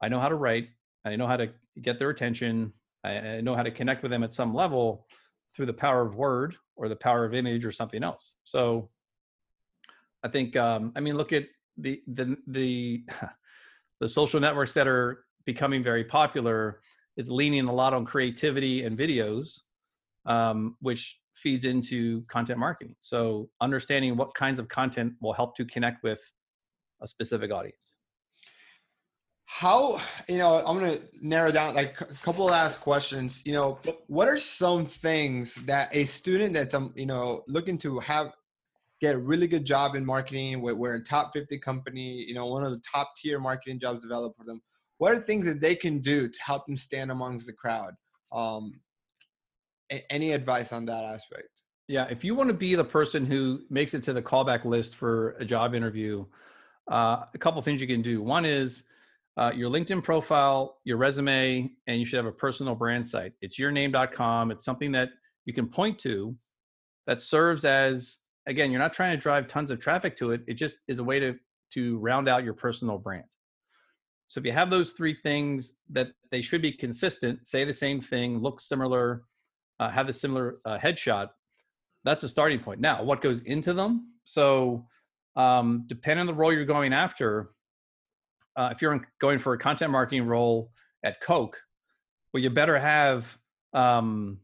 I 0.02 0.08
know 0.08 0.18
how 0.18 0.28
to 0.28 0.34
write. 0.34 0.68
I 1.04 1.16
know 1.16 1.26
how 1.26 1.36
to 1.36 1.50
get 1.82 1.98
their 1.98 2.10
attention. 2.10 2.72
I 3.04 3.40
know 3.40 3.54
how 3.54 3.62
to 3.62 3.70
connect 3.70 4.02
with 4.02 4.10
them 4.10 4.24
at 4.24 4.32
some 4.32 4.54
level 4.54 5.06
through 5.54 5.66
the 5.66 5.72
power 5.72 6.02
of 6.02 6.16
word 6.16 6.56
or 6.74 6.88
the 6.88 6.96
power 6.96 7.24
of 7.24 7.34
image 7.34 7.64
or 7.64 7.72
something 7.72 8.02
else. 8.02 8.34
So 8.44 8.90
I 10.22 10.28
think 10.28 10.56
um, 10.56 10.92
I 10.96 11.00
mean 11.00 11.16
look 11.16 11.32
at 11.32 11.46
the 11.76 12.02
the 12.08 12.36
the 12.46 13.04
the 14.00 14.08
social 14.08 14.40
networks 14.40 14.74
that 14.74 14.88
are 14.88 15.24
becoming 15.44 15.82
very 15.82 16.04
popular 16.04 16.80
is 17.16 17.30
leaning 17.30 17.68
a 17.68 17.72
lot 17.72 17.94
on 17.94 18.04
creativity 18.04 18.84
and 18.84 18.98
videos, 18.98 19.60
um, 20.26 20.76
which 20.80 21.18
feeds 21.36 21.64
into 21.64 22.22
content 22.28 22.58
marketing. 22.58 22.94
So 23.00 23.48
understanding 23.60 24.16
what 24.16 24.34
kinds 24.34 24.58
of 24.58 24.68
content 24.68 25.14
will 25.20 25.32
help 25.32 25.56
to 25.56 25.64
connect 25.64 26.02
with 26.02 26.20
a 27.00 27.08
specific 27.08 27.52
audience. 27.52 27.94
How 29.44 30.00
you 30.28 30.38
know 30.38 30.58
i'm 30.66 30.78
gonna 30.78 30.98
narrow 31.22 31.52
down 31.52 31.74
like 31.74 32.00
a 32.00 32.04
couple 32.04 32.46
of 32.46 32.50
last 32.50 32.80
questions. 32.80 33.42
You 33.46 33.52
know 33.52 33.78
what 34.08 34.28
are 34.28 34.38
some 34.38 34.86
things 34.86 35.54
that 35.66 35.94
a 35.94 36.04
student 36.04 36.54
that's 36.54 36.74
um 36.74 36.92
you 36.96 37.06
know 37.06 37.44
looking 37.46 37.78
to 37.78 38.00
have 38.00 38.32
get 39.00 39.14
a 39.14 39.18
really 39.18 39.46
good 39.46 39.64
job 39.64 39.94
in 39.94 40.04
marketing 40.04 40.62
we're, 40.62 40.74
we're 40.74 40.94
a 40.94 41.04
top 41.04 41.30
50 41.32 41.58
company 41.58 42.24
you 42.26 42.34
know 42.34 42.46
one 42.46 42.64
of 42.64 42.72
the 42.72 42.80
top 42.80 43.12
tier 43.16 43.38
marketing 43.38 43.78
jobs 43.78 44.02
developed 44.02 44.38
for 44.38 44.44
them 44.44 44.60
what 44.98 45.12
are 45.14 45.20
things 45.20 45.46
that 45.46 45.60
they 45.60 45.74
can 45.74 45.98
do 45.98 46.28
to 46.28 46.42
help 46.42 46.66
them 46.66 46.76
stand 46.76 47.10
amongst 47.10 47.46
the 47.46 47.52
crowd? 47.52 47.94
Um 48.32 48.80
any 50.10 50.32
advice 50.32 50.72
on 50.72 50.84
that 50.84 51.04
aspect 51.04 51.48
yeah 51.88 52.06
if 52.10 52.24
you 52.24 52.34
want 52.34 52.48
to 52.48 52.54
be 52.54 52.74
the 52.74 52.84
person 52.84 53.24
who 53.24 53.60
makes 53.70 53.94
it 53.94 54.02
to 54.02 54.12
the 54.12 54.22
callback 54.22 54.64
list 54.64 54.94
for 54.94 55.30
a 55.38 55.44
job 55.44 55.74
interview 55.74 56.24
uh, 56.90 57.24
a 57.34 57.38
couple 57.38 57.60
things 57.62 57.80
you 57.80 57.86
can 57.86 58.02
do 58.02 58.22
one 58.22 58.44
is 58.44 58.84
uh, 59.38 59.52
your 59.54 59.70
LinkedIn 59.70 60.02
profile, 60.02 60.78
your 60.84 60.96
resume, 60.96 61.70
and 61.86 61.98
you 61.98 62.06
should 62.06 62.16
have 62.16 62.26
a 62.26 62.32
personal 62.32 62.74
brand 62.74 63.06
site. 63.06 63.32
It's 63.42 63.58
yourname.com. 63.58 64.50
It's 64.50 64.64
something 64.64 64.92
that 64.92 65.10
you 65.44 65.52
can 65.52 65.68
point 65.68 65.98
to 66.00 66.34
that 67.06 67.20
serves 67.20 67.64
as 67.64 68.20
again, 68.46 68.70
you're 68.70 68.80
not 68.80 68.94
trying 68.94 69.16
to 69.16 69.20
drive 69.20 69.48
tons 69.48 69.70
of 69.70 69.80
traffic 69.80 70.16
to 70.16 70.30
it. 70.30 70.42
It 70.46 70.54
just 70.54 70.76
is 70.88 70.98
a 70.98 71.04
way 71.04 71.18
to 71.20 71.34
to 71.74 71.98
round 71.98 72.28
out 72.28 72.44
your 72.44 72.54
personal 72.54 72.96
brand. 72.96 73.24
So 74.28 74.40
if 74.40 74.46
you 74.46 74.52
have 74.52 74.70
those 74.70 74.92
three 74.92 75.16
things 75.22 75.78
that 75.90 76.08
they 76.30 76.40
should 76.40 76.62
be 76.62 76.72
consistent, 76.72 77.46
say 77.46 77.64
the 77.64 77.74
same 77.74 78.00
thing, 78.00 78.38
look 78.38 78.60
similar, 78.60 79.22
uh, 79.80 79.90
have 79.90 80.08
a 80.08 80.12
similar 80.12 80.58
uh, 80.64 80.78
headshot, 80.78 81.28
that's 82.04 82.22
a 82.22 82.28
starting 82.28 82.60
point. 82.60 82.80
Now, 82.80 83.02
what 83.02 83.20
goes 83.20 83.42
into 83.42 83.72
them? 83.72 84.12
So 84.24 84.86
um, 85.34 85.84
depending 85.86 86.20
on 86.20 86.26
the 86.26 86.34
role 86.34 86.52
you're 86.52 86.64
going 86.64 86.92
after, 86.92 87.50
uh, 88.56 88.70
if 88.72 88.80
you're 88.80 89.06
going 89.20 89.38
for 89.38 89.52
a 89.52 89.58
content 89.58 89.90
marketing 89.90 90.26
role 90.26 90.70
at 91.04 91.20
Coke, 91.20 91.58
well, 92.32 92.42
you 92.42 92.50
better 92.50 92.78
have 92.78 93.36
um, 93.72 94.38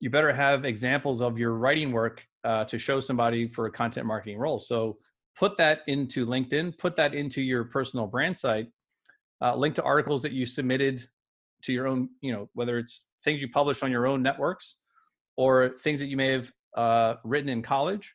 you 0.00 0.10
better 0.10 0.32
have 0.32 0.64
examples 0.64 1.20
of 1.20 1.38
your 1.38 1.54
writing 1.54 1.90
work 1.90 2.24
uh, 2.44 2.64
to 2.66 2.78
show 2.78 3.00
somebody 3.00 3.48
for 3.48 3.66
a 3.66 3.72
content 3.72 4.06
marketing 4.06 4.38
role. 4.38 4.60
So 4.60 4.98
put 5.36 5.56
that 5.56 5.80
into 5.88 6.24
LinkedIn, 6.26 6.78
put 6.78 6.94
that 6.96 7.14
into 7.14 7.42
your 7.42 7.64
personal 7.64 8.06
brand 8.06 8.36
site, 8.36 8.68
uh, 9.42 9.56
link 9.56 9.74
to 9.76 9.82
articles 9.82 10.22
that 10.22 10.32
you 10.32 10.46
submitted 10.46 11.06
to 11.62 11.72
your 11.72 11.86
own, 11.86 12.08
you 12.20 12.32
know, 12.32 12.48
whether 12.54 12.78
it's 12.78 13.06
things 13.24 13.40
you 13.40 13.48
publish 13.48 13.82
on 13.82 13.90
your 13.90 14.06
own 14.06 14.22
networks 14.22 14.76
or 15.36 15.70
things 15.80 15.98
that 16.00 16.06
you 16.06 16.16
may 16.16 16.32
have 16.32 16.52
uh, 16.76 17.14
written 17.24 17.48
in 17.48 17.62
college. 17.62 18.14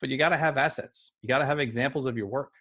But 0.00 0.08
you 0.08 0.16
got 0.16 0.30
to 0.30 0.38
have 0.38 0.56
assets. 0.56 1.12
You 1.20 1.28
got 1.28 1.38
to 1.38 1.46
have 1.46 1.58
examples 1.58 2.06
of 2.06 2.16
your 2.16 2.26
work, 2.26 2.52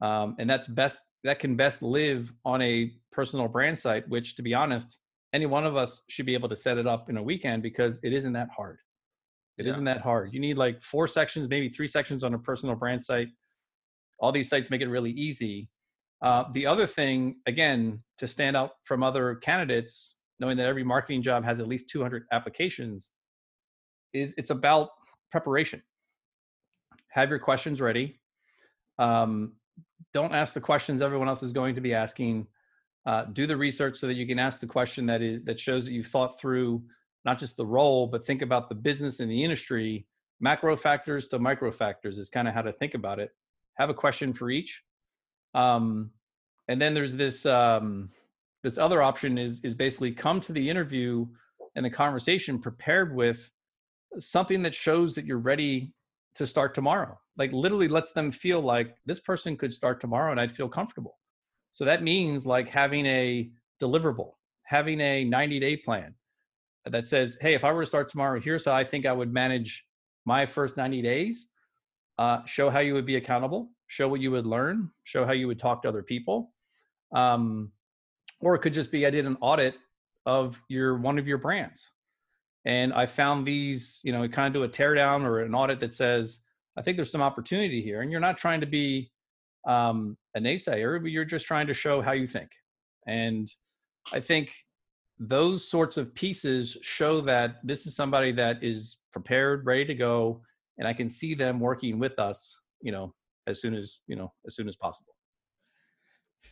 um, 0.00 0.36
and 0.38 0.48
that's 0.48 0.68
best 0.68 0.98
that 1.24 1.40
can 1.40 1.56
best 1.56 1.82
live 1.82 2.32
on 2.44 2.62
a 2.62 2.92
personal 3.10 3.48
brand 3.48 3.76
site, 3.76 4.08
which 4.08 4.36
to 4.36 4.42
be 4.42 4.54
honest, 4.54 4.98
any 5.32 5.46
one 5.46 5.66
of 5.66 5.76
us 5.76 6.02
should 6.08 6.24
be 6.26 6.34
able 6.34 6.48
to 6.48 6.54
set 6.56 6.78
it 6.78 6.86
up 6.86 7.10
in 7.10 7.16
a 7.16 7.22
weekend 7.22 7.64
because 7.64 7.98
it 8.04 8.12
isn't 8.12 8.32
that 8.34 8.48
hard. 8.56 8.78
It 9.58 9.66
yeah. 9.66 9.72
not 9.72 9.84
that 9.84 10.00
hard. 10.00 10.32
You 10.32 10.40
need 10.40 10.56
like 10.56 10.82
four 10.82 11.08
sections, 11.08 11.48
maybe 11.50 11.68
three 11.68 11.88
sections 11.88 12.22
on 12.22 12.32
a 12.32 12.38
personal 12.38 12.76
brand 12.76 13.02
site. 13.02 13.28
All 14.20 14.30
these 14.30 14.48
sites 14.48 14.70
make 14.70 14.80
it 14.80 14.88
really 14.88 15.10
easy. 15.10 15.68
Uh, 16.20 16.44
the 16.52 16.66
other 16.66 16.86
thing, 16.86 17.36
again, 17.46 18.02
to 18.18 18.26
stand 18.26 18.56
out 18.56 18.72
from 18.84 19.02
other 19.02 19.36
candidates, 19.36 20.16
knowing 20.40 20.56
that 20.56 20.66
every 20.66 20.84
marketing 20.84 21.22
job 21.22 21.44
has 21.44 21.60
at 21.60 21.68
least 21.68 21.88
200 21.90 22.24
applications, 22.32 23.10
is 24.12 24.34
it's 24.36 24.50
about 24.50 24.90
preparation. 25.30 25.82
Have 27.10 27.30
your 27.30 27.38
questions 27.38 27.80
ready. 27.80 28.20
Um, 28.98 29.52
don't 30.12 30.34
ask 30.34 30.54
the 30.54 30.60
questions 30.60 31.02
everyone 31.02 31.28
else 31.28 31.42
is 31.42 31.52
going 31.52 31.74
to 31.74 31.80
be 31.80 31.94
asking. 31.94 32.46
Uh, 33.06 33.24
do 33.32 33.46
the 33.46 33.56
research 33.56 33.96
so 33.96 34.06
that 34.06 34.14
you 34.14 34.26
can 34.26 34.38
ask 34.38 34.60
the 34.60 34.66
question 34.66 35.06
that 35.06 35.22
is 35.22 35.42
that 35.44 35.58
shows 35.58 35.84
that 35.86 35.92
you've 35.92 36.06
thought 36.06 36.40
through 36.40 36.82
not 37.24 37.38
just 37.38 37.56
the 37.56 37.66
role, 37.66 38.06
but 38.06 38.26
think 38.26 38.42
about 38.42 38.68
the 38.68 38.74
business 38.74 39.20
and 39.20 39.30
the 39.30 39.42
industry. 39.42 40.06
Macro 40.40 40.76
factors 40.76 41.28
to 41.28 41.38
micro 41.38 41.70
factors 41.70 42.18
is 42.18 42.30
kind 42.30 42.48
of 42.48 42.54
how 42.54 42.62
to 42.62 42.72
think 42.72 42.94
about 42.94 43.18
it. 43.18 43.30
Have 43.76 43.90
a 43.90 43.94
question 43.94 44.32
for 44.32 44.50
each, 44.50 44.82
um, 45.54 46.10
and 46.68 46.80
then 46.80 46.94
there's 46.94 47.16
this 47.16 47.46
um, 47.46 48.10
this 48.62 48.78
other 48.78 49.02
option 49.02 49.38
is 49.38 49.60
is 49.64 49.74
basically 49.74 50.12
come 50.12 50.40
to 50.42 50.52
the 50.52 50.68
interview 50.68 51.26
and 51.76 51.84
the 51.84 51.90
conversation 51.90 52.58
prepared 52.58 53.14
with 53.14 53.50
something 54.18 54.62
that 54.62 54.74
shows 54.74 55.14
that 55.14 55.24
you're 55.24 55.38
ready 55.38 55.92
to 56.34 56.46
start 56.46 56.74
tomorrow. 56.74 57.18
Like 57.36 57.52
literally 57.52 57.88
lets 57.88 58.12
them 58.12 58.32
feel 58.32 58.60
like 58.60 58.96
this 59.06 59.20
person 59.20 59.56
could 59.56 59.72
start 59.72 60.00
tomorrow 60.00 60.30
and 60.30 60.40
I'd 60.40 60.52
feel 60.52 60.68
comfortable. 60.68 61.18
So 61.72 61.84
that 61.84 62.02
means 62.02 62.46
like 62.46 62.68
having 62.68 63.06
a 63.06 63.50
deliverable, 63.80 64.32
having 64.64 65.00
a 65.00 65.24
90 65.24 65.60
day 65.60 65.76
plan 65.76 66.14
that 66.84 67.06
says, 67.06 67.36
hey, 67.40 67.54
if 67.54 67.64
I 67.64 67.72
were 67.72 67.82
to 67.82 67.86
start 67.86 68.08
tomorrow, 68.08 68.40
here's 68.40 68.64
how 68.64 68.72
I 68.72 68.84
think 68.84 69.06
I 69.06 69.12
would 69.12 69.32
manage 69.32 69.84
my 70.24 70.46
first 70.46 70.76
90 70.76 71.02
days. 71.02 71.48
Uh, 72.18 72.44
show 72.44 72.70
how 72.70 72.80
you 72.80 72.94
would 72.94 73.06
be 73.06 73.16
accountable. 73.16 73.70
Show 73.88 74.08
what 74.08 74.20
you 74.20 74.30
would 74.30 74.46
learn, 74.46 74.90
show 75.04 75.26
how 75.26 75.32
you 75.32 75.46
would 75.46 75.58
talk 75.58 75.82
to 75.82 75.88
other 75.88 76.02
people. 76.02 76.52
Um, 77.12 77.72
or 78.40 78.54
it 78.54 78.60
could 78.60 78.74
just 78.74 78.92
be 78.92 79.06
I 79.06 79.10
did 79.10 79.26
an 79.26 79.36
audit 79.40 79.74
of 80.26 80.60
your 80.68 80.98
one 80.98 81.18
of 81.18 81.26
your 81.26 81.38
brands. 81.38 81.88
And 82.64 82.92
I 82.92 83.06
found 83.06 83.46
these, 83.46 84.00
you 84.04 84.12
know, 84.12 84.28
kind 84.28 84.46
of 84.46 84.52
do 84.52 84.64
a 84.64 84.68
teardown 84.68 85.24
or 85.24 85.40
an 85.40 85.54
audit 85.54 85.80
that 85.80 85.94
says, 85.94 86.40
I 86.76 86.82
think 86.82 86.96
there's 86.96 87.10
some 87.10 87.22
opportunity 87.22 87.82
here. 87.82 88.02
And 88.02 88.12
you're 88.12 88.20
not 88.20 88.36
trying 88.36 88.60
to 88.60 88.66
be 88.66 89.10
um, 89.66 90.16
a 90.36 90.40
naysayer, 90.40 91.00
but 91.00 91.10
you're 91.10 91.24
just 91.24 91.46
trying 91.46 91.66
to 91.66 91.74
show 91.74 92.02
how 92.02 92.12
you 92.12 92.26
think. 92.26 92.50
And 93.06 93.50
I 94.12 94.20
think 94.20 94.52
those 95.18 95.68
sorts 95.68 95.96
of 95.96 96.14
pieces 96.14 96.76
show 96.82 97.20
that 97.22 97.56
this 97.64 97.86
is 97.86 97.96
somebody 97.96 98.32
that 98.32 98.62
is 98.62 98.98
prepared, 99.12 99.66
ready 99.66 99.84
to 99.86 99.94
go, 99.94 100.42
and 100.78 100.86
I 100.86 100.92
can 100.92 101.08
see 101.08 101.34
them 101.34 101.58
working 101.58 101.98
with 101.98 102.18
us, 102.18 102.56
you 102.80 102.92
know, 102.92 103.14
as 103.48 103.60
soon 103.60 103.74
as 103.74 104.00
you 104.06 104.16
know, 104.16 104.32
as 104.46 104.54
soon 104.54 104.68
as 104.68 104.76
possible. 104.76 105.14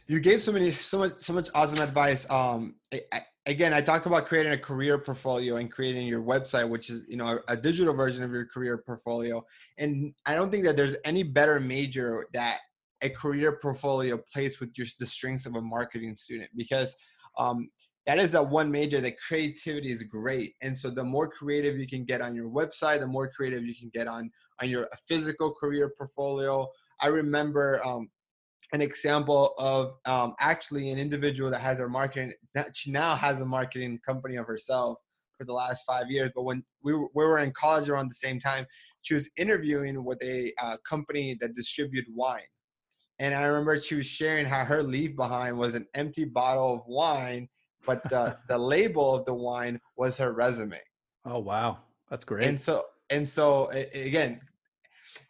You 0.08 0.20
gave 0.20 0.40
so 0.40 0.52
many, 0.52 0.70
so 0.70 0.98
much, 0.98 1.14
so 1.18 1.32
much 1.32 1.48
awesome 1.54 1.80
advice. 1.80 2.30
Um, 2.30 2.76
I, 2.94 3.00
I, 3.12 3.20
again, 3.46 3.72
I 3.72 3.80
talk 3.80 4.06
about 4.06 4.26
creating 4.26 4.52
a 4.52 4.58
career 4.58 4.98
portfolio 4.98 5.56
and 5.56 5.70
creating 5.70 6.06
your 6.06 6.22
website, 6.22 6.68
which 6.68 6.90
is 6.90 7.04
you 7.08 7.16
know 7.16 7.38
a, 7.48 7.52
a 7.52 7.56
digital 7.56 7.94
version 7.94 8.22
of 8.22 8.30
your 8.30 8.46
career 8.46 8.78
portfolio. 8.78 9.44
And 9.78 10.14
I 10.24 10.34
don't 10.34 10.50
think 10.50 10.64
that 10.64 10.76
there's 10.76 10.96
any 11.04 11.22
better 11.22 11.60
major 11.60 12.26
that 12.34 12.60
a 13.02 13.10
career 13.10 13.58
portfolio 13.60 14.18
plays 14.32 14.60
with 14.60 14.70
your 14.76 14.86
the 14.98 15.06
strengths 15.06 15.46
of 15.46 15.56
a 15.56 15.60
marketing 15.60 16.16
student 16.16 16.50
because 16.56 16.96
um, 17.38 17.68
that 18.06 18.18
is 18.18 18.32
that 18.32 18.48
one 18.48 18.70
major 18.70 19.00
that 19.00 19.20
creativity 19.20 19.90
is 19.90 20.02
great 20.02 20.54
and 20.62 20.76
so 20.76 20.90
the 20.90 21.04
more 21.04 21.28
creative 21.28 21.76
you 21.76 21.86
can 21.86 22.04
get 22.04 22.20
on 22.20 22.34
your 22.34 22.48
website 22.48 23.00
the 23.00 23.06
more 23.06 23.28
creative 23.28 23.64
you 23.64 23.74
can 23.74 23.90
get 23.92 24.06
on 24.06 24.30
on 24.62 24.68
your 24.68 24.88
physical 25.06 25.52
career 25.52 25.92
portfolio 25.98 26.66
i 27.00 27.08
remember 27.08 27.84
um, 27.84 28.08
an 28.72 28.80
example 28.80 29.54
of 29.58 29.94
um, 30.06 30.34
actually 30.40 30.90
an 30.90 30.98
individual 30.98 31.50
that 31.50 31.60
has 31.60 31.80
a 31.80 31.88
marketing 31.88 32.32
that 32.54 32.76
she 32.76 32.90
now 32.90 33.14
has 33.14 33.40
a 33.40 33.46
marketing 33.46 33.98
company 34.04 34.36
of 34.36 34.46
herself 34.46 34.98
for 35.38 35.44
the 35.44 35.52
last 35.52 35.84
five 35.86 36.10
years 36.10 36.30
but 36.34 36.42
when 36.42 36.62
we 36.82 36.94
were, 36.94 37.08
we 37.14 37.24
were 37.24 37.38
in 37.38 37.52
college 37.52 37.88
around 37.88 38.08
the 38.08 38.14
same 38.14 38.40
time 38.40 38.66
she 39.02 39.14
was 39.14 39.28
interviewing 39.36 40.04
with 40.04 40.22
a 40.22 40.52
uh, 40.62 40.76
company 40.88 41.36
that 41.40 41.54
distributed 41.54 42.10
wine 42.14 42.40
and 43.18 43.34
i 43.34 43.44
remember 43.44 43.78
she 43.78 43.94
was 43.94 44.06
sharing 44.06 44.46
how 44.46 44.64
her 44.64 44.82
leave 44.82 45.14
behind 45.16 45.56
was 45.56 45.74
an 45.74 45.86
empty 45.94 46.24
bottle 46.24 46.74
of 46.74 46.80
wine 46.86 47.48
but 47.86 48.02
the 48.10 48.36
the 48.48 48.58
label 48.58 49.14
of 49.14 49.24
the 49.24 49.34
wine 49.34 49.80
was 49.96 50.18
her 50.18 50.32
resume. 50.32 50.80
Oh 51.24 51.38
wow, 51.38 51.78
that's 52.10 52.24
great. 52.24 52.46
And 52.46 52.58
so 52.58 52.84
and 53.08 53.26
so 53.26 53.70
again, 53.94 54.40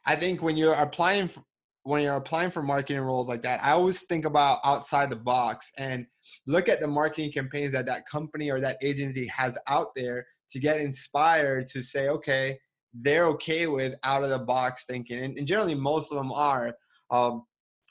I 0.06 0.16
think 0.16 0.42
when 0.42 0.56
you're 0.56 0.74
applying 0.74 1.28
for, 1.28 1.44
when 1.86 2.02
you're 2.02 2.16
applying 2.16 2.50
for 2.50 2.64
marketing 2.64 3.00
roles 3.00 3.28
like 3.28 3.42
that, 3.42 3.62
I 3.62 3.70
always 3.70 4.02
think 4.02 4.24
about 4.24 4.58
outside 4.64 5.08
the 5.08 5.16
box 5.16 5.70
and 5.78 6.04
look 6.48 6.68
at 6.68 6.80
the 6.80 6.86
marketing 6.88 7.30
campaigns 7.30 7.72
that 7.72 7.86
that 7.86 8.06
company 8.10 8.50
or 8.50 8.60
that 8.60 8.76
agency 8.82 9.24
has 9.28 9.56
out 9.68 9.88
there 9.94 10.26
to 10.50 10.58
get 10.58 10.80
inspired 10.80 11.68
to 11.68 11.80
say, 11.80 12.08
okay, 12.08 12.58
they're 12.92 13.26
okay 13.26 13.68
with 13.68 13.94
out 14.02 14.24
of 14.24 14.30
the 14.30 14.38
box 14.38 14.84
thinking, 14.84 15.18
and, 15.18 15.38
and 15.38 15.46
generally 15.46 15.76
most 15.76 16.10
of 16.10 16.18
them 16.18 16.32
are. 16.32 16.74
Um, 17.10 17.44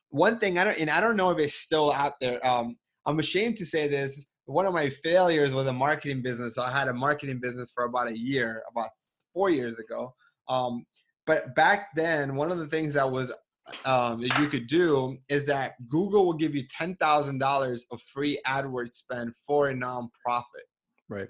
one 0.10 0.40
thing 0.40 0.60
I 0.60 0.66
don't, 0.66 0.80
and 0.80 0.90
I 0.90 1.00
don't 1.00 1.16
know 1.16 1.32
if 1.32 1.40
it's 1.40 1.54
still 1.54 1.94
out 1.94 2.14
there. 2.20 2.46
Um, 2.46 2.76
I'm 3.06 3.20
ashamed 3.20 3.56
to 3.58 3.66
say 3.66 3.88
this 3.88 4.26
one 4.46 4.66
of 4.66 4.74
my 4.74 4.90
failures 4.90 5.54
was 5.54 5.68
a 5.68 5.74
marketing 5.74 6.22
business. 6.22 6.56
So 6.56 6.64
I 6.64 6.72
had 6.72 6.88
a 6.88 6.94
marketing 6.94 7.40
business 7.42 7.72
for 7.74 7.86
about 7.86 8.10
a 8.10 8.18
year, 8.18 8.62
about 8.70 8.90
four 9.34 9.50
years 9.50 9.80
ago. 9.80 10.14
Um, 10.50 10.86
but 11.26 11.56
back 11.56 11.88
then, 11.96 12.36
one 12.36 12.52
of 12.52 12.60
the 12.60 12.68
things 12.68 12.94
that 12.94 13.10
was 13.10 13.34
um, 13.86 14.22
that 14.22 14.40
you 14.40 14.48
could 14.48 14.68
do 14.68 15.18
is 15.30 15.46
that 15.46 15.74
Google 15.90 16.26
will 16.26 16.34
give 16.34 16.56
you 16.56 16.64
ten 16.68 16.96
thousand 16.96 17.40
dollars 17.40 17.86
of 17.92 18.02
free 18.02 18.40
AdWords 18.48 18.94
spend 18.94 19.34
for 19.48 19.70
a 19.70 19.74
nonprofit. 19.74 20.66
Right. 21.10 21.30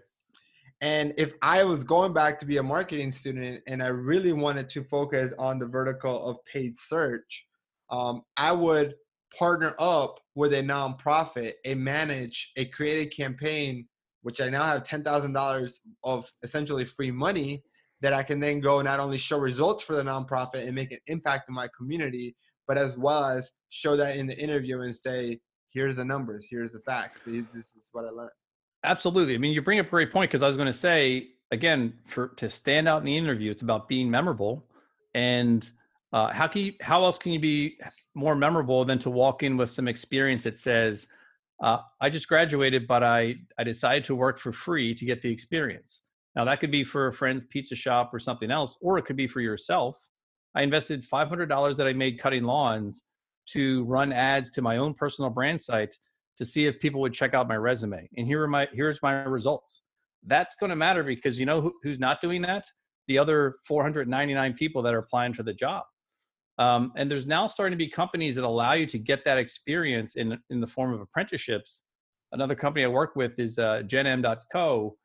And 0.81 1.13
if 1.17 1.33
I 1.41 1.63
was 1.63 1.83
going 1.83 2.13
back 2.13 2.37
to 2.39 2.45
be 2.45 2.57
a 2.57 2.63
marketing 2.63 3.11
student 3.11 3.63
and 3.65 3.81
I 3.81 3.87
really 3.87 4.33
wanted 4.33 4.67
to 4.69 4.83
focus 4.83 5.33
on 5.39 5.57
the 5.57 5.67
vertical 5.67 6.25
of 6.25 6.37
paid 6.45 6.77
search, 6.77 7.47
um, 7.89 8.23
I 8.35 8.51
would 8.51 8.95
partner 9.37 9.73
up 9.79 10.19
with 10.35 10.53
a 10.53 10.61
nonprofit 10.61 11.53
and 11.65 11.79
manage 11.79 12.51
a 12.57 12.65
creative 12.65 13.11
campaign, 13.11 13.87
which 14.21 14.41
I 14.41 14.49
now 14.49 14.63
have 14.63 14.83
$10,000 14.83 15.73
of 16.03 16.31
essentially 16.43 16.85
free 16.85 17.11
money 17.11 17.63
that 18.05 18.13
I 18.13 18.21
can 18.21 18.39
then 18.39 18.59
go 18.59 18.83
not 18.83 18.99
only 18.99 19.17
show 19.17 19.39
results 19.39 19.83
for 19.83 19.95
the 19.95 20.03
nonprofit 20.03 20.67
and 20.67 20.75
make 20.75 20.91
an 20.91 20.99
impact 21.07 21.49
in 21.49 21.55
my 21.55 21.67
community, 21.75 22.35
but 22.67 22.77
as 22.77 22.95
well 22.95 23.25
as 23.25 23.51
show 23.69 23.97
that 23.97 24.15
in 24.15 24.27
the 24.27 24.37
interview 24.37 24.81
and 24.81 24.95
say, 24.95 25.39
here's 25.71 25.95
the 25.95 26.05
numbers, 26.05 26.45
here's 26.47 26.73
the 26.73 26.81
facts. 26.81 27.23
This 27.23 27.75
is 27.75 27.89
what 27.93 28.05
I 28.05 28.09
learned. 28.09 28.29
Absolutely. 28.83 29.33
I 29.33 29.39
mean, 29.39 29.53
you 29.53 29.61
bring 29.63 29.79
up 29.79 29.87
a 29.87 29.89
great 29.89 30.13
point 30.13 30.29
because 30.29 30.43
I 30.43 30.47
was 30.47 30.55
going 30.55 30.67
to 30.67 30.77
say 30.77 31.29
again, 31.49 31.93
for 32.05 32.27
to 32.27 32.47
stand 32.47 32.87
out 32.87 32.99
in 32.99 33.05
the 33.05 33.17
interview, 33.17 33.49
it's 33.49 33.63
about 33.63 33.87
being 33.87 34.07
memorable. 34.11 34.67
And 35.15 35.67
uh, 36.13 36.31
how 36.31 36.45
can 36.45 36.61
you, 36.61 36.73
how 36.81 37.03
else 37.03 37.17
can 37.17 37.31
you 37.31 37.39
be 37.39 37.79
more 38.13 38.35
memorable 38.35 38.85
than 38.85 38.99
to 38.99 39.09
walk 39.09 39.41
in 39.41 39.57
with 39.57 39.71
some 39.71 39.87
experience 39.87 40.43
that 40.43 40.59
says, 40.59 41.07
uh, 41.63 41.79
I 41.99 42.11
just 42.11 42.27
graduated, 42.27 42.85
but 42.85 43.01
I, 43.01 43.33
I 43.57 43.63
decided 43.63 44.03
to 44.05 44.15
work 44.15 44.37
for 44.37 44.51
free 44.51 44.93
to 44.93 45.05
get 45.05 45.23
the 45.23 45.31
experience. 45.31 46.01
Now, 46.35 46.43
that 46.45 46.59
could 46.59 46.71
be 46.71 46.83
for 46.83 47.07
a 47.07 47.13
friend's 47.13 47.45
pizza 47.45 47.75
shop 47.75 48.13
or 48.13 48.19
something 48.19 48.51
else, 48.51 48.77
or 48.81 48.97
it 48.97 49.05
could 49.05 49.15
be 49.15 49.27
for 49.27 49.41
yourself. 49.41 49.97
I 50.55 50.63
invested 50.63 51.05
$500 51.07 51.77
that 51.77 51.87
I 51.87 51.93
made 51.93 52.19
cutting 52.19 52.43
lawns 52.43 53.03
to 53.51 53.83
run 53.85 54.11
ads 54.11 54.49
to 54.51 54.61
my 54.61 54.77
own 54.77 54.93
personal 54.93 55.29
brand 55.29 55.61
site 55.61 55.95
to 56.37 56.45
see 56.45 56.65
if 56.65 56.79
people 56.79 57.01
would 57.01 57.13
check 57.13 57.33
out 57.33 57.47
my 57.47 57.55
resume. 57.55 58.09
And 58.17 58.27
here 58.27 58.43
are 58.43 58.47
my 58.47 58.67
here's 58.73 59.01
my 59.01 59.23
results. 59.23 59.81
That's 60.25 60.55
going 60.55 60.71
to 60.71 60.75
matter 60.75 61.03
because 61.03 61.39
you 61.39 61.45
know 61.45 61.61
who, 61.61 61.73
who's 61.83 61.99
not 61.99 62.21
doing 62.21 62.41
that? 62.43 62.65
The 63.07 63.17
other 63.17 63.57
499 63.67 64.53
people 64.55 64.81
that 64.81 64.93
are 64.93 64.99
applying 64.99 65.33
for 65.33 65.43
the 65.43 65.53
job. 65.53 65.83
Um, 66.57 66.93
and 66.95 67.11
there's 67.11 67.27
now 67.27 67.47
starting 67.47 67.77
to 67.77 67.83
be 67.83 67.89
companies 67.89 68.35
that 68.35 68.43
allow 68.43 68.73
you 68.73 68.85
to 68.87 68.97
get 68.97 69.25
that 69.25 69.37
experience 69.37 70.15
in, 70.15 70.39
in 70.49 70.61
the 70.61 70.67
form 70.67 70.93
of 70.93 71.01
apprenticeships. 71.01 71.83
Another 72.31 72.55
company 72.55 72.85
I 72.85 72.87
work 72.87 73.15
with 73.15 73.37
is 73.39 73.59
uh, 73.59 73.83
GenM.co, 73.85 74.97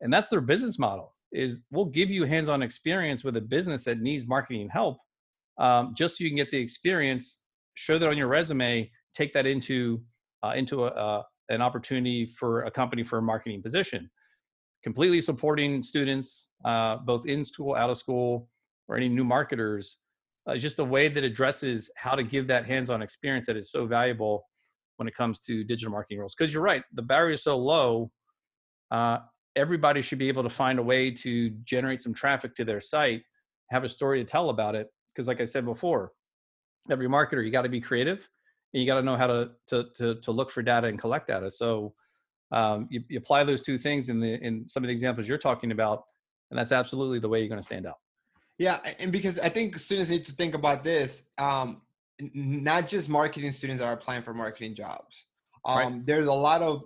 and 0.00 0.12
that's 0.12 0.28
their 0.28 0.40
business 0.40 0.78
model. 0.78 1.14
Is 1.32 1.62
we'll 1.70 1.86
give 1.86 2.10
you 2.10 2.24
hands-on 2.24 2.62
experience 2.62 3.24
with 3.24 3.36
a 3.36 3.40
business 3.40 3.82
that 3.84 4.00
needs 4.00 4.26
marketing 4.26 4.68
help, 4.72 4.98
um, 5.58 5.94
just 5.96 6.16
so 6.16 6.24
you 6.24 6.30
can 6.30 6.36
get 6.36 6.50
the 6.50 6.58
experience, 6.58 7.40
show 7.74 7.98
that 7.98 8.08
on 8.08 8.16
your 8.16 8.28
resume, 8.28 8.90
take 9.14 9.32
that 9.34 9.44
into 9.46 10.00
uh, 10.44 10.52
into 10.54 10.84
a, 10.84 10.88
uh, 10.88 11.22
an 11.48 11.60
opportunity 11.60 12.26
for 12.26 12.62
a 12.62 12.70
company 12.70 13.02
for 13.02 13.18
a 13.18 13.22
marketing 13.22 13.62
position. 13.62 14.08
Completely 14.84 15.20
supporting 15.20 15.82
students, 15.82 16.48
uh, 16.64 16.98
both 16.98 17.26
in 17.26 17.44
school, 17.44 17.74
out 17.74 17.90
of 17.90 17.98
school, 17.98 18.48
or 18.86 18.96
any 18.96 19.08
new 19.08 19.24
marketers 19.24 19.98
uh, 20.46 20.56
just 20.56 20.78
a 20.78 20.84
way 20.84 21.08
that 21.08 21.24
addresses 21.24 21.90
how 21.96 22.14
to 22.14 22.22
give 22.22 22.46
that 22.48 22.66
hands-on 22.66 23.02
experience 23.02 23.46
that 23.46 23.56
is 23.56 23.70
so 23.70 23.86
valuable 23.86 24.44
when 24.96 25.08
it 25.08 25.14
comes 25.14 25.40
to 25.40 25.64
digital 25.64 25.90
marketing 25.90 26.18
roles. 26.18 26.34
Because 26.34 26.52
you're 26.52 26.62
right, 26.62 26.82
the 26.92 27.02
barrier 27.02 27.32
is 27.32 27.42
so 27.42 27.56
low. 27.56 28.10
Uh, 28.90 29.18
everybody 29.56 30.02
should 30.02 30.18
be 30.18 30.28
able 30.28 30.42
to 30.42 30.50
find 30.50 30.78
a 30.78 30.82
way 30.82 31.10
to 31.10 31.50
generate 31.64 32.02
some 32.02 32.14
traffic 32.14 32.54
to 32.56 32.64
their 32.64 32.80
site, 32.80 33.22
have 33.70 33.84
a 33.84 33.88
story 33.88 34.22
to 34.22 34.30
tell 34.30 34.50
about 34.50 34.74
it. 34.74 34.88
Because, 35.08 35.28
like 35.28 35.40
I 35.40 35.44
said 35.44 35.64
before, 35.64 36.12
every 36.90 37.08
marketer 37.08 37.44
you 37.44 37.50
got 37.50 37.62
to 37.62 37.68
be 37.68 37.80
creative, 37.80 38.28
and 38.72 38.82
you 38.82 38.86
got 38.86 38.96
to 38.96 39.02
know 39.02 39.16
how 39.16 39.26
to, 39.26 39.50
to 39.68 39.84
to 39.96 40.20
to 40.20 40.32
look 40.32 40.50
for 40.50 40.62
data 40.62 40.88
and 40.88 40.98
collect 40.98 41.28
data. 41.28 41.50
So 41.50 41.94
um, 42.50 42.88
you, 42.90 43.02
you 43.08 43.18
apply 43.18 43.44
those 43.44 43.62
two 43.62 43.78
things 43.78 44.08
in 44.08 44.20
the 44.20 44.34
in 44.44 44.66
some 44.66 44.82
of 44.82 44.88
the 44.88 44.92
examples 44.92 45.28
you're 45.28 45.38
talking 45.38 45.70
about, 45.70 46.04
and 46.50 46.58
that's 46.58 46.72
absolutely 46.72 47.20
the 47.20 47.28
way 47.28 47.38
you're 47.40 47.48
going 47.48 47.60
to 47.60 47.64
stand 47.64 47.86
out. 47.86 47.98
Yeah, 48.58 48.78
and 49.00 49.10
because 49.10 49.38
I 49.38 49.48
think 49.48 49.78
students 49.78 50.10
need 50.10 50.24
to 50.26 50.32
think 50.32 50.54
about 50.54 50.84
this, 50.84 51.22
um, 51.38 51.82
not 52.20 52.86
just 52.86 53.08
marketing 53.08 53.52
students 53.52 53.82
are 53.82 53.92
applying 53.92 54.22
for 54.22 54.34
marketing 54.34 54.74
jobs. 54.74 55.26
Um, 55.64 55.78
right. 55.78 56.06
There's 56.06 56.28
a 56.28 56.32
lot 56.32 56.62
of 56.62 56.84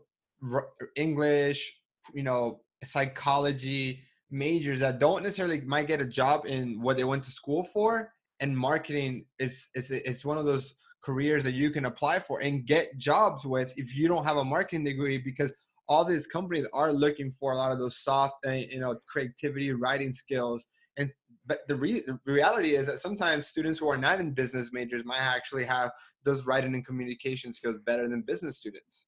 English, 0.96 1.78
you 2.14 2.22
know, 2.22 2.61
psychology 2.84 4.00
majors 4.30 4.80
that 4.80 4.98
don't 4.98 5.22
necessarily 5.22 5.61
might 5.62 5.86
get 5.86 6.00
a 6.00 6.04
job 6.04 6.46
in 6.46 6.80
what 6.80 6.96
they 6.96 7.04
went 7.04 7.24
to 7.24 7.30
school 7.30 7.64
for, 7.64 8.12
and 8.40 8.56
marketing 8.56 9.24
is 9.38 9.68
is 9.74 9.90
is 9.90 10.24
one 10.24 10.38
of 10.38 10.44
those 10.44 10.74
careers 11.02 11.44
that 11.44 11.54
you 11.54 11.70
can 11.70 11.86
apply 11.86 12.18
for 12.18 12.40
and 12.40 12.66
get 12.66 12.96
jobs 12.98 13.46
with 13.46 13.72
if 13.76 13.96
you 13.96 14.09
don't 14.09 14.24
have 14.24 14.36
a 14.36 14.44
marketing 14.44 14.84
degree 14.84 15.16
because 15.16 15.52
all 15.88 16.04
these 16.04 16.26
companies 16.26 16.66
are 16.72 16.92
looking 16.92 17.32
for 17.40 17.52
a 17.52 17.56
lot 17.56 17.72
of 17.72 17.78
those 17.78 17.98
soft 17.98 18.34
uh, 18.46 18.50
you 18.50 18.80
know 18.80 18.96
creativity 19.06 19.72
writing 19.72 20.12
skills. 20.12 20.66
And 20.96 21.12
but 21.46 21.61
the, 21.66 21.76
re- 21.76 22.02
the 22.06 22.18
reality 22.26 22.74
is 22.74 22.86
that 22.86 22.98
sometimes 22.98 23.46
students 23.46 23.78
who 23.78 23.88
are 23.88 23.96
not 23.96 24.20
in 24.20 24.32
business 24.32 24.70
majors 24.72 25.04
might 25.04 25.22
actually 25.22 25.64
have 25.64 25.90
those 26.24 26.46
writing 26.46 26.74
and 26.74 26.84
communication 26.84 27.54
skills 27.54 27.78
better 27.78 28.06
than 28.09 28.20
business 28.22 28.59
students 28.59 29.06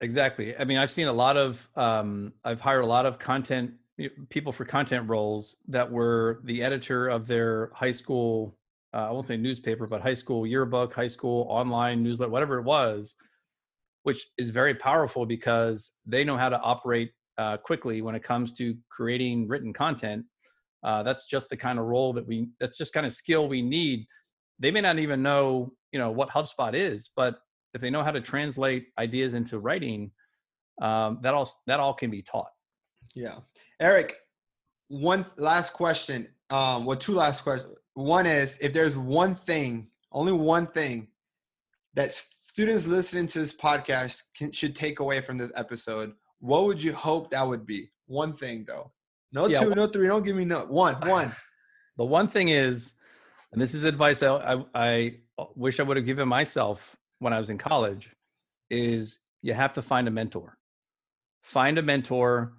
exactly 0.00 0.56
i 0.56 0.64
mean 0.64 0.78
i've 0.78 0.90
seen 0.90 1.08
a 1.08 1.12
lot 1.12 1.36
of 1.36 1.68
um, 1.76 2.32
i've 2.44 2.60
hired 2.60 2.84
a 2.84 2.86
lot 2.86 3.06
of 3.06 3.18
content 3.18 3.72
people 4.28 4.52
for 4.52 4.64
content 4.64 5.08
roles 5.08 5.56
that 5.68 5.90
were 5.90 6.40
the 6.44 6.62
editor 6.62 7.08
of 7.08 7.26
their 7.26 7.70
high 7.74 7.92
school 7.92 8.56
uh, 8.96 9.08
I 9.08 9.10
won't 9.10 9.26
say 9.26 9.36
newspaper, 9.36 9.86
but 9.86 10.00
high 10.00 10.14
school 10.14 10.46
yearbook, 10.46 10.94
high 10.94 11.08
school 11.08 11.46
online 11.50 12.02
newsletter, 12.02 12.30
whatever 12.30 12.58
it 12.58 12.62
was, 12.62 13.14
which 14.04 14.26
is 14.38 14.48
very 14.48 14.74
powerful 14.74 15.26
because 15.26 15.92
they 16.06 16.24
know 16.24 16.36
how 16.36 16.48
to 16.48 16.58
operate 16.60 17.12
uh, 17.36 17.58
quickly 17.58 18.00
when 18.00 18.14
it 18.14 18.22
comes 18.22 18.54
to 18.54 18.74
creating 18.88 19.48
written 19.48 19.72
content. 19.72 20.24
Uh, 20.82 21.02
that's 21.02 21.26
just 21.26 21.50
the 21.50 21.56
kind 21.56 21.78
of 21.78 21.84
role 21.84 22.14
that 22.14 22.26
we, 22.26 22.48
that's 22.58 22.78
just 22.78 22.94
kind 22.94 23.04
of 23.04 23.12
skill 23.12 23.48
we 23.48 23.60
need. 23.60 24.06
They 24.58 24.70
may 24.70 24.80
not 24.80 24.98
even 24.98 25.22
know, 25.22 25.72
you 25.92 25.98
know, 25.98 26.10
what 26.10 26.30
HubSpot 26.30 26.72
is, 26.72 27.10
but 27.14 27.38
if 27.76 27.82
they 27.82 27.90
know 27.90 28.02
how 28.02 28.10
to 28.10 28.22
translate 28.22 28.88
ideas 28.98 29.34
into 29.34 29.58
writing, 29.58 30.10
um, 30.80 31.18
that 31.22 31.34
all 31.34 31.48
that 31.66 31.78
all 31.78 31.92
can 31.92 32.10
be 32.10 32.22
taught. 32.22 32.50
Yeah, 33.14 33.36
Erik. 33.78 34.16
One 34.88 35.26
last 35.36 35.74
question. 35.74 36.28
Um, 36.48 36.86
well, 36.86 36.96
two 36.96 37.12
last 37.12 37.42
questions. 37.42 37.78
One 37.94 38.24
is 38.24 38.56
if 38.62 38.72
there's 38.72 38.96
one 38.96 39.34
thing, 39.34 39.88
only 40.10 40.32
one 40.32 40.66
thing 40.66 41.08
that 41.94 42.14
students 42.14 42.86
listening 42.86 43.26
to 43.26 43.40
this 43.40 43.54
podcast 43.54 44.22
can, 44.36 44.52
should 44.52 44.74
take 44.74 45.00
away 45.00 45.20
from 45.20 45.36
this 45.36 45.52
episode, 45.54 46.14
what 46.40 46.64
would 46.64 46.82
you 46.82 46.94
hope 46.94 47.30
that 47.30 47.46
would 47.46 47.66
be? 47.66 47.90
One 48.06 48.32
thing, 48.32 48.64
though. 48.66 48.90
No 49.32 49.48
yeah, 49.48 49.60
two, 49.60 49.74
no 49.74 49.86
three. 49.86 50.06
Don't 50.06 50.24
give 50.24 50.36
me 50.36 50.46
no 50.46 50.60
one. 50.60 50.94
One. 51.06 51.34
The 51.98 52.04
one 52.04 52.28
thing 52.28 52.48
is, 52.48 52.94
and 53.52 53.60
this 53.60 53.74
is 53.74 53.84
advice 53.84 54.22
I, 54.22 54.62
I, 54.74 55.16
I 55.38 55.44
wish 55.54 55.78
I 55.78 55.82
would 55.82 55.98
have 55.98 56.06
given 56.06 56.28
myself 56.28 56.95
when 57.18 57.32
I 57.32 57.38
was 57.38 57.50
in 57.50 57.58
college, 57.58 58.10
is 58.70 59.20
you 59.42 59.54
have 59.54 59.72
to 59.74 59.82
find 59.82 60.08
a 60.08 60.10
mentor. 60.10 60.58
Find 61.42 61.78
a 61.78 61.82
mentor 61.82 62.54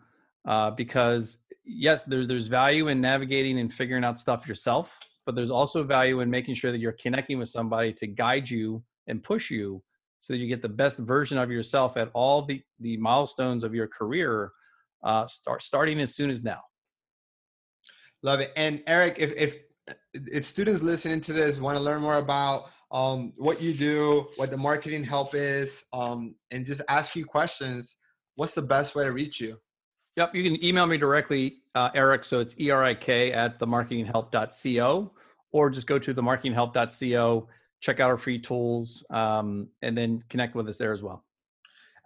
uh, 0.47 0.71
because 0.71 1.37
yes, 1.65 2.03
there's 2.03 2.27
there's 2.27 2.47
value 2.47 2.87
in 2.87 3.01
navigating 3.01 3.59
and 3.59 3.73
figuring 3.73 4.03
out 4.03 4.19
stuff 4.19 4.47
yourself, 4.47 4.97
but 5.25 5.35
there's 5.35 5.51
also 5.51 5.83
value 5.83 6.21
in 6.21 6.29
making 6.29 6.55
sure 6.55 6.71
that 6.71 6.79
you're 6.79 6.93
connecting 6.93 7.37
with 7.37 7.49
somebody 7.49 7.91
to 7.93 8.07
guide 8.07 8.49
you 8.49 8.81
and 9.07 9.23
push 9.23 9.51
you 9.51 9.83
so 10.19 10.33
that 10.33 10.39
you 10.39 10.47
get 10.47 10.61
the 10.61 10.69
best 10.69 10.97
version 10.97 11.37
of 11.37 11.51
yourself 11.51 11.97
at 11.97 12.09
all 12.13 12.41
the 12.41 12.61
the 12.79 12.97
milestones 12.97 13.63
of 13.63 13.73
your 13.73 13.87
career 13.87 14.51
uh, 15.03 15.27
start 15.27 15.61
starting 15.61 15.99
as 15.99 16.15
soon 16.15 16.29
as 16.29 16.43
now 16.43 16.61
love 18.23 18.39
it 18.39 18.51
and 18.57 18.81
erik 18.87 19.17
if 19.19 19.33
if 19.37 19.55
if 20.13 20.43
students 20.43 20.81
listening 20.81 21.21
to 21.21 21.33
this 21.33 21.59
want 21.59 21.77
to 21.77 21.83
learn 21.83 22.01
more 22.01 22.17
about 22.17 22.69
um, 22.91 23.33
what 23.37 23.61
you 23.61 23.73
do 23.73 24.27
what 24.37 24.49
the 24.49 24.57
marketing 24.57 25.03
help 25.03 25.35
is 25.35 25.85
um, 25.93 26.35
and 26.51 26.65
just 26.65 26.81
ask 26.89 27.15
you 27.15 27.25
questions 27.25 27.97
what's 28.35 28.53
the 28.53 28.61
best 28.61 28.95
way 28.95 29.03
to 29.03 29.11
reach 29.11 29.41
you 29.41 29.57
Yep, 30.17 30.33
you 30.33 30.43
can 30.43 30.65
email 30.65 30.87
me 30.87 30.97
directly, 30.97 31.61
uh, 31.75 31.91
Erik. 31.93 32.25
So 32.25 32.39
it's 32.39 32.59
E 32.59 32.71
R 32.71 32.83
I 32.83 32.95
K 32.95 33.31
at 33.31 33.59
themarketinghelp.co, 33.59 35.11
or 35.51 35.69
just 35.69 35.85
go 35.85 35.99
to 35.99 36.13
themarketinghelp.co, 36.13 37.47
check 37.81 37.99
out 37.99 38.09
our 38.09 38.17
free 38.17 38.39
tools, 38.39 39.05
um, 39.11 39.67
and 39.83 39.95
then 39.95 40.23
connect 40.27 40.55
with 40.55 40.67
us 40.67 40.79
there 40.79 40.91
as 40.91 41.03
well. 41.03 41.23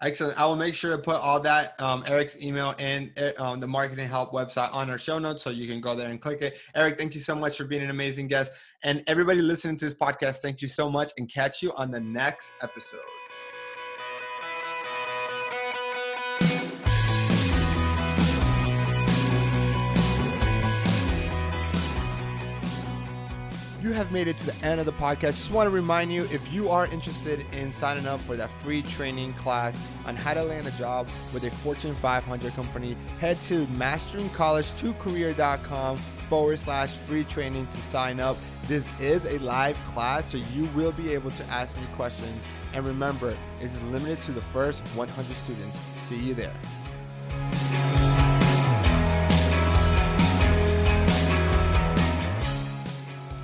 Excellent. 0.03 0.39
I 0.39 0.45
will 0.45 0.55
make 0.55 0.73
sure 0.73 0.91
to 0.91 0.97
put 0.97 1.17
all 1.17 1.39
that 1.41 1.79
um, 1.79 2.03
Erik's 2.07 2.41
email 2.41 2.73
and 2.79 3.11
uh, 3.19 3.31
um, 3.37 3.59
the 3.59 3.67
Marketing 3.67 4.07
Help 4.07 4.31
website 4.31 4.73
on 4.73 4.89
our 4.89 4.97
show 4.97 5.19
notes 5.19 5.43
so 5.43 5.51
you 5.51 5.67
can 5.67 5.79
go 5.79 5.93
there 5.93 6.09
and 6.09 6.19
click 6.19 6.41
it. 6.41 6.57
Erik, 6.73 6.97
thank 6.97 7.13
you 7.13 7.21
so 7.21 7.35
much 7.35 7.57
for 7.57 7.65
being 7.65 7.83
an 7.83 7.91
amazing 7.91 8.27
guest. 8.27 8.51
And 8.83 9.03
everybody 9.05 9.41
listening 9.41 9.77
to 9.77 9.85
this 9.85 9.93
podcast, 9.93 10.37
thank 10.37 10.61
you 10.61 10.67
so 10.67 10.89
much 10.89 11.11
and 11.19 11.29
catch 11.29 11.61
you 11.61 11.71
on 11.73 11.91
the 11.91 11.99
next 11.99 12.51
episode. 12.63 13.20
Have 24.01 24.11
made 24.11 24.27
it 24.27 24.35
to 24.35 24.47
the 24.47 24.65
end 24.65 24.79
of 24.79 24.87
the 24.87 24.93
podcast. 24.93 25.37
Just 25.37 25.51
want 25.51 25.67
to 25.67 25.69
remind 25.69 26.11
you 26.11 26.23
if 26.31 26.51
you 26.51 26.69
are 26.69 26.87
interested 26.87 27.45
in 27.53 27.71
signing 27.71 28.07
up 28.07 28.19
for 28.21 28.35
that 28.35 28.49
free 28.59 28.81
training 28.81 29.33
class 29.33 29.77
on 30.07 30.15
how 30.15 30.33
to 30.33 30.41
land 30.41 30.65
a 30.65 30.71
job 30.71 31.07
with 31.33 31.43
a 31.43 31.51
Fortune 31.51 31.93
500 31.93 32.51
company, 32.53 32.97
head 33.19 33.39
to 33.43 33.67
masteringcollege2career.com 33.67 35.97
forward 35.97 36.57
slash 36.57 36.93
free 36.93 37.25
training 37.25 37.67
to 37.67 37.79
sign 37.79 38.19
up. 38.19 38.37
This 38.67 38.83
is 38.99 39.23
a 39.25 39.37
live 39.37 39.77
class, 39.85 40.31
so 40.31 40.39
you 40.55 40.65
will 40.75 40.93
be 40.93 41.13
able 41.13 41.29
to 41.31 41.45
ask 41.45 41.77
me 41.77 41.83
questions. 41.95 42.33
And 42.73 42.83
remember, 42.83 43.37
it's 43.59 43.79
limited 43.83 44.19
to 44.23 44.31
the 44.31 44.41
first 44.41 44.81
100 44.95 45.35
students. 45.35 45.77
See 45.99 46.17
you 46.17 46.33
there. 46.33 46.55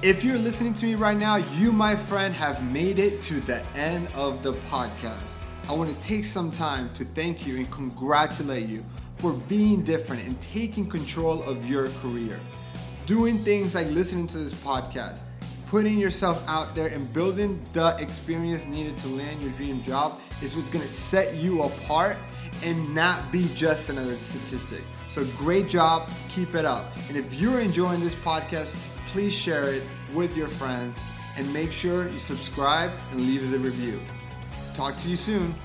If 0.04 0.24
you're 0.24 0.38
listening 0.38 0.76
to 0.76 0.86
me 0.86 0.94
right 0.94 1.18
now, 1.18 1.38
you, 1.38 1.72
my 1.72 1.96
friend, 1.96 2.32
have 2.36 2.64
made 2.72 3.00
it 3.00 3.24
to 3.24 3.40
the 3.42 3.66
end 3.76 4.08
of 4.14 4.44
the 4.44 4.54
podcast. 4.70 5.38
I 5.68 5.74
want 5.74 5.90
to 5.90 6.08
take 6.08 6.24
some 6.24 6.52
time 6.52 6.92
to 6.94 7.04
thank 7.04 7.48
you 7.48 7.58
and 7.58 7.72
congratulate 7.72 8.70
you 8.70 8.84
for 9.18 9.34
being 9.34 9.82
different 9.82 10.24
and 10.24 10.40
taking 10.40 10.88
control 10.88 11.42
of 11.44 11.68
your 11.68 11.90
career. 12.02 12.40
Doing 13.08 13.40
things 13.40 13.74
like 13.74 13.88
listening 13.88 14.28
to 14.28 14.38
this 14.38 14.54
podcast, 14.54 15.24
putting 15.66 15.98
yourself 15.98 16.48
out 16.48 16.76
there, 16.76 16.90
and 16.90 17.12
building 17.12 17.60
the 17.74 17.96
experience 17.98 18.68
needed 18.68 19.00
to 19.00 19.08
land 19.08 19.42
your 19.42 19.52
dream 19.54 19.82
job 19.82 20.20
is 20.44 20.56
what's 20.56 20.70
going 20.70 20.86
to 20.86 20.94
set 20.94 21.34
you 21.38 21.64
apart 21.64 22.18
and 22.64 22.94
not 22.94 23.32
be 23.32 23.50
just 23.56 23.90
another 23.90 24.16
statistic. 24.16 24.84
So, 25.08 25.26
great 25.38 25.68
job, 25.68 26.08
keep 26.30 26.54
it 26.54 26.66
up. 26.66 26.96
And 27.08 27.18
if 27.18 27.34
you're 27.34 27.62
enjoying 27.62 28.02
this 28.02 28.14
podcast, 28.14 28.76
please 29.08 29.34
share 29.34 29.70
it 29.70 29.84
with 30.14 30.36
your 30.36 30.48
friends 30.48 31.02
and 31.38 31.52
make 31.54 31.72
sure 31.72 32.10
you 32.10 32.20
subscribe 32.20 32.92
and 33.12 33.22
leave 33.22 33.44
us 33.44 33.54
a 33.54 33.60
review. 33.60 34.00
Talk 34.74 34.98
to 34.98 35.10
you 35.10 35.16
soon. 35.16 35.56